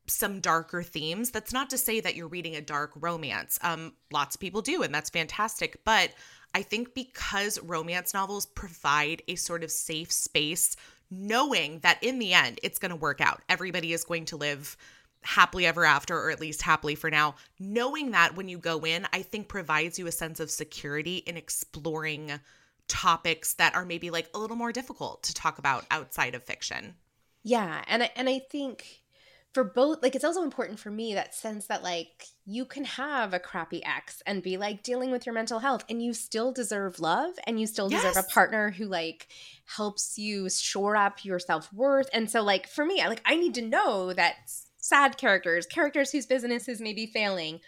some 0.07 0.39
darker 0.39 0.83
themes. 0.83 1.31
That's 1.31 1.53
not 1.53 1.69
to 1.69 1.77
say 1.77 1.99
that 2.01 2.15
you're 2.15 2.27
reading 2.27 2.55
a 2.55 2.61
dark 2.61 2.91
romance. 2.95 3.59
Um 3.61 3.93
lots 4.11 4.35
of 4.35 4.41
people 4.41 4.61
do 4.61 4.83
and 4.83 4.95
that's 4.95 5.09
fantastic, 5.09 5.83
but 5.83 6.11
I 6.55 6.61
think 6.61 6.93
because 6.93 7.61
romance 7.61 8.13
novels 8.13 8.45
provide 8.45 9.23
a 9.27 9.35
sort 9.35 9.63
of 9.63 9.71
safe 9.71 10.11
space 10.11 10.77
knowing 11.09 11.79
that 11.79 12.01
in 12.01 12.19
the 12.19 12.33
end 12.33 12.59
it's 12.63 12.79
going 12.79 12.91
to 12.91 12.95
work 12.95 13.21
out. 13.21 13.41
Everybody 13.49 13.93
is 13.93 14.03
going 14.03 14.25
to 14.25 14.37
live 14.37 14.77
happily 15.23 15.65
ever 15.65 15.85
after, 15.85 16.17
or 16.17 16.31
at 16.31 16.41
least 16.41 16.61
happily 16.61 16.95
for 16.95 17.09
now. 17.09 17.35
Knowing 17.59 18.11
that 18.11 18.35
when 18.35 18.49
you 18.49 18.57
go 18.57 18.79
in, 18.79 19.07
I 19.13 19.21
think 19.21 19.47
provides 19.47 19.97
you 19.97 20.07
a 20.07 20.11
sense 20.11 20.39
of 20.39 20.51
security 20.51 21.17
in 21.17 21.37
exploring 21.37 22.39
topics 22.87 23.53
that 23.55 23.75
are 23.75 23.85
maybe 23.85 24.09
like 24.09 24.29
a 24.33 24.39
little 24.39 24.57
more 24.57 24.71
difficult 24.71 25.23
to 25.23 25.33
talk 25.33 25.57
about 25.57 25.85
outside 25.89 26.35
of 26.35 26.43
fiction. 26.43 26.95
Yeah, 27.43 27.83
and 27.87 28.03
I, 28.03 28.11
and 28.15 28.29
I 28.29 28.39
think 28.39 29.02
for 29.53 29.63
both 29.63 30.01
like 30.01 30.15
it's 30.15 30.23
also 30.23 30.41
important 30.41 30.79
for 30.79 30.89
me 30.89 31.13
that 31.13 31.35
sense 31.35 31.67
that 31.67 31.83
like 31.83 32.25
you 32.45 32.65
can 32.65 32.83
have 32.83 33.33
a 33.33 33.39
crappy 33.39 33.83
ex 33.85 34.21
and 34.25 34.41
be 34.41 34.57
like 34.57 34.81
dealing 34.81 35.11
with 35.11 35.25
your 35.25 35.35
mental 35.35 35.59
health 35.59 35.85
and 35.89 36.01
you 36.01 36.13
still 36.13 36.51
deserve 36.51 36.99
love 36.99 37.33
and 37.45 37.59
you 37.59 37.67
still 37.67 37.87
deserve 37.87 38.17
a 38.17 38.23
partner 38.23 38.71
who 38.71 38.85
like 38.85 39.27
helps 39.65 40.17
you 40.17 40.49
shore 40.49 40.95
up 40.95 41.23
your 41.23 41.39
self-worth. 41.39 42.09
And 42.13 42.29
so 42.29 42.41
like 42.41 42.67
for 42.67 42.83
me 42.83 42.99
I 42.99 43.07
like 43.07 43.21
I 43.25 43.35
need 43.35 43.53
to 43.55 43.61
know 43.61 44.11
that 44.13 44.35
sad 44.77 45.17
characters 45.17 45.65
characters 45.67 46.11
whose 46.11 46.25
businesses 46.25 46.81
may 46.81 46.93
be 46.93 47.05
failing 47.05 47.59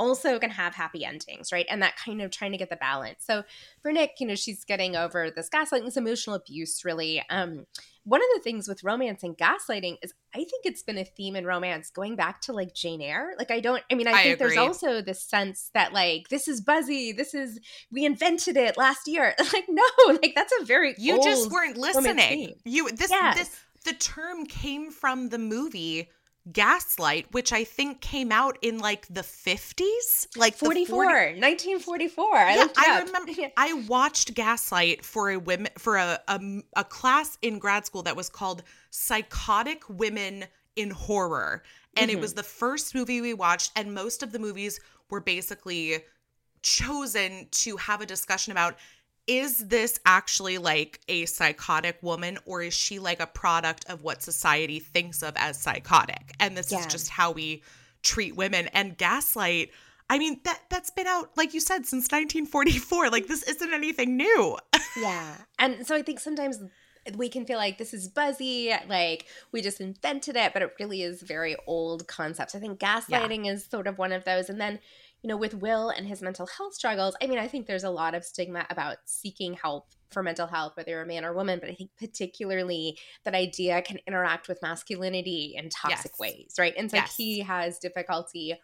also 0.00 0.38
can 0.38 0.50
have 0.50 0.74
happy 0.74 1.04
endings, 1.04 1.52
right? 1.52 1.66
And 1.68 1.82
that 1.82 1.96
kind 1.96 2.22
of 2.22 2.30
trying 2.30 2.52
to 2.52 2.58
get 2.58 2.70
the 2.70 2.76
balance. 2.76 3.18
So 3.20 3.44
for 3.82 3.92
Nick, 3.92 4.12
you 4.18 4.26
know, 4.26 4.34
she's 4.34 4.64
getting 4.64 4.96
over 4.96 5.30
this 5.30 5.50
gaslighting, 5.50 5.84
this 5.84 5.98
emotional 5.98 6.34
abuse, 6.34 6.86
really. 6.86 7.22
Um, 7.28 7.66
one 8.04 8.22
of 8.22 8.28
the 8.34 8.40
things 8.40 8.66
with 8.66 8.82
romance 8.82 9.22
and 9.22 9.36
gaslighting 9.36 9.98
is 10.02 10.14
I 10.34 10.38
think 10.38 10.64
it's 10.64 10.82
been 10.82 10.96
a 10.96 11.04
theme 11.04 11.36
in 11.36 11.44
romance 11.44 11.90
going 11.90 12.16
back 12.16 12.40
to 12.42 12.54
like 12.54 12.74
Jane 12.74 13.02
Eyre. 13.02 13.34
Like 13.38 13.50
I 13.50 13.60
don't 13.60 13.82
I 13.92 13.94
mean 13.94 14.08
I, 14.08 14.12
I 14.12 14.22
think 14.22 14.40
agree. 14.40 14.56
there's 14.56 14.58
also 14.58 15.02
this 15.02 15.22
sense 15.22 15.70
that 15.74 15.92
like 15.92 16.28
this 16.28 16.48
is 16.48 16.62
buzzy, 16.62 17.12
this 17.12 17.34
is 17.34 17.60
we 17.92 18.06
invented 18.06 18.56
it 18.56 18.78
last 18.78 19.06
year. 19.06 19.34
like 19.52 19.66
no, 19.68 19.82
like 20.06 20.32
that's 20.34 20.52
a 20.62 20.64
very 20.64 20.94
You 20.96 21.22
just 21.22 21.50
weren't 21.50 21.76
listening. 21.76 22.54
You 22.64 22.88
this 22.90 23.10
this 23.36 23.60
the 23.84 23.92
term 23.92 24.46
came 24.46 24.90
from 24.90 25.28
the 25.28 25.38
movie 25.38 26.08
Gaslight, 26.50 27.26
which 27.32 27.52
I 27.52 27.64
think 27.64 28.00
came 28.00 28.32
out 28.32 28.58
in 28.62 28.78
like 28.78 29.06
the 29.08 29.20
50s, 29.20 30.26
like 30.36 30.56
44, 30.56 30.86
40... 30.86 31.40
1944. 31.40 32.36
I, 32.36 32.54
yeah, 32.54 32.66
I 32.76 33.02
remember 33.04 33.32
I 33.56 33.72
watched 33.88 34.34
Gaslight 34.34 35.04
for 35.04 35.30
a 35.30 35.38
women 35.38 35.72
for 35.78 35.96
a, 35.96 36.18
a 36.28 36.40
a 36.76 36.84
class 36.84 37.38
in 37.42 37.58
grad 37.58 37.84
school 37.84 38.02
that 38.04 38.16
was 38.16 38.28
called 38.28 38.62
Psychotic 38.90 39.84
Women 39.88 40.46
in 40.76 40.90
Horror. 40.90 41.62
And 41.96 42.08
mm-hmm. 42.08 42.18
it 42.18 42.20
was 42.20 42.34
the 42.34 42.42
first 42.42 42.94
movie 42.94 43.20
we 43.20 43.34
watched 43.34 43.72
and 43.76 43.92
most 43.92 44.22
of 44.22 44.32
the 44.32 44.38
movies 44.38 44.80
were 45.10 45.20
basically 45.20 45.98
chosen 46.62 47.48
to 47.50 47.76
have 47.76 48.00
a 48.00 48.06
discussion 48.06 48.52
about 48.52 48.76
is 49.30 49.58
this 49.68 50.00
actually 50.04 50.58
like 50.58 50.98
a 51.06 51.24
psychotic 51.24 51.96
woman 52.02 52.36
or 52.46 52.62
is 52.62 52.74
she 52.74 52.98
like 52.98 53.20
a 53.20 53.28
product 53.28 53.88
of 53.88 54.02
what 54.02 54.20
society 54.20 54.80
thinks 54.80 55.22
of 55.22 55.32
as 55.36 55.56
psychotic 55.56 56.32
and 56.40 56.56
this 56.56 56.72
yeah. 56.72 56.80
is 56.80 56.86
just 56.86 57.08
how 57.08 57.30
we 57.30 57.62
treat 58.02 58.34
women 58.34 58.66
and 58.74 58.98
gaslight 58.98 59.70
i 60.10 60.18
mean 60.18 60.40
that 60.42 60.60
that's 60.68 60.90
been 60.90 61.06
out 61.06 61.30
like 61.36 61.54
you 61.54 61.60
said 61.60 61.86
since 61.86 62.10
1944 62.10 63.08
like 63.08 63.28
this 63.28 63.44
isn't 63.44 63.72
anything 63.72 64.16
new 64.16 64.58
yeah 64.96 65.36
and 65.60 65.86
so 65.86 65.94
i 65.94 66.02
think 66.02 66.18
sometimes 66.18 66.58
we 67.16 67.28
can 67.28 67.46
feel 67.46 67.56
like 67.56 67.78
this 67.78 67.94
is 67.94 68.08
buzzy, 68.08 68.72
like 68.86 69.26
we 69.52 69.62
just 69.62 69.80
invented 69.80 70.36
it, 70.36 70.52
but 70.52 70.62
it 70.62 70.74
really 70.78 71.02
is 71.02 71.22
very 71.22 71.56
old 71.66 72.06
concepts. 72.06 72.54
I 72.54 72.58
think 72.58 72.78
gaslighting 72.78 73.46
yeah. 73.46 73.52
is 73.52 73.64
sort 73.64 73.86
of 73.86 73.98
one 73.98 74.12
of 74.12 74.24
those. 74.24 74.50
And 74.50 74.60
then 74.60 74.78
you 75.22 75.28
know, 75.28 75.36
with 75.36 75.54
Will 75.54 75.90
and 75.90 76.06
his 76.06 76.22
mental 76.22 76.46
health 76.46 76.74
struggles, 76.74 77.14
I 77.22 77.26
mean, 77.26 77.38
I 77.38 77.48
think 77.48 77.66
there's 77.66 77.84
a 77.84 77.90
lot 77.90 78.14
of 78.14 78.24
stigma 78.24 78.66
about 78.70 78.96
seeking 79.04 79.54
help 79.54 79.88
for 80.10 80.22
mental 80.24 80.48
health, 80.48 80.76
whether 80.76 80.90
you're 80.90 81.02
a 81.02 81.06
man 81.06 81.24
or 81.24 81.32
woman, 81.32 81.60
but 81.60 81.70
I 81.70 81.74
think 81.74 81.90
particularly 81.96 82.98
that 83.24 83.34
idea 83.34 83.80
can 83.82 83.98
interact 84.08 84.48
with 84.48 84.60
masculinity 84.60 85.54
in 85.56 85.68
toxic 85.68 86.12
yes. 86.12 86.18
ways, 86.18 86.54
right? 86.58 86.74
And 86.76 86.90
so 86.90 86.96
yes. 86.96 87.14
he 87.16 87.40
has 87.40 87.78
difficulty 87.78 88.56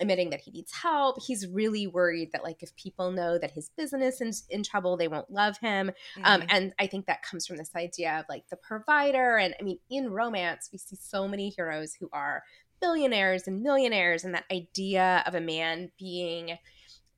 admitting 0.00 0.30
that 0.30 0.40
he 0.40 0.50
needs 0.50 0.72
help. 0.72 1.22
He's 1.22 1.46
really 1.46 1.86
worried 1.86 2.32
that, 2.32 2.42
like, 2.42 2.62
if 2.62 2.74
people 2.74 3.12
know 3.12 3.38
that 3.38 3.52
his 3.52 3.70
business 3.76 4.20
is 4.20 4.44
in 4.50 4.64
trouble, 4.64 4.96
they 4.96 5.08
won't 5.08 5.30
love 5.30 5.58
him. 5.58 5.92
Um, 6.24 6.40
mm-hmm. 6.40 6.42
Um, 6.42 6.46
and 6.50 6.72
I 6.80 6.88
think 6.88 7.06
that 7.06 7.22
comes 7.22 7.46
from 7.46 7.58
this 7.58 7.70
idea 7.76 8.18
of 8.18 8.24
like 8.28 8.48
the 8.48 8.56
provider. 8.56 9.36
And 9.36 9.54
I 9.60 9.62
mean, 9.62 9.78
in 9.90 10.10
romance, 10.10 10.68
we 10.72 10.78
see 10.78 10.96
so 10.96 11.28
many 11.28 11.50
heroes 11.50 11.94
who 11.94 12.08
are 12.12 12.42
billionaires 12.80 13.46
and 13.46 13.62
millionaires 13.62 14.24
and 14.24 14.34
that 14.34 14.44
idea 14.50 15.22
of 15.26 15.34
a 15.34 15.40
man 15.40 15.90
being 15.98 16.58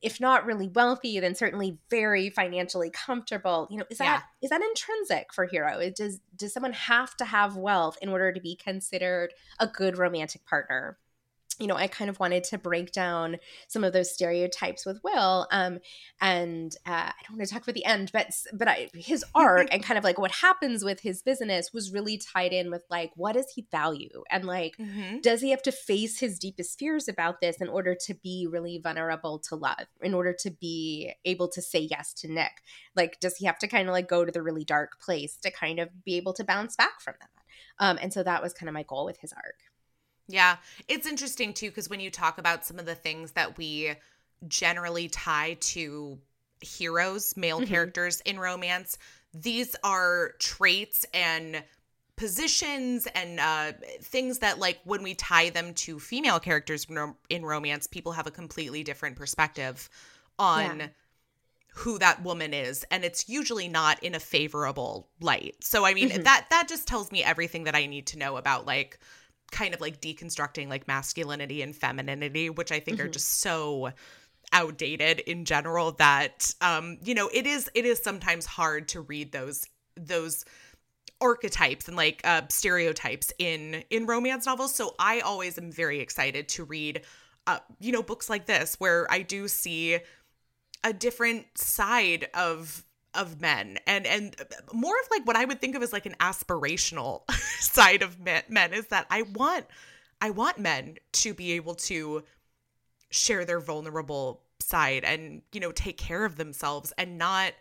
if 0.03 0.19
not 0.19 0.47
really 0.47 0.69
wealthy 0.69 1.21
then 1.21 1.35
certainly 1.35 1.77
very 1.91 2.31
financially 2.31 2.91
comfortable. 2.91 3.69
You 3.71 3.79
know 3.79 3.85
is 3.91 3.99
that 3.99 4.05
yeah. 4.05 4.23
is 4.43 4.51
that 4.51 4.63
intrinsic 4.63 5.33
for 5.33 5.45
hero? 5.45 5.79
It 5.79 5.97
does 5.97 6.21
does 6.37 6.53
someone 6.53 6.73
have 6.73 7.17
to 7.19 7.25
have 7.25 7.57
wealth 7.57 7.99
in 8.01 8.09
order 8.09 8.33
to 8.33 8.41
be 8.41 8.57
considered 8.57 9.35
a 9.59 9.67
good 9.67 9.99
romantic 9.99 10.47
partner 10.47 10.97
you 11.61 11.67
know, 11.67 11.77
I 11.77 11.87
kind 11.87 12.09
of 12.09 12.19
wanted 12.19 12.43
to 12.45 12.59
break 12.59 12.91
down 12.93 13.37
some 13.69 13.85
of 13.85 13.93
those 13.93 14.11
stereotypes 14.13 14.87
with 14.87 14.99
Will. 15.05 15.47
Um, 15.53 15.79
and 16.21 16.75
uh, 16.87 16.91
I 17.11 17.15
don't 17.29 17.37
want 17.37 17.49
to 17.49 17.53
talk 17.55 17.63
about 17.63 17.75
the 17.75 17.85
end, 17.85 18.11
but 18.13 18.31
but 18.53 18.67
I, 18.69 18.89
his 18.95 19.25
arc 19.35 19.69
and 19.73 19.83
kind 19.83 19.99
of 19.99 20.05
like 20.05 20.19
what 20.19 20.31
happens 20.33 20.83
with 20.85 21.01
his 21.01 21.23
business 21.23 21.73
was 21.73 21.93
really 21.93 22.17
tied 22.19 22.53
in 22.53 22.71
with 22.71 22.85
like 22.91 23.13
what 23.15 23.33
does 23.35 23.53
he 23.55 23.67
value 23.71 24.23
and 24.31 24.45
like 24.45 24.77
Mhm. 24.79 25.23
does 25.23 25.41
he 25.43 25.51
have 25.51 25.63
to 25.63 25.73
face 25.73 26.19
his 26.21 26.39
deepest 26.39 26.79
fears 26.79 27.09
about 27.09 27.41
this 27.41 27.61
in 27.61 27.69
order 27.69 27.95
to 28.07 28.15
be 28.15 28.47
really 28.51 28.79
vulnerable 28.83 29.39
to 29.41 29.57
love, 29.57 29.87
in 30.01 30.15
order 30.15 30.33
to 30.41 30.51
be 30.51 31.13
able 31.25 31.49
to 31.49 31.61
say 31.61 31.81
yes 31.81 32.15
to 32.15 32.29
Nick? 32.33 32.63
Like, 32.97 33.21
does 33.21 33.37
he 33.37 33.47
have 33.47 33.59
to 33.59 33.69
kind 33.69 33.89
of 33.89 33.93
like 33.93 34.09
go 34.09 34.25
to 34.25 34.33
the 34.33 34.43
really 34.43 34.65
dark 34.65 34.99
place 35.01 35.37
to 35.43 35.51
kind 35.51 35.79
of 35.79 36.05
be 36.05 36.17
able 36.17 36.33
to 36.35 36.45
bounce 36.45 36.77
back 36.77 37.01
from 37.01 37.15
that? 37.21 37.29
Um, 37.79 37.99
and 38.01 38.13
so 38.13 38.23
that 38.23 38.43
was 38.43 38.53
kind 38.53 38.69
of 38.69 38.75
my 38.75 38.83
goal 38.83 39.05
with 39.05 39.19
his 39.19 39.33
arc. 39.33 39.57
Yeah. 40.31 40.57
It's 40.89 41.07
interesting 41.07 41.53
too, 41.53 41.69
because 41.71 41.89
when 41.89 42.01
you 42.01 42.11
talk 42.11 42.39
about 42.39 42.65
some 42.65 42.79
of 42.79 42.87
the 42.87 42.95
things 42.95 43.33
that 43.33 43.59
we 43.59 43.95
generally 44.49 45.09
tie 45.09 45.57
to 45.61 46.19
heroes, 46.61 47.37
male 47.37 47.61
Mhm. 47.61 47.67
characters 47.69 48.21
in 48.23 48.39
romance, 48.39 48.97
these 49.35 49.75
are 49.83 50.33
traits 50.39 51.05
and 51.13 51.65
positions 52.17 53.07
and 53.15 53.41
uh, 53.41 53.73
things 54.03 54.39
that, 54.41 54.59
like, 54.59 54.79
when 54.85 55.03
we 55.03 55.15
tie 55.15 55.49
them 55.51 55.73
to 55.75 55.99
female 55.99 56.39
characters 56.39 56.85
in 56.89 56.95
rom- 56.97 57.17
in 57.31 57.45
romance, 57.45 57.87
people 57.87 58.13
have 58.13 58.27
a 58.27 58.31
completely 58.31 58.85
different 58.85 59.17
perspective 59.17 59.89
on. 60.39 60.81
Yeah. 60.81 60.89
who 61.75 62.01
that 62.01 62.21
woman 62.25 62.53
is 62.53 62.85
and 62.91 63.05
it's 63.05 63.29
usually 63.29 63.69
not 63.69 64.03
in 64.03 64.13
a 64.17 64.19
favorable 64.19 65.09
light 65.21 65.55
so 65.63 65.85
i 65.87 65.95
mean 65.95 66.11
Mhm. 66.11 66.25
that 66.25 66.47
that 66.51 66.67
just 66.69 66.89
tells 66.89 67.13
me 67.13 67.23
everything 67.23 67.63
that 67.63 67.77
i 67.77 67.87
need 67.87 68.09
to 68.09 68.19
know 68.19 68.37
about 68.37 68.67
like 68.67 68.99
kind 69.51 69.75
of 69.75 69.81
like 69.81 70.01
deconstructing 70.01 70.69
like 70.69 70.87
masculinity 70.87 71.63
and 71.63 71.75
femininity 71.75 72.51
which 72.51 72.71
i 72.73 72.81
think 72.81 73.01
are 73.01 73.09
Mhm. 73.09 73.13
just 73.13 73.41
so 73.41 73.91
outdated 74.53 75.21
in 75.21 75.45
general 75.45 75.93
that 75.93 76.55
um 76.61 76.99
you 77.05 77.15
know 77.15 77.29
it 77.33 77.47
is 77.47 77.71
it 77.75 77.85
is 77.85 78.03
sometimes 78.03 78.47
hard 78.47 78.89
to 78.89 79.01
read 79.01 79.33
those 79.33 79.67
those 79.97 80.45
archetypes 81.21 81.87
and 81.87 81.97
like 81.97 82.21
uh 82.25 82.43
stereotypes 82.49 83.33
in 83.39 83.85
in 83.91 84.07
romance 84.07 84.47
novels 84.47 84.75
so 84.75 84.95
i 84.99 85.21
always 85.21 85.59
am 85.59 85.71
very 85.71 86.01
excited 86.01 86.49
to 86.49 86.65
read 86.65 87.03
uh 87.47 87.59
you 87.79 87.93
know 87.93 88.03
books 88.03 88.31
like 88.31 88.47
this 88.47 88.75
where 88.79 89.07
i 89.11 89.21
do 89.23 89.47
see 89.47 89.99
a 90.83 90.93
different 90.93 91.47
side 91.57 92.29
of 92.35 92.85
of 93.15 93.41
men. 93.41 93.79
And 93.87 94.07
and 94.07 94.37
more 94.73 94.95
of 95.01 95.09
like 95.11 95.27
what 95.27 95.37
i 95.37 95.45
would 95.45 95.61
think 95.61 95.75
of 95.75 95.83
as 95.83 95.93
like 95.93 96.07
an 96.07 96.15
aspirational 96.21 97.31
side 97.61 98.03
of 98.03 98.21
men, 98.21 98.43
men 98.49 98.73
is 98.73 98.87
that 98.89 99.07
i 99.11 99.23
want 99.23 99.67
i 100.21 100.31
want 100.31 100.59
men 100.59 100.97
to 101.13 101.35
be 101.35 101.53
able 101.53 101.75
to 101.75 102.23
share 103.11 103.45
their 103.45 103.59
vulnerable 103.61 104.43
side 104.61 105.05
and 105.05 105.43
you 105.53 105.59
know 105.61 105.73
take 105.73 105.97
care 105.97 106.25
of 106.25 106.37
themselves 106.37 106.93
and 106.99 107.19
not 107.19 107.53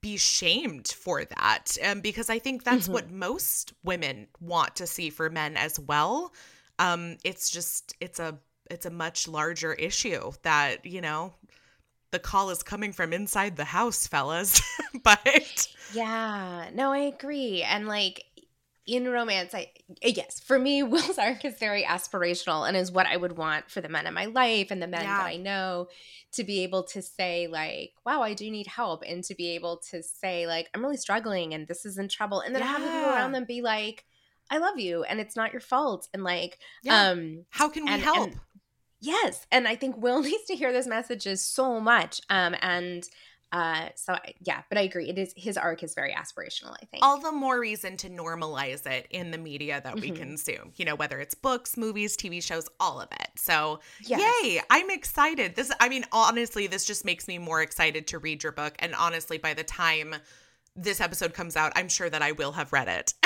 be 0.00 0.16
shamed 0.16 0.88
for 0.88 1.24
that. 1.24 1.76
Um, 1.84 2.00
because 2.00 2.28
i 2.28 2.38
think 2.40 2.64
that's 2.64 2.88
Mhm. 2.88 2.92
what 2.92 3.10
most 3.12 3.72
women 3.84 4.26
want 4.40 4.74
to 4.76 4.86
see 4.86 5.10
for 5.10 5.30
men 5.30 5.56
as 5.56 5.78
well. 5.78 6.32
Um 6.80 7.18
it's 7.24 7.50
just 7.50 7.94
it's 8.00 8.18
a 8.18 8.38
it's 8.68 8.86
a 8.86 8.90
much 8.90 9.28
larger 9.28 9.74
issue 9.74 10.32
that 10.42 10.84
you 10.84 11.00
know 11.00 11.34
the 12.12 12.18
call 12.18 12.50
is 12.50 12.62
coming 12.62 12.92
from 12.92 13.12
inside 13.12 13.56
the 13.56 13.64
house 13.64 14.06
fellas 14.06 14.60
but 15.02 15.68
Yeah, 15.92 16.68
no, 16.74 16.92
I 16.92 16.98
agree. 16.98 17.62
And 17.62 17.86
like 17.88 18.24
in 18.86 19.08
romance, 19.08 19.52
I 19.54 19.70
yes, 20.02 20.38
for 20.40 20.58
me, 20.58 20.82
Will's 20.84 21.18
arc 21.18 21.44
is 21.44 21.58
very 21.58 21.82
aspirational 21.82 22.66
and 22.68 22.76
is 22.76 22.92
what 22.92 23.06
I 23.06 23.16
would 23.16 23.36
want 23.36 23.68
for 23.70 23.80
the 23.80 23.88
men 23.88 24.06
in 24.06 24.14
my 24.14 24.26
life 24.26 24.70
and 24.70 24.80
the 24.80 24.86
men 24.86 25.02
Yeah. 25.02 25.18
that 25.18 25.26
I 25.26 25.36
know 25.36 25.88
to 26.34 26.44
be 26.44 26.62
able 26.62 26.84
to 26.84 27.02
say 27.02 27.48
like, 27.48 27.92
"Wow, 28.04 28.22
I 28.22 28.34
do 28.34 28.48
need 28.50 28.66
help," 28.68 29.02
and 29.06 29.24
to 29.24 29.34
be 29.34 29.54
able 29.56 29.78
to 29.90 30.02
say 30.02 30.46
like, 30.46 30.68
"I'm 30.74 30.82
really 30.84 30.96
struggling 30.98 31.52
and 31.54 31.66
this 31.66 31.84
is 31.84 31.98
in 31.98 32.08
trouble," 32.08 32.40
and 32.40 32.54
then 32.54 32.62
have 32.62 32.80
the 32.80 32.86
people 32.86 33.10
around 33.10 33.32
them 33.32 33.44
be 33.44 33.60
like, 33.62 34.04
"I 34.50 34.58
love 34.58 34.78
you 34.78 35.02
and 35.02 35.18
it's 35.18 35.34
not 35.34 35.52
your 35.52 35.60
fault," 35.60 36.08
and 36.14 36.22
like, 36.22 36.58
Yeah. 36.84 37.08
um, 37.10 37.46
how 37.50 37.68
can 37.68 37.84
we 37.86 37.90
and- 37.90 38.02
help 38.02 38.28
and- 38.28 38.40
Yes, 39.06 39.46
and 39.52 39.66
I 39.68 39.76
think 39.76 39.96
Will 39.96 40.20
needs 40.30 40.44
to 40.44 40.54
hear 40.56 40.72
those 40.72 40.86
messages 40.86 41.40
so 41.42 41.80
much. 41.80 42.20
Um, 42.28 42.54
and 42.60 43.04
uh, 43.52 43.90
so 43.94 44.12
I- 44.14 44.34
yeah, 44.44 44.62
but 44.68 44.76
I 44.76 44.80
agree. 44.82 45.08
It 45.08 45.18
is 45.18 45.32
his 45.36 45.56
arc 45.56 45.82
is 45.84 45.94
very 45.94 46.12
aspirational. 46.12 46.72
I 46.82 46.84
think. 46.86 47.04
all 47.04 47.18
the 47.20 47.30
more 47.30 47.58
reason 47.60 47.96
to 47.98 48.10
normalize 48.10 48.84
it 48.86 49.06
in 49.10 49.30
the 49.30 49.38
media 49.38 49.80
that 49.84 49.94
we 50.00 50.10
Mhm. 50.10 50.16
consume 50.16 50.72
you 50.76 50.84
know 50.84 50.96
whether 50.96 51.20
it's 51.20 51.34
books 51.34 51.76
movies 51.76 52.16
tv 52.16 52.42
shows 52.42 52.68
all 52.80 53.00
of 53.00 53.08
it 53.12 53.30
so 53.36 53.80
Yes. 54.04 54.20
yay 54.42 54.60
i'm 54.68 54.90
excited 54.90 55.54
this 55.54 55.70
i 55.80 55.88
mean 55.88 56.04
honestly 56.12 56.66
this 56.66 56.84
just 56.84 57.04
makes 57.04 57.28
me 57.28 57.38
more 57.38 57.62
excited 57.62 58.06
to 58.08 58.18
read 58.18 58.42
your 58.42 58.52
book 58.52 58.74
and 58.80 58.94
honestly 58.94 59.38
by 59.38 59.54
the 59.54 59.64
time 59.64 60.16
this 60.76 61.00
episode 61.00 61.32
comes 61.34 61.56
out 61.56 61.72
i'm 61.76 61.88
sure 61.88 62.08
that 62.10 62.22
i 62.22 62.32
will 62.32 62.52
have 62.52 62.72
read 62.72 62.88
it 62.88 63.14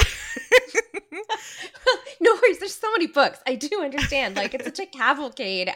no 2.20 2.32
worries. 2.34 2.59
There's 2.59 2.74
so 2.74 2.90
many 2.92 3.07
books. 3.07 3.40
I 3.46 3.55
do 3.55 3.82
understand. 3.82 4.36
Like 4.36 4.55
it's 4.55 4.64
such 4.64 4.78
a 4.78 4.86
cavalcade. 4.86 5.68
Um, 5.70 5.74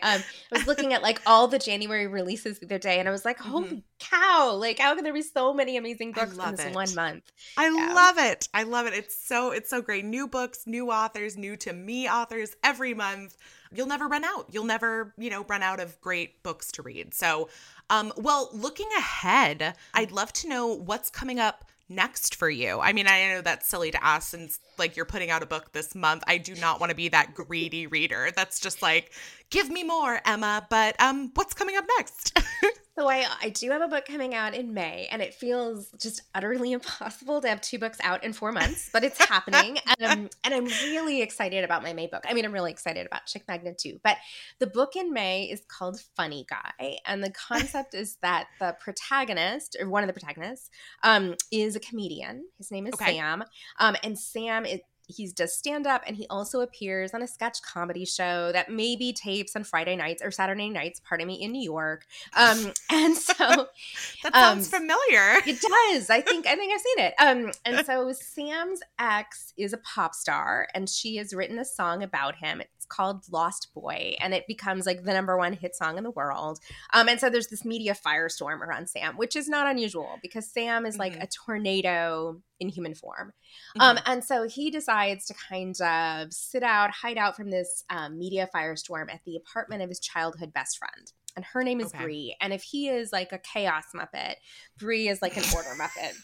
I 0.53 0.59
was 0.59 0.67
looking 0.67 0.93
at 0.93 1.03
like 1.03 1.21
all 1.27 1.49
the 1.49 1.59
January 1.59 2.07
releases 2.07 2.59
the 2.59 2.67
other 2.67 2.79
day, 2.79 2.99
and 3.01 3.09
I 3.09 3.13
was 3.13 3.25
like, 3.25 3.39
"Holy 3.39 3.83
cow! 3.99 4.53
Like 4.55 4.79
how 4.79 4.95
can 4.95 5.05
there 5.05 5.13
be 5.13 5.23
so 5.23 5.53
many 5.55 5.77
amazing 5.77 6.13
Mm-hmm. 6.13 6.37
Books 6.37 6.49
in 6.49 6.57
this 6.57 6.67
it. 6.67 6.75
one 6.75 6.95
month?" 6.95 7.33
I 7.57 7.67
Yeah. 7.69 7.95
love 7.95 8.19
it. 8.19 8.49
I 8.55 8.63
love 8.65 8.87
it. 8.87 8.95
It's 8.95 9.27
so 9.27 9.51
it's 9.53 9.71
so 9.71 9.81
great. 9.83 10.05
New 10.05 10.29
books, 10.29 10.65
new 10.67 10.91
authors, 10.91 11.37
new 11.37 11.57
to 11.59 11.73
me 11.73 12.09
authors 12.09 12.55
every 12.63 12.95
month. 12.95 13.37
You'll 13.75 13.87
never 13.87 14.07
run 14.07 14.25
out. 14.25 14.47
You'll 14.51 14.65
never, 14.65 15.15
you 15.19 15.31
know, 15.31 15.45
run 15.45 15.63
out 15.63 15.81
of 15.81 16.01
great 16.01 16.43
books 16.43 16.71
to 16.73 16.83
read. 16.83 17.15
So, 17.15 17.49
um 17.91 18.13
well, 18.17 18.51
looking 18.53 18.89
ahead, 18.97 19.75
I'd 19.93 20.13
love 20.13 20.33
to 20.35 20.49
know 20.49 20.67
what's 20.69 21.11
coming 21.11 21.39
up 21.41 21.65
next 21.89 22.37
for 22.37 22.49
you. 22.49 22.81
I 22.81 22.93
mean, 22.93 23.07
I 23.07 23.29
know 23.29 23.41
that's 23.43 23.69
silly 23.69 23.91
to 23.91 24.03
ask 24.05 24.31
since 24.31 24.59
like 24.79 24.97
you're 24.97 25.05
putting 25.05 25.31
out 25.31 25.43
a 25.43 25.47
book 25.47 25.73
this 25.73 25.95
month. 25.95 26.25
I 26.27 26.39
do 26.39 26.55
not 26.55 26.81
want 26.81 26.91
to 26.91 26.97
be 26.97 27.09
that 27.09 27.35
greedy 27.35 27.87
reader. 27.87 28.31
That's 28.35 28.59
just 28.59 28.81
like, 28.81 29.13
give 29.55 29.71
me 29.71 29.85
more, 29.85 30.21
Emma, 30.27 30.67
but 30.69 31.01
um 31.01 31.31
what's 31.35 31.55
coming 31.55 31.77
up 31.77 31.85
next? 31.97 32.39
So 32.97 33.09
I 33.09 33.27
I 33.43 33.49
do 33.49 33.73
have 33.73 33.83
a 33.83 33.89
book 33.89 34.05
coming 34.05 34.37
out 34.37 34.55
in 34.55 34.73
May, 34.73 35.09
and 35.11 35.21
it 35.21 35.35
feels 35.35 35.91
just 36.01 36.23
utterly 36.33 36.71
impossible 36.79 37.41
to 37.41 37.49
have 37.49 37.61
two 37.61 37.77
books 37.77 37.99
out 38.01 38.23
in 38.23 38.33
four 38.33 38.53
months, 38.53 38.89
but 38.93 39.03
it's 39.03 39.19
happening, 39.19 39.79
and 39.99 40.13
I'm, 40.13 40.31
and 40.45 40.55
I'm 40.55 40.67
really 40.67 41.21
excited 41.21 41.65
about 41.65 41.83
my 41.83 41.93
May 41.93 42.07
book. 42.07 42.23
I 42.29 42.35
mean, 42.35 42.45
I'm 42.45 42.53
really 42.53 42.71
excited 42.71 43.05
about 43.05 43.27
Chick 43.27 43.43
Magnet 43.49 43.79
too. 43.79 43.99
But 44.05 44.19
the 44.61 44.69
book 44.69 44.95
in 44.95 45.13
May 45.13 45.47
is 45.47 45.63
called 45.67 46.01
Funny 46.17 46.47
Guy, 46.49 46.99
and 47.05 47.21
the 47.21 47.33
concept 47.33 47.95
is 47.95 48.17
that 48.23 48.47
the 48.61 48.77
protagonist 48.79 49.77
or 49.81 49.89
one 49.89 50.05
of 50.05 50.07
the 50.07 50.13
protagonists 50.13 50.71
um, 51.03 51.35
is 51.51 51.75
a 51.75 51.81
comedian. 51.81 52.45
His 52.59 52.71
name 52.71 52.87
is 52.87 52.95
Okay. 52.95 53.17
Sam, 53.17 53.43
um, 53.81 53.97
and 54.05 54.17
Sam 54.17 54.65
is 54.67 54.79
he 55.07 55.29
does 55.33 55.57
stand 55.57 55.87
up 55.87 56.03
and 56.07 56.17
he 56.17 56.27
also 56.31 56.61
appears 56.61 57.13
on 57.15 57.23
a 57.23 57.27
sketch 57.27 57.61
comedy 57.63 58.05
show 58.05 58.53
that 58.53 58.71
maybe 58.71 59.13
tapes 59.13 59.55
on 59.57 59.65
Friday 59.65 59.97
nights 59.97 60.23
or 60.23 60.31
Saturday 60.31 60.71
nights, 60.71 61.01
pardon 61.07 61.27
me, 61.27 61.35
in 61.35 61.53
New 61.53 61.63
York. 61.63 62.07
Um, 62.37 62.73
and 62.91 63.17
so 63.17 63.35
that 64.23 64.35
sounds 64.35 64.73
Um, 64.73 64.81
familiar. 64.81 65.41
it 65.47 65.61
does. 65.61 66.11
I 66.11 66.21
think 66.21 66.47
I 66.47 66.57
think 66.57 66.73
I've 66.73 66.81
seen 66.81 66.99
it. 67.05 67.15
Um, 67.19 67.53
and 67.65 67.87
so 67.87 68.13
Sam's 68.13 68.81
ex 68.99 69.53
is 69.57 69.73
a 69.73 69.79
pop 69.79 70.15
star, 70.15 70.69
and 70.75 70.89
she 70.89 71.17
has 71.17 71.33
written 71.35 71.59
a 71.59 71.65
song 71.65 72.03
about 72.03 72.37
him. 72.37 72.63
It's 72.85 72.95
called 72.95 73.25
"Lost 73.31 73.69
Boy," 73.75 74.15
and 74.21 74.35
it 74.35 74.47
becomes 74.47 74.85
like 74.85 75.05
the 75.05 75.13
number 75.15 75.39
one 75.39 75.55
hit 75.55 75.75
song 75.75 75.97
in 75.97 76.05
the 76.05 76.11
world. 76.11 76.59
Um, 76.93 77.09
and 77.09 77.19
so 77.19 77.31
there's 77.31 77.47
this 77.49 77.65
media 77.65 77.95
firestorm 77.95 78.61
around 78.61 78.91
Sam, 78.91 79.17
which 79.17 79.37
is 79.37 79.49
not 79.49 79.67
unusual 79.67 80.19
because 80.21 80.53
Sam 80.53 80.85
is 80.85 80.99
like 80.99 81.15
Mhm. 81.15 81.23
a 81.23 81.27
tornado 81.29 82.43
in 82.61 82.69
human 82.69 82.95
form. 82.95 83.33
Um, 83.81 83.99
and 84.05 84.23
so 84.23 84.47
he 84.47 84.71
decides 84.71 85.25
to 85.27 85.35
kind 85.35 85.81
of 85.81 86.33
sit 86.33 86.63
out, 86.63 86.91
hide 86.91 87.17
out 87.17 87.37
from 87.37 87.51
this 87.51 87.85
um, 87.89 88.19
media 88.19 88.49
firestorm 88.55 89.11
at 89.13 89.21
the 89.25 89.37
apartment 89.37 89.83
of 89.83 89.89
his 89.89 89.99
childhood 90.01 90.53
best 90.53 90.77
friend. 90.77 91.11
And 91.37 91.45
her 91.47 91.65
name 91.65 91.81
is 91.81 91.87
Okay. 91.89 92.05
Bree. 92.05 92.37
And 92.41 92.53
if 92.53 92.63
he 92.63 92.89
is 92.89 93.13
like 93.13 93.33
a 93.33 93.39
chaos 93.39 93.85
muppet, 93.95 94.35
Bree 94.79 95.09
is 95.09 95.23
like 95.23 95.37
an 95.37 95.45
order 95.55 95.71
muppet. 95.79 96.15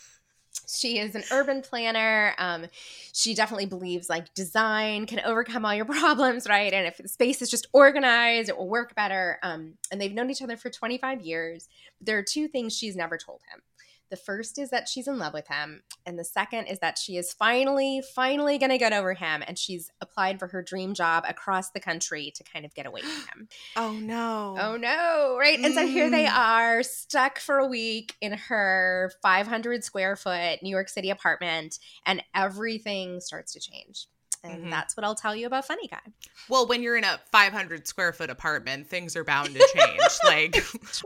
She 0.77 0.99
is 0.99 1.15
an 1.15 1.25
urban 1.33 1.63
planner. 1.63 2.35
Um, 2.39 2.67
she 3.13 3.35
definitely 3.35 3.67
believes 3.67 4.09
like 4.09 4.33
design 4.35 5.07
can 5.07 5.21
overcome 5.21 5.65
all 5.65 5.75
your 5.75 5.85
problems, 5.87 6.47
right? 6.49 6.73
And 6.73 6.87
if 6.87 6.99
the 6.99 7.09
space 7.09 7.43
is 7.43 7.51
just 7.51 7.67
organized, 7.73 8.49
it 8.49 8.57
will 8.57 8.69
work 8.69 8.95
better. 8.95 9.39
Um, 9.43 9.75
and 9.91 10.01
they've 10.01 10.13
known 10.13 10.31
each 10.31 10.43
other 10.43 10.57
for 10.57 10.71
25 10.71 11.23
years. 11.23 11.69
There 12.01 12.19
are 12.19 12.23
two 12.23 12.49
things 12.49 12.77
she's 12.77 12.97
never 12.97 13.19
told 13.19 13.41
him. 13.53 13.63
The 14.11 14.17
first 14.17 14.59
is 14.59 14.71
that 14.71 14.89
she's 14.89 15.07
in 15.07 15.19
love 15.19 15.33
with 15.33 15.47
him. 15.49 15.83
And 16.05 16.19
the 16.19 16.25
second 16.25 16.67
is 16.67 16.81
that 16.81 16.99
she 16.99 17.17
is 17.17 17.33
finally, 17.33 18.03
finally 18.15 18.59
going 18.59 18.71
to 18.71 18.79
get 18.79 18.93
over 18.93 19.15
him. 19.15 19.43
And 19.47 19.57
she's 19.59 19.91
applied 20.01 20.39
for 20.41 20.49
her 20.49 20.63
dream 20.63 20.95
job 20.95 21.25
across 21.29 21.71
the 21.71 21.79
country 21.81 22.33
to 22.35 22.43
kind 22.43 22.65
of 22.65 22.75
get 22.75 22.87
away 22.87 23.03
from 23.03 23.23
him. 23.41 23.49
Oh 23.77 23.99
no. 24.01 24.57
Oh 24.59 24.77
no, 24.77 25.37
right? 25.39 25.59
And 25.63 25.75
so 25.75 25.87
here 25.87 26.11
they 26.11 26.25
Mm. 26.25 26.37
are 26.37 26.83
stuck 26.83 27.39
for 27.39 27.59
a 27.59 27.67
week 27.67 28.17
in 28.21 28.33
her 28.33 29.13
500 29.23 29.85
square 29.85 30.17
foot 30.17 30.61
New 30.63 30.71
York 30.71 30.89
City 30.89 31.09
apartment, 31.11 31.79
and 32.05 32.23
everything 32.35 33.21
starts 33.21 33.53
to 33.53 33.61
change. 33.61 34.07
And 34.43 34.65
Mhm. 34.65 34.71
that's 34.71 34.97
what 34.97 35.05
I'll 35.05 35.15
tell 35.15 35.37
you 35.37 35.47
about 35.47 35.67
Funny 35.67 35.87
Guy. 35.87 36.01
Well, 36.49 36.67
when 36.67 36.83
you're 36.83 36.97
in 36.97 37.05
a 37.05 37.21
500 37.31 37.87
square 37.87 38.13
foot 38.13 38.29
apartment, 38.31 38.89
things 38.89 39.15
are 39.15 39.23
bound 39.25 39.55
to 39.55 39.67
change. 39.75 40.03
like 40.25 40.57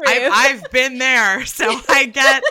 I've, 0.06 0.32
I've 0.32 0.70
been 0.70 0.98
there, 0.98 1.44
so 1.44 1.80
I 1.88 2.06
get 2.06 2.42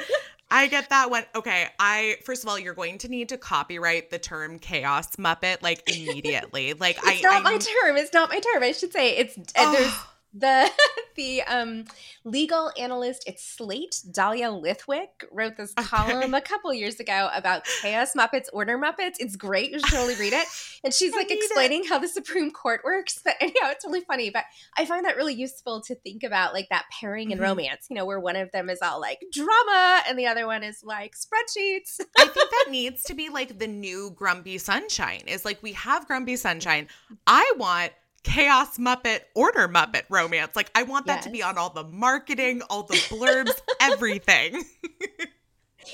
I 0.53 0.67
get 0.67 0.89
that 0.89 1.09
one. 1.09 1.23
Okay, 1.35 1.67
I 1.79 2.17
first 2.23 2.43
of 2.43 2.49
all, 2.49 2.59
you're 2.59 2.75
going 2.75 2.99
to 2.99 3.07
need 3.09 3.29
to 3.29 3.37
copyright 3.39 4.11
the 4.11 4.19
term 4.19 4.59
chaos 4.59 5.15
muppet 5.15 5.63
like 5.63 5.81
immediately. 5.89 6.73
Like 6.73 6.99
I, 7.03 7.13
It's 7.13 7.23
not 7.23 7.33
I 7.33 7.39
my 7.39 7.57
term. 7.57 7.97
It's 7.97 8.13
not 8.13 8.29
my 8.29 8.39
term. 8.39 8.61
I 8.61 8.71
should 8.71 8.93
say 8.93 9.17
it's 9.17 9.35
there's 9.35 9.47
oh. 9.55 10.12
The 10.33 10.69
the 11.15 11.43
um 11.43 11.85
legal 12.23 12.71
analyst 12.77 13.27
at 13.27 13.39
Slate, 13.39 14.01
Dahlia 14.11 14.47
Lithwick, 14.49 15.07
wrote 15.31 15.57
this 15.57 15.73
column 15.77 16.33
a 16.33 16.41
couple 16.41 16.73
years 16.73 16.99
ago 16.99 17.29
about 17.33 17.65
chaos 17.81 18.13
Muppets, 18.17 18.47
order 18.51 18.77
Muppets. 18.77 19.15
It's 19.19 19.35
great. 19.35 19.71
You 19.71 19.79
should 19.79 19.89
totally 19.89 20.15
read 20.15 20.33
it. 20.33 20.47
And 20.85 20.93
she's 20.93 21.13
like 21.13 21.29
need 21.29 21.35
it. 21.35 21.45
explaining 21.45 21.85
how 21.85 21.97
the 21.97 22.09
Supreme 22.09 22.51
Court 22.51 22.81
works. 22.83 23.17
But 23.23 23.35
anyhow, 23.41 23.69
it's 23.69 23.85
really 23.85 24.01
funny. 24.01 24.29
But 24.31 24.43
I 24.77 24.85
find 24.85 25.05
that 25.05 25.15
really 25.15 25.33
useful 25.33 25.79
to 25.83 25.95
think 25.95 26.23
about 26.23 26.53
like 26.53 26.67
that 26.71 26.83
pairing 26.91 27.31
in 27.31 27.37
Mhm. 27.39 27.43
romance, 27.43 27.87
you 27.89 27.95
know, 27.95 28.05
where 28.05 28.19
one 28.19 28.35
of 28.35 28.51
them 28.51 28.69
is 28.69 28.79
all 28.81 28.99
like 28.99 29.23
drama 29.31 30.01
and 30.09 30.19
the 30.19 30.27
other 30.27 30.45
one 30.45 30.61
is 30.61 30.83
like 30.83 31.13
spreadsheets. 31.15 32.01
I 32.17 32.25
think 32.25 32.49
that 32.49 32.65
needs 32.69 33.03
to 33.03 33.13
be 33.13 33.29
like 33.29 33.59
the 33.59 33.67
new 33.67 34.11
Grumpy 34.11 34.57
Sunshine. 34.57 35.21
Is 35.27 35.45
like 35.45 35.63
we 35.63 35.71
have 35.71 36.05
Grumpy 36.05 36.35
Sunshine. 36.35 36.89
I 37.27 37.49
want 37.57 37.93
Chaos 38.23 38.77
Muppet 38.77 39.21
Order 39.35 39.67
Muppet 39.67 40.03
romance. 40.09 40.55
Like 40.55 40.71
I 40.75 40.83
want 40.83 41.07
that 41.07 41.23
to 41.23 41.29
be 41.29 41.43
on 41.43 41.57
all 41.57 41.69
the 41.69 41.83
marketing, 41.83 42.61
all 42.69 42.83
the 42.83 42.95
blurbs, 42.95 43.53
everything. 43.79 44.63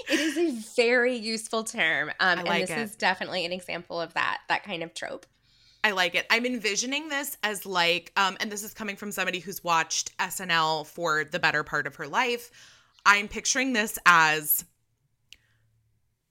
It 0.09 0.19
is 0.19 0.37
a 0.37 0.51
very 0.75 1.15
useful 1.15 1.63
term. 1.63 2.09
Um, 2.19 2.39
I 2.39 2.41
and 2.41 2.63
this 2.63 2.69
it. 2.69 2.77
is 2.77 2.95
definitely 2.95 3.45
an 3.45 3.51
example 3.51 3.99
of 3.99 4.13
that, 4.13 4.39
that 4.47 4.63
kind 4.63 4.83
of 4.83 4.93
trope. 4.93 5.25
I 5.83 5.91
like 5.91 6.15
it. 6.15 6.25
I'm 6.29 6.45
envisioning 6.45 7.09
this 7.09 7.37
as 7.41 7.65
like, 7.65 8.11
um, 8.17 8.37
and 8.39 8.51
this 8.51 8.63
is 8.63 8.73
coming 8.73 8.95
from 8.95 9.11
somebody 9.11 9.39
who's 9.39 9.63
watched 9.63 10.15
SNL 10.17 10.85
for 10.85 11.23
the 11.23 11.39
better 11.39 11.63
part 11.63 11.87
of 11.87 11.95
her 11.95 12.07
life. 12.07 12.51
I'm 13.05 13.27
picturing 13.27 13.73
this 13.73 13.97
as 14.05 14.65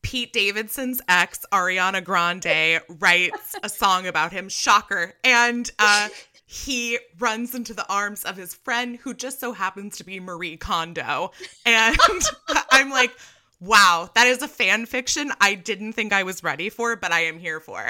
Pete 0.09 0.33
Davidson's 0.33 1.03
ex, 1.07 1.45
Ariana 1.53 2.03
Grande, 2.03 2.81
writes 2.99 3.55
a 3.63 3.69
song 3.69 4.07
about 4.07 4.33
him, 4.33 4.49
shocker. 4.49 5.13
And 5.23 5.71
uh, 5.79 6.09
he 6.47 6.99
runs 7.19 7.55
into 7.55 7.75
the 7.75 7.87
arms 7.93 8.25
of 8.25 8.35
his 8.35 8.55
friend, 8.55 8.97
who 8.97 9.13
just 9.13 9.39
so 9.39 9.53
happens 9.53 9.99
to 9.99 10.05
be 10.05 10.19
Marie 10.19 10.57
Kondo. 10.57 11.33
And 11.67 11.95
I'm 12.71 12.89
like, 12.89 13.13
wow, 13.61 14.09
that 14.15 14.27
is 14.27 14.41
a 14.41 14.49
fan 14.49 14.87
fiction 14.87 15.31
I 15.43 15.55
didn't 15.55 15.93
think 15.93 16.15
I 16.15 16.23
was 16.23 16.43
ready 16.43 16.71
for, 16.71 16.97
but 16.97 17.13
I 17.13 17.25
am 17.25 17.39
here 17.39 17.61
for. 17.61 17.85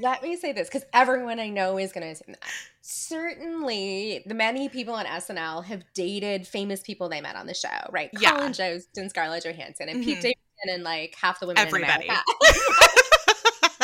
Let 0.00 0.24
me 0.24 0.34
say 0.34 0.52
this 0.52 0.66
because 0.66 0.82
everyone 0.92 1.38
I 1.38 1.50
know 1.50 1.78
is 1.78 1.92
going 1.92 2.02
to 2.02 2.10
assume 2.10 2.32
that. 2.32 2.50
Certainly, 2.80 4.24
the 4.26 4.34
many 4.34 4.68
people 4.68 4.94
on 4.94 5.06
SNL 5.06 5.64
have 5.66 5.84
dated 5.94 6.48
famous 6.48 6.80
people 6.82 7.08
they 7.08 7.20
met 7.20 7.36
on 7.36 7.46
the 7.46 7.54
show, 7.54 7.68
right? 7.92 8.10
Yeah. 8.18 8.32
Colin 8.32 8.54
Jost 8.54 8.88
and 8.96 9.08
Scarlett 9.08 9.44
Johansson 9.44 9.88
and 9.88 10.02
Pete 10.02 10.18
Mhm. 10.18 10.22
Davidson 10.22 10.49
and 10.68 10.82
like 10.82 11.16
half 11.20 11.40
the 11.40 11.46
women 11.46 11.62
Everybody. 11.66 12.06
in 12.06 12.10
America. 12.10 12.24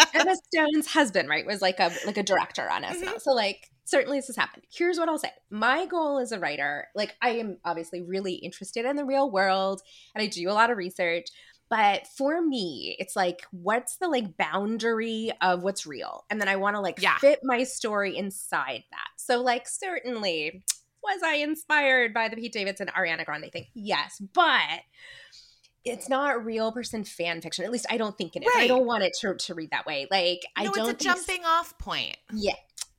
Emma 0.15 0.35
Stone's 0.53 0.87
husband, 0.87 1.29
right, 1.29 1.47
was 1.47 1.63
like 1.63 1.81
a 1.81 1.91
like 2.05 2.17
a 2.17 2.23
director 2.23 2.69
on 2.69 2.83
SNL. 2.83 3.03
Mm-hmm. 3.03 3.19
So 3.19 3.33
like 3.33 3.71
certainly 3.85 4.19
this 4.19 4.27
has 4.27 4.37
happened. 4.37 4.65
Here's 4.71 4.99
what 4.99 5.09
I'll 5.09 5.19
say. 5.19 5.31
My 5.51 5.87
goal 5.87 6.19
as 6.19 6.33
a 6.33 6.39
writer, 6.39 6.89
like 6.95 7.15
I 7.23 7.31
am 7.31 7.59
obviously 7.65 8.03
really 8.03 8.35
interested 8.35 8.85
in 8.85 8.97
the 8.97 9.05
real 9.05 9.31
world 9.31 9.81
and 10.15 10.23
I 10.23 10.27
do 10.27 10.49
a 10.51 10.53
lot 10.53 10.71
of 10.71 10.77
research. 10.77 11.27
But 11.69 12.07
for 12.17 12.41
me, 12.41 12.95
it's 13.01 13.17
like, 13.17 13.43
what's 13.51 13.97
the 13.97 14.07
like 14.09 14.37
boundary 14.37 15.33
of 15.41 15.63
what's 15.65 15.85
real? 15.87 16.25
And 16.31 16.41
then 16.41 16.49
I 16.49 16.57
want 16.57 16.77
to 16.77 16.81
like 16.81 17.01
Yeah. 17.03 17.19
fit 17.19 17.41
my 17.43 17.65
story 17.65 18.17
inside 18.17 18.85
that. 18.91 19.09
So 19.17 19.43
like 19.43 19.67
certainly 19.69 20.63
was 21.03 21.23
I 21.25 21.37
inspired 21.37 22.13
by 22.13 22.29
the 22.29 22.37
Pete 22.37 22.53
Davidson 22.53 22.89
Ariana 22.89 23.25
Grande 23.25 23.51
thing? 23.53 23.67
Yes. 23.75 24.21
But 24.35 24.81
it's 25.87 26.09
not 26.09 26.45
real 26.45 26.73
person 26.73 27.05
fan 27.05 27.41
fiction. 27.41 27.65
At 27.65 27.71
least 27.71 27.87
I 27.89 27.97
don't 27.97 28.17
think 28.19 28.37
it 28.37 28.43
is. 28.45 28.53
I 28.55 28.67
don't 28.67 28.87
want 28.87 29.05
it 29.05 29.17
to, 29.21 29.35
to 29.35 29.55
read 29.55 29.71
that 29.71 29.87
way. 29.87 30.07
Like 30.11 30.41
I 30.57 30.65
no, 30.65 30.73
don't 30.73 30.91
it's 30.91 31.05
a 31.05 31.05
jumping 31.05 31.45
off 31.45 31.79
point. 31.79 32.17
yeah. 32.33 32.55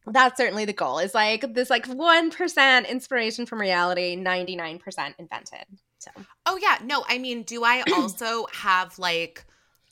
That's 0.10 0.38
certainly 0.38 0.64
the 0.64 0.72
goal. 0.74 1.00
Is 1.00 1.14
like 1.14 1.54
this 1.54 1.70
like 1.70 1.86
1% 1.86 2.90
inspiration 2.90 3.46
from 3.46 3.60
reality, 3.60 4.16
99% 4.16 4.80
invented. 5.20 5.66
So 6.00 6.12
Oh 6.46 6.58
yeah, 6.62 6.78
no, 6.84 7.04
I 7.10 7.18
mean, 7.18 7.44
do 7.44 7.64
I 7.66 7.84
also 7.94 8.48
have 8.54 8.98
like 8.98 9.46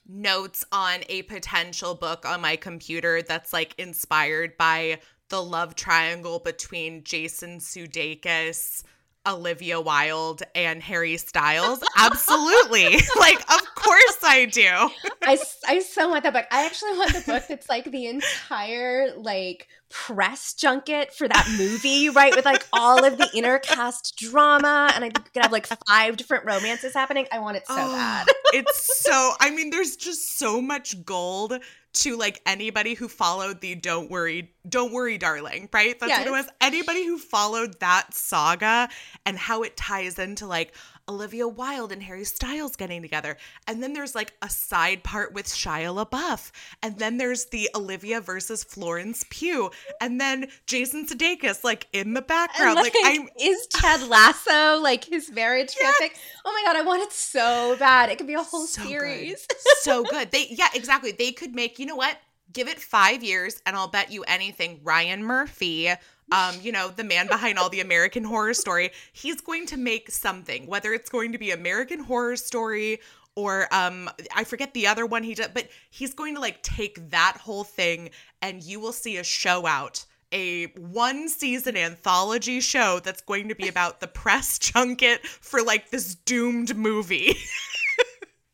notes 0.08 0.64
on 0.72 1.00
a 1.10 1.24
potential 1.24 1.96
book 1.96 2.26
on 2.26 2.40
my 2.40 2.56
computer 2.56 3.22
that's 3.24 3.52
like 3.52 3.76
inspired 3.78 4.56
by 4.58 5.00
the 5.30 5.42
love 5.42 5.76
triangle 5.76 6.40
between 6.40 7.04
Jason 7.04 7.60
Sudeikis, 7.60 8.84
Olivia 9.28 9.80
Wilde, 9.82 10.44
and 10.54 10.82
Harry 10.84 11.18
Styles? 11.18 11.84
Absolutely. 11.98 12.98
like, 13.20 13.40
of 13.52 13.75
course 13.86 14.18
I 14.24 14.46
do. 14.46 14.90
I, 15.24 15.38
I 15.68 15.80
so 15.80 16.10
want 16.10 16.24
that 16.24 16.34
book. 16.34 16.46
I 16.52 16.66
actually 16.66 16.98
want 16.98 17.14
the 17.14 17.22
book 17.22 17.44
that's 17.48 17.70
like 17.70 17.86
the 17.92 18.08
entire 18.08 19.16
like 19.18 19.68
press 19.90 20.54
junket 20.54 21.14
for 21.14 21.28
that 21.28 21.48
movie, 21.58 22.10
right? 22.10 22.36
With 22.36 22.46
like 22.46 22.66
all 22.74 23.06
of 23.06 23.18
the 23.18 23.30
inner 23.34 23.60
cast 23.60 24.18
drama. 24.18 24.92
And 24.94 25.04
I 25.04 25.10
think 25.10 25.26
we 25.26 25.32
could 25.32 25.44
have 25.44 25.52
like 25.52 25.68
five 25.88 26.18
different 26.18 26.46
romances 26.46 26.94
happening. 26.94 27.28
I 27.32 27.40
want 27.40 27.58
it 27.58 27.68
so 27.68 27.76
Oh, 27.78 27.94
bad. 27.94 28.28
it's 28.54 29.04
so 29.04 29.34
I 29.40 29.52
mean 29.52 29.70
there's 29.70 29.96
just 29.96 30.38
so 30.38 30.62
much 30.62 31.04
gold 31.06 31.54
to 31.94 32.18
like 32.18 32.42
anybody 32.46 32.94
who 32.94 33.08
followed 33.08 33.62
the 33.62 33.74
don't 33.76 34.12
worry 34.12 34.52
don't 34.68 34.92
worry 34.92 35.18
darling 35.18 35.70
right 35.72 35.98
that's 35.98 36.12
what 36.12 36.28
it 36.28 36.32
was 36.32 36.46
anybody 36.60 37.06
who 37.06 37.18
followed 37.18 37.80
that 37.80 38.14
saga 38.14 38.90
and 39.26 39.38
how 39.38 39.64
it 39.64 39.78
ties 39.78 40.20
into 40.20 40.46
like 40.46 40.76
Olivia 41.08 41.48
Wilde 41.48 41.92
and 41.92 42.02
Harry 42.04 42.24
Styles 42.24 42.76
getting 42.76 43.02
together 43.02 43.38
and 43.68 43.82
then 43.82 43.94
there's 43.94 44.16
like 44.16 44.34
a 44.42 44.50
side 44.50 45.04
part 45.04 45.34
with 45.34 45.46
Shia 45.48 45.94
LaBeouf 46.06 46.52
and 46.82 46.98
then 46.98 47.18
there's 47.18 47.46
the 47.46 47.70
Olivia 47.76 48.22
versus 48.22 48.64
Florence 48.64 49.26
Pugh 49.30 49.70
and 50.02 50.20
then 50.20 50.48
Jason 50.66 51.06
Sudeikis 51.06 51.64
like 51.64 51.88
in 51.94 52.14
the 52.14 52.22
background 52.22 52.76
like, 52.76 52.94
like 53.02 53.18
I'm 53.18 53.30
is 53.40 53.68
Ted 53.68 54.08
Lasso 54.08 54.80
like 54.82 55.04
his 55.06 55.30
marriage 55.32 55.76
fanfic? 55.82 56.12
Oh 56.44 56.52
my 56.52 56.64
god, 56.72 56.80
I 56.80 56.84
want 56.86 57.04
it 57.04 57.12
so 57.12 57.76
bad. 57.80 58.10
It 58.10 58.18
could 58.18 58.28
be 58.28 58.34
a 58.34 58.42
whole 58.44 58.66
So 58.66 58.82
good. 58.82 58.90
series. 58.90 59.48
so 59.82 60.04
good. 60.04 60.32
They 60.32 60.48
yeah, 60.50 60.68
exactly. 60.74 61.12
They 61.12 61.32
could 61.32 61.54
make, 61.56 61.80
you 61.80 61.86
know 61.86 61.96
what? 61.96 62.18
Give 62.56 62.68
it 62.68 62.80
5 62.80 63.24
years 63.24 63.62
and 63.66 63.76
I'll 63.76 63.90
bet 63.90 64.12
you 64.12 64.24
anything 64.24 64.80
Ryan 64.84 65.24
Murphy, 65.24 65.90
um, 66.32 66.56
you 66.62 66.72
know, 66.72 66.88
the 66.88 67.04
man 67.04 67.28
behind 67.28 67.60
all 67.60 67.70
the 67.70 67.82
American 67.82 68.24
horror 68.24 68.54
story, 68.56 68.92
he's 69.14 69.42
going 69.42 69.68
to 69.68 69.78
make 69.78 70.10
something, 70.10 70.66
whether 70.66 70.94
it's 70.94 71.10
going 71.10 71.34
to 71.34 71.38
be 71.38 71.52
American 71.52 72.00
horror 72.00 72.36
story 72.36 73.00
or 73.36 73.68
um 73.72 74.10
I 74.34 74.46
forget 74.46 74.74
the 74.74 74.88
other 74.88 75.06
one 75.06 75.22
he 75.22 75.36
did, 75.36 75.54
but 75.54 75.68
he's 75.90 76.14
going 76.14 76.36
to 76.36 76.42
like 76.42 76.64
take 76.64 77.12
that 77.12 77.38
whole 77.42 77.66
thing 77.66 78.10
and 78.42 78.64
you 78.64 78.80
will 78.80 78.94
see 78.94 79.18
a 79.18 79.24
show 79.24 79.68
out 79.68 80.06
a 80.32 80.66
one 80.78 81.30
season 81.30 81.78
anthology 81.78 82.60
show 82.60 83.00
that's 83.00 83.22
going 83.22 83.48
to 83.50 83.56
be 83.56 83.68
about 83.68 84.00
the 84.00 84.08
press 84.08 84.58
junket 84.60 85.26
for 85.26 85.62
like 85.62 85.92
this 85.92 86.16
doomed 86.16 86.76
movie. 86.76 87.36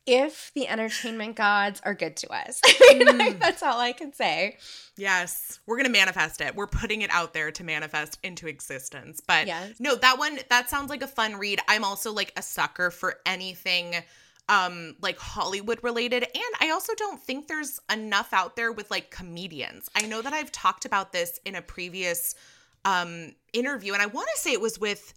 if 0.06 0.50
the 0.54 0.66
entertainment 0.68 1.36
gods 1.36 1.80
are 1.84 1.94
good 1.94 2.16
to 2.18 2.32
us. 2.32 2.60
I 2.64 2.94
mean, 2.98 3.06
Mm. 3.08 3.18
like, 3.18 3.38
that's 3.40 3.62
all 3.62 3.78
I 3.78 3.92
can 3.92 4.12
say. 4.12 4.58
Yes, 4.96 5.60
we're 5.66 5.76
going 5.76 5.86
to 5.86 5.92
manifest 5.92 6.40
it. 6.40 6.54
We're 6.56 6.66
putting 6.66 7.02
it 7.02 7.10
out 7.10 7.32
there 7.34 7.50
to 7.52 7.64
manifest 7.64 8.18
into 8.22 8.46
existence. 8.48 9.20
But 9.26 9.46
Yes. 9.46 9.74
no, 9.78 9.94
that 9.96 10.18
one 10.18 10.38
that 10.50 10.68
sounds 10.68 10.90
like 10.90 11.02
a 11.02 11.06
fun 11.08 11.36
read. 11.36 11.60
I'm 11.68 11.84
also 11.84 12.12
like 12.12 12.32
a 12.36 12.42
sucker 12.42 12.90
for 12.90 13.18
anything 13.26 13.94
um 14.48 14.96
like 15.00 15.16
Hollywood 15.18 15.78
related 15.84 16.24
and 16.24 16.54
I 16.60 16.70
also 16.70 16.94
don't 16.96 17.22
think 17.22 17.46
there's 17.46 17.78
enough 17.90 18.32
out 18.32 18.56
there 18.56 18.72
with 18.72 18.90
like 18.90 19.08
comedians. 19.10 19.88
I 19.94 20.02
know 20.06 20.20
that 20.20 20.32
I've 20.32 20.50
talked 20.50 20.84
about 20.84 21.12
this 21.12 21.38
in 21.44 21.54
a 21.54 21.62
previous 21.62 22.34
um 22.84 23.34
interview 23.52 23.92
and 23.92 24.02
I 24.02 24.06
want 24.06 24.28
to 24.34 24.40
say 24.40 24.50
it 24.52 24.60
was 24.60 24.80
with 24.80 25.14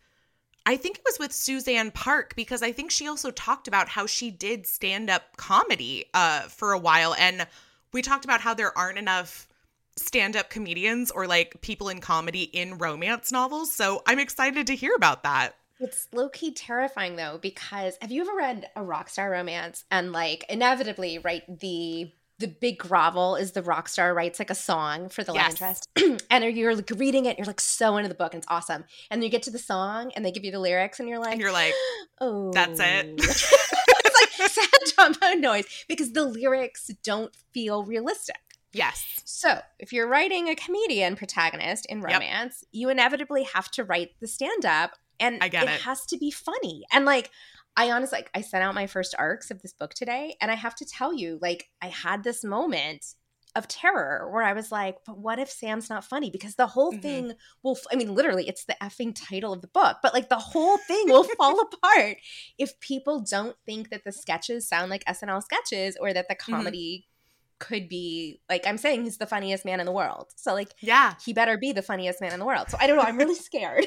I 0.66 0.78
think 0.78 0.98
it 0.98 1.04
was 1.06 1.20
with 1.20 1.32
Suzanne 1.32 1.92
Park 1.92 2.36
because 2.36 2.64
I 2.64 2.72
think 2.72 2.90
she 2.90 3.08
also 3.08 3.30
talked 3.30 3.68
about 3.68 3.88
how 3.88 4.08
she 4.08 4.32
did 4.32 4.66
stand 4.66 5.10
up 5.10 5.38
comedy 5.38 6.06
uh, 6.14 6.42
for 6.42 6.72
a 6.72 6.80
while. 6.80 7.14
And 7.14 7.46
we 7.94 8.02
talked 8.02 8.26
about 8.26 8.42
how 8.42 8.56
there 8.56 8.76
aren't 8.76 8.98
enough 8.98 9.48
stand 9.96 10.36
up 10.36 10.50
comedians 10.50 11.12
or 11.12 11.28
like 11.28 11.62
people 11.62 11.90
in 11.90 12.02
comedy 12.02 12.44
in 12.44 12.78
romance 12.80 13.32
novels. 13.32 13.72
So 13.72 14.02
I'm 14.08 14.20
excited 14.20 14.68
to 14.68 14.76
hear 14.76 14.94
about 14.96 15.24
that. 15.24 15.56
It's 15.80 16.08
low 16.12 16.30
key 16.30 16.52
terrifying 16.52 17.16
though, 17.16 17.38
because 17.42 17.98
have 18.02 18.12
you 18.12 18.22
ever 18.22 18.36
read 18.36 18.70
a 18.76 18.84
rock 18.84 19.10
star 19.10 19.30
romance 19.30 19.84
and 19.92 20.12
like 20.12 20.46
inevitably, 20.50 21.20
right? 21.20 21.44
The 21.60 22.12
the 22.40 22.48
big 22.48 22.78
grovel 22.78 23.36
is 23.36 23.54
the 23.54 23.62
rock 23.62 23.88
star 23.88 24.14
writes 24.14 24.40
like 24.40 24.50
a 24.50 24.56
song 24.56 25.10
for 25.10 25.24
the 25.24 25.34
love 25.34 25.52
interest, 25.52 25.88
and 26.30 26.44
you're 26.56 26.76
like 26.76 26.92
reading 26.98 27.26
it, 27.26 27.38
you're 27.38 27.48
like 27.48 27.62
so 27.62 27.98
into 27.98 28.10
the 28.10 28.16
book, 28.16 28.34
and 28.34 28.42
it's 28.44 28.52
awesome. 28.52 28.84
And 29.10 29.22
then 29.22 29.24
you 29.24 29.30
get 29.30 29.44
to 29.44 29.52
the 29.52 29.60
song, 29.60 30.12
and 30.16 30.26
they 30.26 30.32
give 30.32 30.44
you 30.44 30.52
the 30.52 30.60
lyrics, 30.60 31.00
and 31.00 31.08
you're 31.08 31.20
like, 31.20 31.34
And 31.34 31.42
you're 31.42 31.52
like, 31.54 31.74
oh, 32.22 32.52
that's 32.54 32.80
it. 32.80 33.08
it's 33.18 34.40
like 34.42 34.50
sad 34.52 34.70
trombone 34.94 35.42
noise 35.42 35.66
because 35.88 36.12
the 36.14 36.26
lyrics 36.26 36.88
don't 37.04 37.34
feel 37.54 37.84
realistic. 37.84 38.38
Yes. 38.74 39.22
So, 39.24 39.62
if 39.80 39.94
you're 39.94 40.08
writing 40.08 40.50
a 40.50 40.56
comedian 40.56 41.16
protagonist 41.16 41.86
in 41.86 42.02
Yep. 42.02 42.12
romance, 42.12 42.64
you 42.74 42.90
inevitably 42.90 43.44
have 43.44 43.72
to 43.72 43.86
write 43.86 44.12
the 44.20 44.28
stand 44.28 44.66
up 44.66 44.98
and 45.18 45.42
I 45.42 45.48
get 45.48 45.64
it. 45.64 45.82
has 45.82 46.06
to 46.08 46.18
be 46.18 46.30
funny. 46.30 46.84
And 46.92 47.06
like 47.06 47.32
I 47.78 47.92
honestly 47.92 48.18
like 48.20 48.32
I 48.34 48.42
sent 48.42 48.64
out 48.64 48.76
my 48.76 48.88
first 48.88 49.16
arcs 49.18 49.52
of 49.52 49.62
this 49.62 49.74
book 49.74 49.94
today 49.94 50.36
and 50.42 50.50
I 50.50 50.56
have 50.56 50.76
to 50.76 50.86
tell 50.86 51.14
you 51.14 51.40
like 51.42 51.70
I 51.82 51.88
had 51.88 52.24
this 52.24 52.44
moment 52.44 53.06
of 53.56 53.68
terror 53.70 54.30
where 54.34 54.44
I 54.44 54.52
was 54.52 54.70
like, 54.70 54.98
but 55.06 55.18
what 55.18 55.40
if 55.40 55.50
Sam's 55.50 55.90
not 55.90 56.04
funny? 56.04 56.30
Because 56.30 56.56
the 56.56 56.68
whole 56.68 56.92
Mhm. 56.92 57.02
thing 57.02 57.34
will, 57.64 57.78
f- 57.78 57.86
I 57.92 57.96
mean, 57.96 58.14
literally, 58.14 58.48
it's 58.50 58.66
the 58.66 58.76
effing 58.82 59.14
title 59.16 59.54
of 59.54 59.62
the 59.62 59.70
book, 59.70 59.98
but 60.04 60.14
like 60.14 60.28
the 60.28 60.36
whole 60.36 60.78
thing 60.78 61.06
will 61.08 61.24
fall 61.24 61.58
apart 61.74 62.18
if 62.58 62.78
people 62.82 63.22
don't 63.22 63.56
think 63.66 63.90
that 63.92 64.04
the 64.04 64.12
sketches 64.12 64.68
sound 64.68 64.90
like 64.90 65.06
SNL 65.08 65.42
sketches 65.42 65.96
or 66.00 66.12
that 66.14 66.28
the 66.28 66.36
Mm-hmm. 66.50 66.52
comedy 66.54 67.08
could 67.60 67.88
be 67.88 68.42
like 68.50 68.66
I'm 68.68 68.78
saying 68.78 69.04
he's 69.06 69.18
the 69.18 69.26
funniest 69.26 69.64
man 69.66 69.80
in 69.80 69.86
the 69.86 69.92
world. 69.92 70.28
So 70.36 70.54
like 70.54 70.74
Yeah. 70.82 71.14
he 71.24 71.34
better 71.34 71.58
be 71.58 71.72
the 71.72 71.82
funniest 71.82 72.20
man 72.22 72.34
in 72.34 72.40
the 72.40 72.46
world. 72.46 72.70
So 72.70 72.78
I 72.80 72.88
don't 72.88 72.98
know, 72.98 73.04
I'm 73.04 73.18
really 73.18 73.36
scared. 73.50 73.86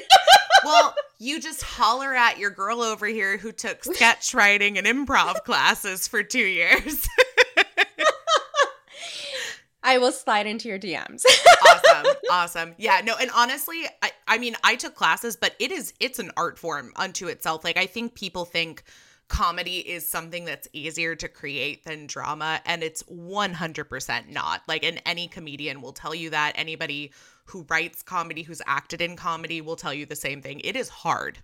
Well, 0.63 0.93
you 1.19 1.39
just 1.39 1.61
holler 1.61 2.13
at 2.13 2.37
your 2.39 2.49
girl 2.51 2.81
over 2.81 3.05
here 3.05 3.37
who 3.37 3.51
took 3.51 3.83
sketch 3.83 4.33
writing 4.33 4.77
and 4.77 4.85
improv 4.87 5.43
classes 5.45 6.07
for 6.07 6.23
two 6.23 6.39
years. 6.39 7.07
I 9.81 9.97
will 9.97 10.11
slide 10.11 10.45
into 10.45 10.67
your 10.67 10.77
DMs. 10.77 11.23
awesome. 11.65 12.13
Awesome. 12.29 12.75
Yeah, 12.77 13.01
no, 13.03 13.15
and 13.15 13.31
honestly, 13.33 13.85
I, 14.03 14.11
I 14.27 14.37
mean, 14.37 14.55
I 14.63 14.75
took 14.75 14.93
classes, 14.93 15.37
but 15.37 15.55
it 15.57 15.71
is 15.71 15.93
it's 16.01 16.19
an 16.19 16.31
art 16.35 16.59
form 16.59 16.91
unto 16.97 17.27
itself. 17.27 17.63
Like 17.63 17.77
I 17.77 17.85
think 17.85 18.13
people 18.13 18.43
think 18.45 18.83
comedy 19.29 19.77
is 19.77 20.07
something 20.07 20.43
that's 20.43 20.67
easier 20.73 21.15
to 21.15 21.27
create 21.29 21.85
than 21.85 22.07
drama, 22.07 22.59
and 22.65 22.83
it's 22.83 23.03
100% 23.03 24.29
not. 24.29 24.61
Like, 24.67 24.83
and 24.83 25.01
any 25.05 25.27
comedian 25.27 25.81
will 25.81 25.93
tell 25.93 26.13
you 26.13 26.29
that. 26.31 26.53
Anybody 26.55 27.13
who 27.45 27.65
writes 27.69 28.03
comedy, 28.03 28.43
who's 28.43 28.61
acted 28.67 29.01
in 29.01 29.15
comedy, 29.15 29.61
will 29.61 29.77
tell 29.77 29.93
you 29.93 30.05
the 30.05 30.15
same 30.15 30.41
thing. 30.41 30.59
It 30.63 30.75
is 30.75 30.89
hard. 30.89 31.39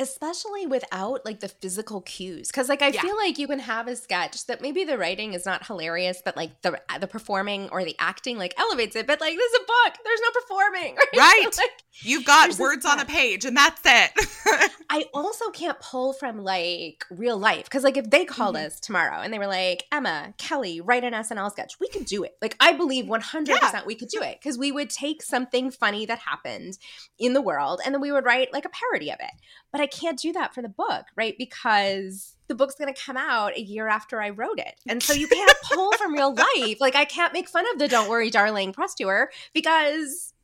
Especially 0.00 0.66
without 0.66 1.24
like 1.26 1.40
the 1.40 1.48
physical 1.48 2.00
cues 2.00 2.48
because 2.48 2.68
like 2.68 2.80
i 2.82 2.88
Yeah. 2.88 3.02
feel 3.02 3.16
like 3.16 3.38
you 3.38 3.46
can 3.46 3.58
have 3.58 3.86
a 3.86 3.94
sketch 3.94 4.46
that 4.46 4.62
maybe 4.62 4.82
the 4.84 4.96
writing 4.96 5.34
is 5.34 5.44
not 5.44 5.66
hilarious 5.66 6.22
but 6.24 6.36
like 6.36 6.62
the 6.62 6.80
the 6.98 7.06
performing 7.06 7.68
or 7.70 7.84
the 7.84 7.94
acting 7.98 8.38
like 8.38 8.54
elevates 8.58 8.96
it 8.96 9.06
but 9.06 9.20
like 9.20 9.36
this 9.36 9.52
is 9.52 9.60
a 9.62 9.66
book 9.66 9.98
there's 10.02 10.20
no 10.22 10.40
performing 10.40 10.96
right, 11.16 11.18
Right. 11.44 11.56
Like, 11.58 11.70
You've 12.02 12.24
got 12.24 12.56
words 12.58 12.86
on 12.86 12.98
a 13.00 13.04
page, 13.04 13.44
and 13.44 13.54
that's 13.54 13.82
it. 13.84 14.70
i 14.90 15.04
also 15.12 15.50
can't 15.50 15.78
pull 15.80 16.14
from 16.14 16.38
like 16.38 17.04
real 17.10 17.36
life 17.36 17.64
because 17.64 17.84
like 17.84 17.96
if 17.98 18.08
they 18.08 18.24
called 18.24 18.56
Mhm. 18.56 18.66
us 18.66 18.80
tomorrow 18.80 19.20
and 19.20 19.32
they 19.32 19.38
were 19.38 19.46
like 19.46 19.84
emma 19.92 20.32
kelly 20.38 20.80
write 20.80 21.04
an 21.04 21.12
snl 21.12 21.50
sketch 21.50 21.78
we 21.78 21.88
could 21.88 22.06
do 22.06 22.22
it 22.24 22.36
like 22.40 22.56
i 22.58 22.72
believe 22.72 23.04
100% 23.04 23.84
we 23.86 23.94
could 23.94 24.08
do 24.08 24.22
it 24.22 24.38
because 24.40 24.56
we 24.56 24.72
would 24.72 24.88
take 24.88 25.22
something 25.22 25.70
funny 25.70 26.06
that 26.06 26.20
happened 26.20 26.78
in 27.18 27.34
the 27.34 27.42
world 27.42 27.80
and 27.84 27.94
then 27.94 28.00
we 28.00 28.10
would 28.12 28.24
write 28.24 28.52
like 28.52 28.64
a 28.64 28.70
parody 28.70 29.10
of 29.10 29.18
it 29.20 29.32
but 29.72 29.80
I 29.80 29.86
can't 29.86 30.18
do 30.18 30.32
that 30.32 30.54
for 30.54 30.62
the 30.62 30.68
book, 30.68 31.06
right? 31.16 31.34
Because 31.38 32.36
the 32.48 32.54
book's 32.54 32.74
going 32.74 32.92
to 32.92 33.00
come 33.00 33.16
out 33.16 33.56
a 33.56 33.60
year 33.60 33.88
after 33.88 34.20
I 34.20 34.30
wrote 34.30 34.58
it. 34.58 34.74
And 34.88 35.02
so 35.02 35.12
you 35.12 35.28
can't 35.28 35.56
pull 35.72 35.92
from 35.92 36.12
real 36.12 36.34
life. 36.34 36.80
Like, 36.80 36.96
I 36.96 37.04
can't 37.04 37.32
make 37.32 37.48
fun 37.48 37.64
of 37.72 37.78
the 37.78 37.88
Don't 37.88 38.08
Worry, 38.08 38.30
Darling 38.30 38.72
press 38.72 38.94
tour 38.94 39.30
because 39.54 40.34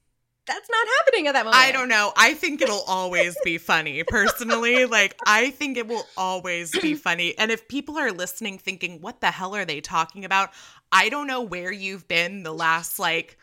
that's 0.47 0.71
not 0.71 0.87
happening 0.99 1.27
at 1.27 1.33
that 1.33 1.45
moment. 1.45 1.61
I 1.61 1.73
don't 1.73 1.89
know. 1.89 2.13
I 2.17 2.35
think 2.35 2.63
it'll 2.63 2.85
always 2.87 3.37
be 3.45 3.59
funny, 3.59 4.05
personally. 4.09 4.87
Like, 4.87 5.17
I 5.27 5.51
think 5.51 5.77
it 5.77 5.89
will 5.89 6.07
always 6.17 6.71
be 6.79 6.95
funny. 6.95 7.37
And 7.37 7.51
if 7.51 7.67
people 7.67 7.99
are 7.99 8.13
listening 8.13 8.59
thinking, 8.59 9.01
what 9.01 9.21
the 9.21 9.33
hell 9.33 9.57
are 9.57 9.65
they 9.65 9.81
talking 9.81 10.25
about? 10.25 10.51
I 10.93 11.09
don't 11.09 11.27
know 11.27 11.43
where 11.43 11.73
you've 11.73 12.07
been 12.07 12.45
the 12.45 12.55
last, 12.55 13.01
like, 13.01 13.37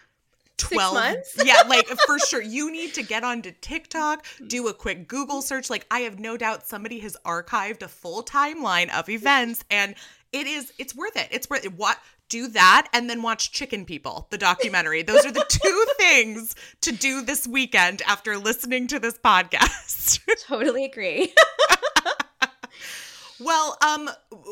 12 0.57 0.93
months? 0.93 1.35
yeah 1.45 1.63
like 1.67 1.87
for 1.87 2.19
sure. 2.19 2.41
You 2.41 2.71
need 2.71 2.93
to 2.95 3.03
get 3.03 3.23
onto 3.23 3.51
tiktok 3.61 4.25
do 4.47 4.67
a 4.67 4.73
quick 4.73 5.07
google 5.07 5.41
search. 5.41 5.69
Like 5.69 5.85
i 5.91 5.99
have 6.01 6.19
no 6.19 6.37
doubt 6.37 6.67
somebody 6.67 6.99
has 6.99 7.17
archived 7.25 7.81
a 7.81 7.87
full 7.87 8.23
timeline 8.23 8.89
of 8.93 9.09
events 9.09 9.63
and 9.69 9.95
it 10.31 10.47
is 10.47 10.73
it's 10.77 10.95
worth 10.95 11.15
it. 11.15 11.27
It's 11.31 11.49
worth 11.49 11.65
it. 11.65 11.73
What 11.73 11.97
do 12.29 12.47
that 12.47 12.87
and 12.93 13.09
then 13.09 13.21
watch 13.21 13.51
chicken 13.51 13.85
people 13.85 14.27
the 14.31 14.37
documentary. 14.37 15.03
Those 15.03 15.25
are 15.25 15.31
the 15.31 15.45
two 15.47 15.85
things 15.97 16.55
to 16.81 16.91
do 16.91 17.21
this 17.21 17.47
weekend 17.47 18.01
after 18.07 18.37
listening 18.37 18.87
to 18.87 18.99
this 18.99 19.17
podcast. 19.17 20.19
Totally 20.47 20.85
agree. 20.85 21.33
Well, 23.43 23.77
um, 23.81 24.09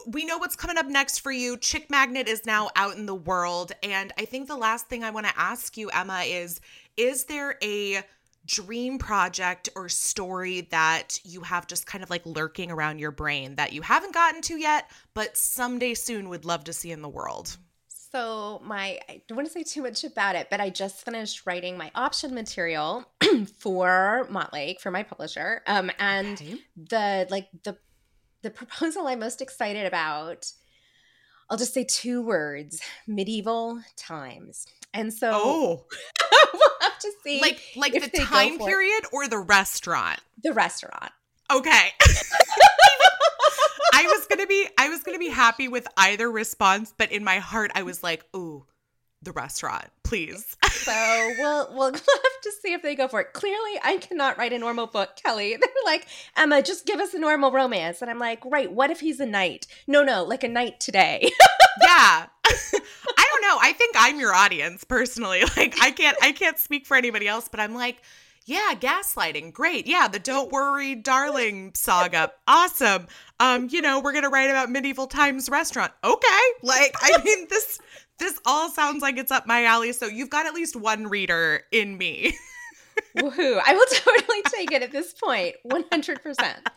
we 0.08 0.26
know 0.26 0.38
what's 0.38 0.56
coming 0.56 0.78
up 0.78 0.88
next 0.88 1.20
for 1.20 1.32
you. 1.32 1.58
Chick 1.58 1.90
Magnet 1.90 2.28
is 2.28 2.46
now 2.46 2.70
out 2.76 2.98
in 2.98 3.06
the 3.06 3.16
world, 3.16 3.72
and 3.84 4.12
I 4.18 4.26
think 4.26 4.48
the 4.48 4.58
last 4.58 4.88
thing 4.88 5.04
I 5.04 5.12
want 5.12 5.28
to 5.28 5.40
ask 5.40 5.78
you, 5.78 5.90
Emma, 5.90 6.22
is: 6.26 6.60
Is 6.98 7.26
there 7.26 7.58
a 7.64 8.04
dream 8.46 8.98
project 8.98 9.70
or 9.76 9.88
story 9.88 10.62
that 10.72 11.20
you 11.24 11.42
have 11.42 11.68
just 11.68 11.86
kind 11.86 12.04
of 12.04 12.10
like 12.10 12.26
lurking 12.26 12.72
around 12.72 13.00
your 13.00 13.12
brain 13.12 13.56
that 13.56 13.72
you 13.72 13.82
haven't 13.82 14.14
gotten 14.14 14.42
to 14.42 14.58
yet, 14.58 14.90
but 15.14 15.38
someday 15.38 15.94
soon 15.94 16.28
would 16.30 16.44
love 16.44 16.64
to 16.66 16.74
see 16.74 16.92
in 16.92 17.02
the 17.02 17.10
world? 17.10 17.58
So 17.88 18.62
my 18.66 19.00
I 19.08 19.22
don't 19.28 19.38
want 19.38 19.48
to 19.48 19.54
say 19.54 19.64
too 19.64 19.84
much 19.84 20.04
about 20.04 20.36
it, 20.36 20.48
but 20.50 20.60
I 20.60 20.70
just 20.70 21.06
finished 21.06 21.46
writing 21.46 21.78
my 21.78 21.92
option 21.96 22.34
material 22.34 23.06
for 23.58 24.28
Montlake 24.30 24.82
for 24.82 24.92
my 24.92 25.04
publisher. 25.04 25.62
Um 25.66 25.92
and 25.98 26.42
Okay. 26.42 26.58
the 26.76 27.28
like 27.30 27.48
the 27.64 27.78
the 28.42 28.50
proposal 28.50 29.08
I'm 29.08 29.20
most 29.20 29.42
excited 29.42 29.86
about 29.86 30.52
I'll 31.50 31.58
just 31.58 31.74
say 31.74 31.84
two 31.84 32.22
words, 32.22 32.80
medieval 33.08 33.82
times. 33.98 34.66
And 34.94 35.14
so 35.14 35.32
Oh, 35.34 35.86
we'll 36.54 36.62
have 36.82 36.98
to 37.00 37.12
see 37.24 37.42
like 37.42 37.62
like 37.76 37.92
the 37.94 38.10
time 38.24 38.58
period 38.58 39.04
or 39.12 39.28
the 39.28 39.38
restaurant? 39.40 40.20
the 40.42 40.54
restaurant. 40.54 41.12
Okay. 41.52 41.90
I 43.94 44.06
was 44.06 44.26
gonna 44.28 44.48
be 44.48 44.68
I 44.78 44.88
was 44.90 45.04
gonna 45.04 45.20
be 45.20 45.30
happy 45.30 45.68
with 45.68 45.86
either 45.98 46.32
response, 46.32 46.94
but 46.98 47.12
in 47.12 47.24
my 47.24 47.40
heart 47.40 47.72
I 47.76 47.84
was 47.84 48.02
like, 48.02 48.24
ooh, 48.36 48.66
the 49.22 49.32
restaurant, 49.32 49.86
please. 50.04 50.58
So 50.70 51.34
we'll 51.38 51.74
we'll 51.74 51.94
have 51.94 52.42
to 52.44 52.52
see 52.62 52.74
if 52.74 52.82
they 52.82 52.96
go 52.96 53.08
for 53.08 53.22
it. 53.22 53.34
Clearly, 53.34 53.80
I 53.84 53.98
cannot 53.98 54.38
write 54.38 54.54
a 54.54 54.60
normal 54.60 54.88
book, 54.88 55.16
Kelly. 55.16 55.56
They're 55.62 55.70
like, 55.86 56.08
Emma, 56.36 56.62
just 56.62 56.86
give 56.86 57.00
us 57.00 57.14
a 57.14 57.20
normal 57.20 57.52
romance, 57.52 58.02
and 58.02 58.10
I'm 58.10 58.20
like, 58.20 58.44
right? 58.46 58.72
What 58.72 58.90
if 58.90 59.00
he's 59.00 59.20
a 59.20 59.26
knight? 59.26 59.68
No, 59.88 60.04
no, 60.04 60.24
like 60.24 60.44
a 60.44 60.48
knight 60.48 60.80
today. 60.80 61.32
yeah. 61.84 62.28
I 62.44 63.26
don't 63.32 63.42
know. 63.44 63.58
I 63.62 63.74
think 63.74 63.96
I'm 63.98 64.20
your 64.20 64.34
audience 64.34 64.84
personally. 64.84 65.44
Like 65.56 65.76
I 65.82 65.92
can't 65.92 66.18
I 66.22 66.32
can't 66.32 66.58
speak 66.58 66.86
for 66.86 66.98
anybody 66.98 67.28
else, 67.28 67.48
but 67.48 67.60
I'm 67.60 67.74
like, 67.74 68.02
yeah, 68.46 68.74
gaslighting. 68.74 69.54
Great. 69.54 69.88
Yeah, 69.88 70.08
the 70.08 70.20
Don't 70.20 70.52
Worry 70.52 70.96
Darling 70.96 71.72
saga. 71.76 72.32
Awesome. 72.48 73.08
Um, 73.40 73.68
you 73.70 73.82
know, 73.82 74.00
we're 74.00 74.14
going 74.14 74.24
to 74.24 74.30
write 74.30 74.50
about 74.50 74.70
medieval 74.70 75.08
times 75.08 75.50
restaurant. 75.50 75.92
Okay. 76.04 76.28
Like 76.64 76.96
I 77.02 77.22
mean 77.26 77.48
this 77.50 77.80
this 78.20 78.40
all 78.46 78.70
sounds 78.70 79.02
like 79.02 79.18
it's 79.18 79.32
up 79.32 79.48
my 79.48 79.66
alley, 79.66 79.94
so 79.94 80.06
you've 80.06 80.30
got 80.30 80.46
at 80.46 80.54
least 80.54 80.76
one 80.76 81.08
reader 81.08 81.62
in 81.72 81.98
me. 81.98 82.36
Woohoo! 83.18 83.62
I 83.66 83.74
will 83.74 83.86
totally 83.92 84.42
take 84.54 84.72
it 84.72 84.84
at 84.84 84.92
this 84.92 85.14
point. 85.14 85.56
point, 85.64 85.86
100. 85.92 86.24
percent 86.24 86.70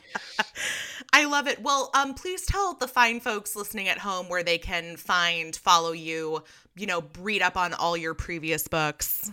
I 1.12 1.26
love 1.26 1.46
it. 1.46 1.60
Well, 1.62 1.90
um, 1.94 2.14
please 2.14 2.44
tell 2.44 2.74
the 2.74 2.88
fine 2.88 3.20
folks 3.20 3.54
listening 3.54 3.88
at 3.88 3.98
home 3.98 4.28
where 4.28 4.42
they 4.42 4.58
can 4.58 4.96
find, 4.96 5.54
follow 5.54 5.92
you, 5.92 6.42
you 6.76 6.86
know, 6.86 7.04
read 7.20 7.42
up 7.42 7.56
on 7.56 7.72
all 7.72 7.96
your 7.96 8.14
previous 8.14 8.66
books. 8.66 9.30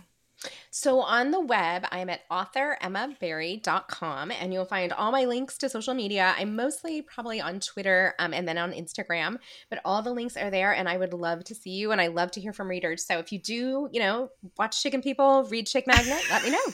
So 0.70 1.02
on 1.02 1.32
the 1.32 1.40
web, 1.40 1.86
I'm 1.92 2.10
at 2.10 2.28
authoremmabarry.com 2.30 4.32
and 4.32 4.54
you'll 4.54 4.66
find 4.66 4.94
all 4.94 5.12
my 5.12 5.26
links 5.26 5.58
to 5.60 5.70
social 5.70 5.94
media. 5.94 6.34
I'm 6.38 6.56
mostly 6.56 7.02
probably 7.02 7.42
on 7.42 7.60
Twitter 7.60 8.16
um, 8.20 8.34
and 8.34 8.48
then 8.48 8.58
on 8.58 8.72
Instagram, 8.72 9.38
but 9.70 9.82
all 9.86 10.02
the 10.02 10.14
links 10.14 10.38
are 10.38 10.50
there 10.50 10.74
and 10.74 10.90
I 10.90 10.98
would 10.98 11.14
love 11.14 11.44
to 11.46 11.56
see 11.56 11.72
you 11.72 11.92
and 11.92 12.02
I 12.02 12.08
love 12.08 12.32
to 12.32 12.42
hear 12.42 12.54
from 12.54 12.70
readers. 12.70 13.06
So 13.06 13.20
if 13.20 13.32
you 13.32 13.40
do, 13.40 13.90
you 13.92 14.00
know, 14.00 14.30
watch 14.58 14.82
Chicken 14.82 15.02
People, 15.02 15.44
read 15.44 15.68
Chick 15.68 15.86
Magnet, 15.88 16.24
let 16.30 16.44
me 16.44 16.52
know. 16.52 16.60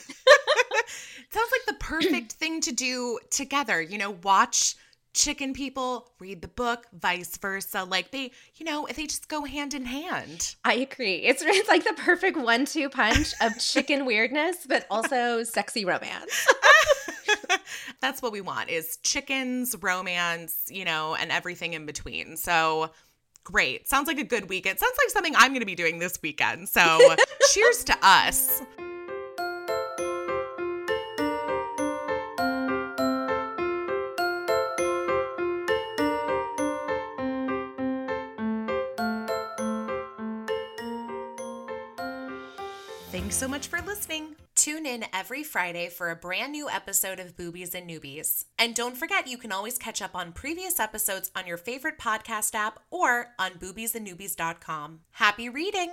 Sounds 1.30 1.50
like 1.52 1.66
the 1.66 1.76
perfect 1.78 2.32
thing 2.32 2.62
to 2.62 2.72
do 2.72 3.18
together. 3.30 3.82
You 3.82 3.98
know, 3.98 4.16
watch 4.22 4.76
Chicken 5.14 5.52
People, 5.52 6.10
read 6.20 6.42
the 6.42 6.48
book, 6.48 6.86
vice 6.92 7.36
versa. 7.38 7.84
Like 7.84 8.10
they, 8.10 8.30
you 8.56 8.64
know, 8.64 8.86
they 8.94 9.06
just 9.06 9.28
go 9.28 9.44
hand 9.44 9.74
in 9.74 9.84
hand. 9.84 10.56
I 10.64 10.74
agree. 10.74 11.16
It's, 11.16 11.42
it's 11.42 11.68
like 11.68 11.84
the 11.84 11.94
perfect 11.94 12.36
one 12.36 12.64
two 12.64 12.88
punch 12.88 13.32
of 13.40 13.58
chicken 13.60 14.06
weirdness, 14.06 14.66
but 14.68 14.86
also 14.90 15.42
sexy 15.42 15.84
romance. 15.84 16.46
That's 18.00 18.22
what 18.22 18.32
we 18.32 18.40
want 18.40 18.70
is 18.70 18.98
chickens, 19.02 19.74
romance, 19.80 20.66
you 20.70 20.84
know, 20.84 21.14
and 21.14 21.32
everything 21.32 21.74
in 21.74 21.86
between. 21.86 22.36
So 22.36 22.90
great. 23.44 23.88
Sounds 23.88 24.06
like 24.06 24.18
a 24.18 24.24
good 24.24 24.48
weekend. 24.48 24.78
Sounds 24.78 24.96
like 24.98 25.10
something 25.10 25.34
I'm 25.36 25.52
going 25.52 25.60
to 25.60 25.66
be 25.66 25.74
doing 25.74 25.98
this 25.98 26.18
weekend. 26.22 26.68
So 26.68 27.14
cheers 27.52 27.84
to 27.84 27.96
us. 28.02 28.62
So 43.38 43.46
much 43.46 43.68
for 43.68 43.80
listening. 43.82 44.34
Tune 44.56 44.84
in 44.84 45.04
every 45.12 45.44
Friday 45.44 45.88
for 45.88 46.10
a 46.10 46.16
brand 46.16 46.50
new 46.50 46.68
episode 46.68 47.20
of 47.20 47.36
Boobies 47.36 47.72
and 47.72 47.88
Newbies. 47.88 48.46
And 48.58 48.74
don't 48.74 48.96
forget, 48.96 49.28
you 49.28 49.38
can 49.38 49.52
always 49.52 49.78
catch 49.78 50.02
up 50.02 50.16
on 50.16 50.32
previous 50.32 50.80
episodes 50.80 51.30
on 51.36 51.46
your 51.46 51.56
favorite 51.56 51.98
podcast 52.00 52.56
app 52.56 52.80
or 52.90 53.28
on 53.38 53.52
boobiesandnewbies.com. 53.52 55.00
Happy 55.12 55.48
reading! 55.48 55.90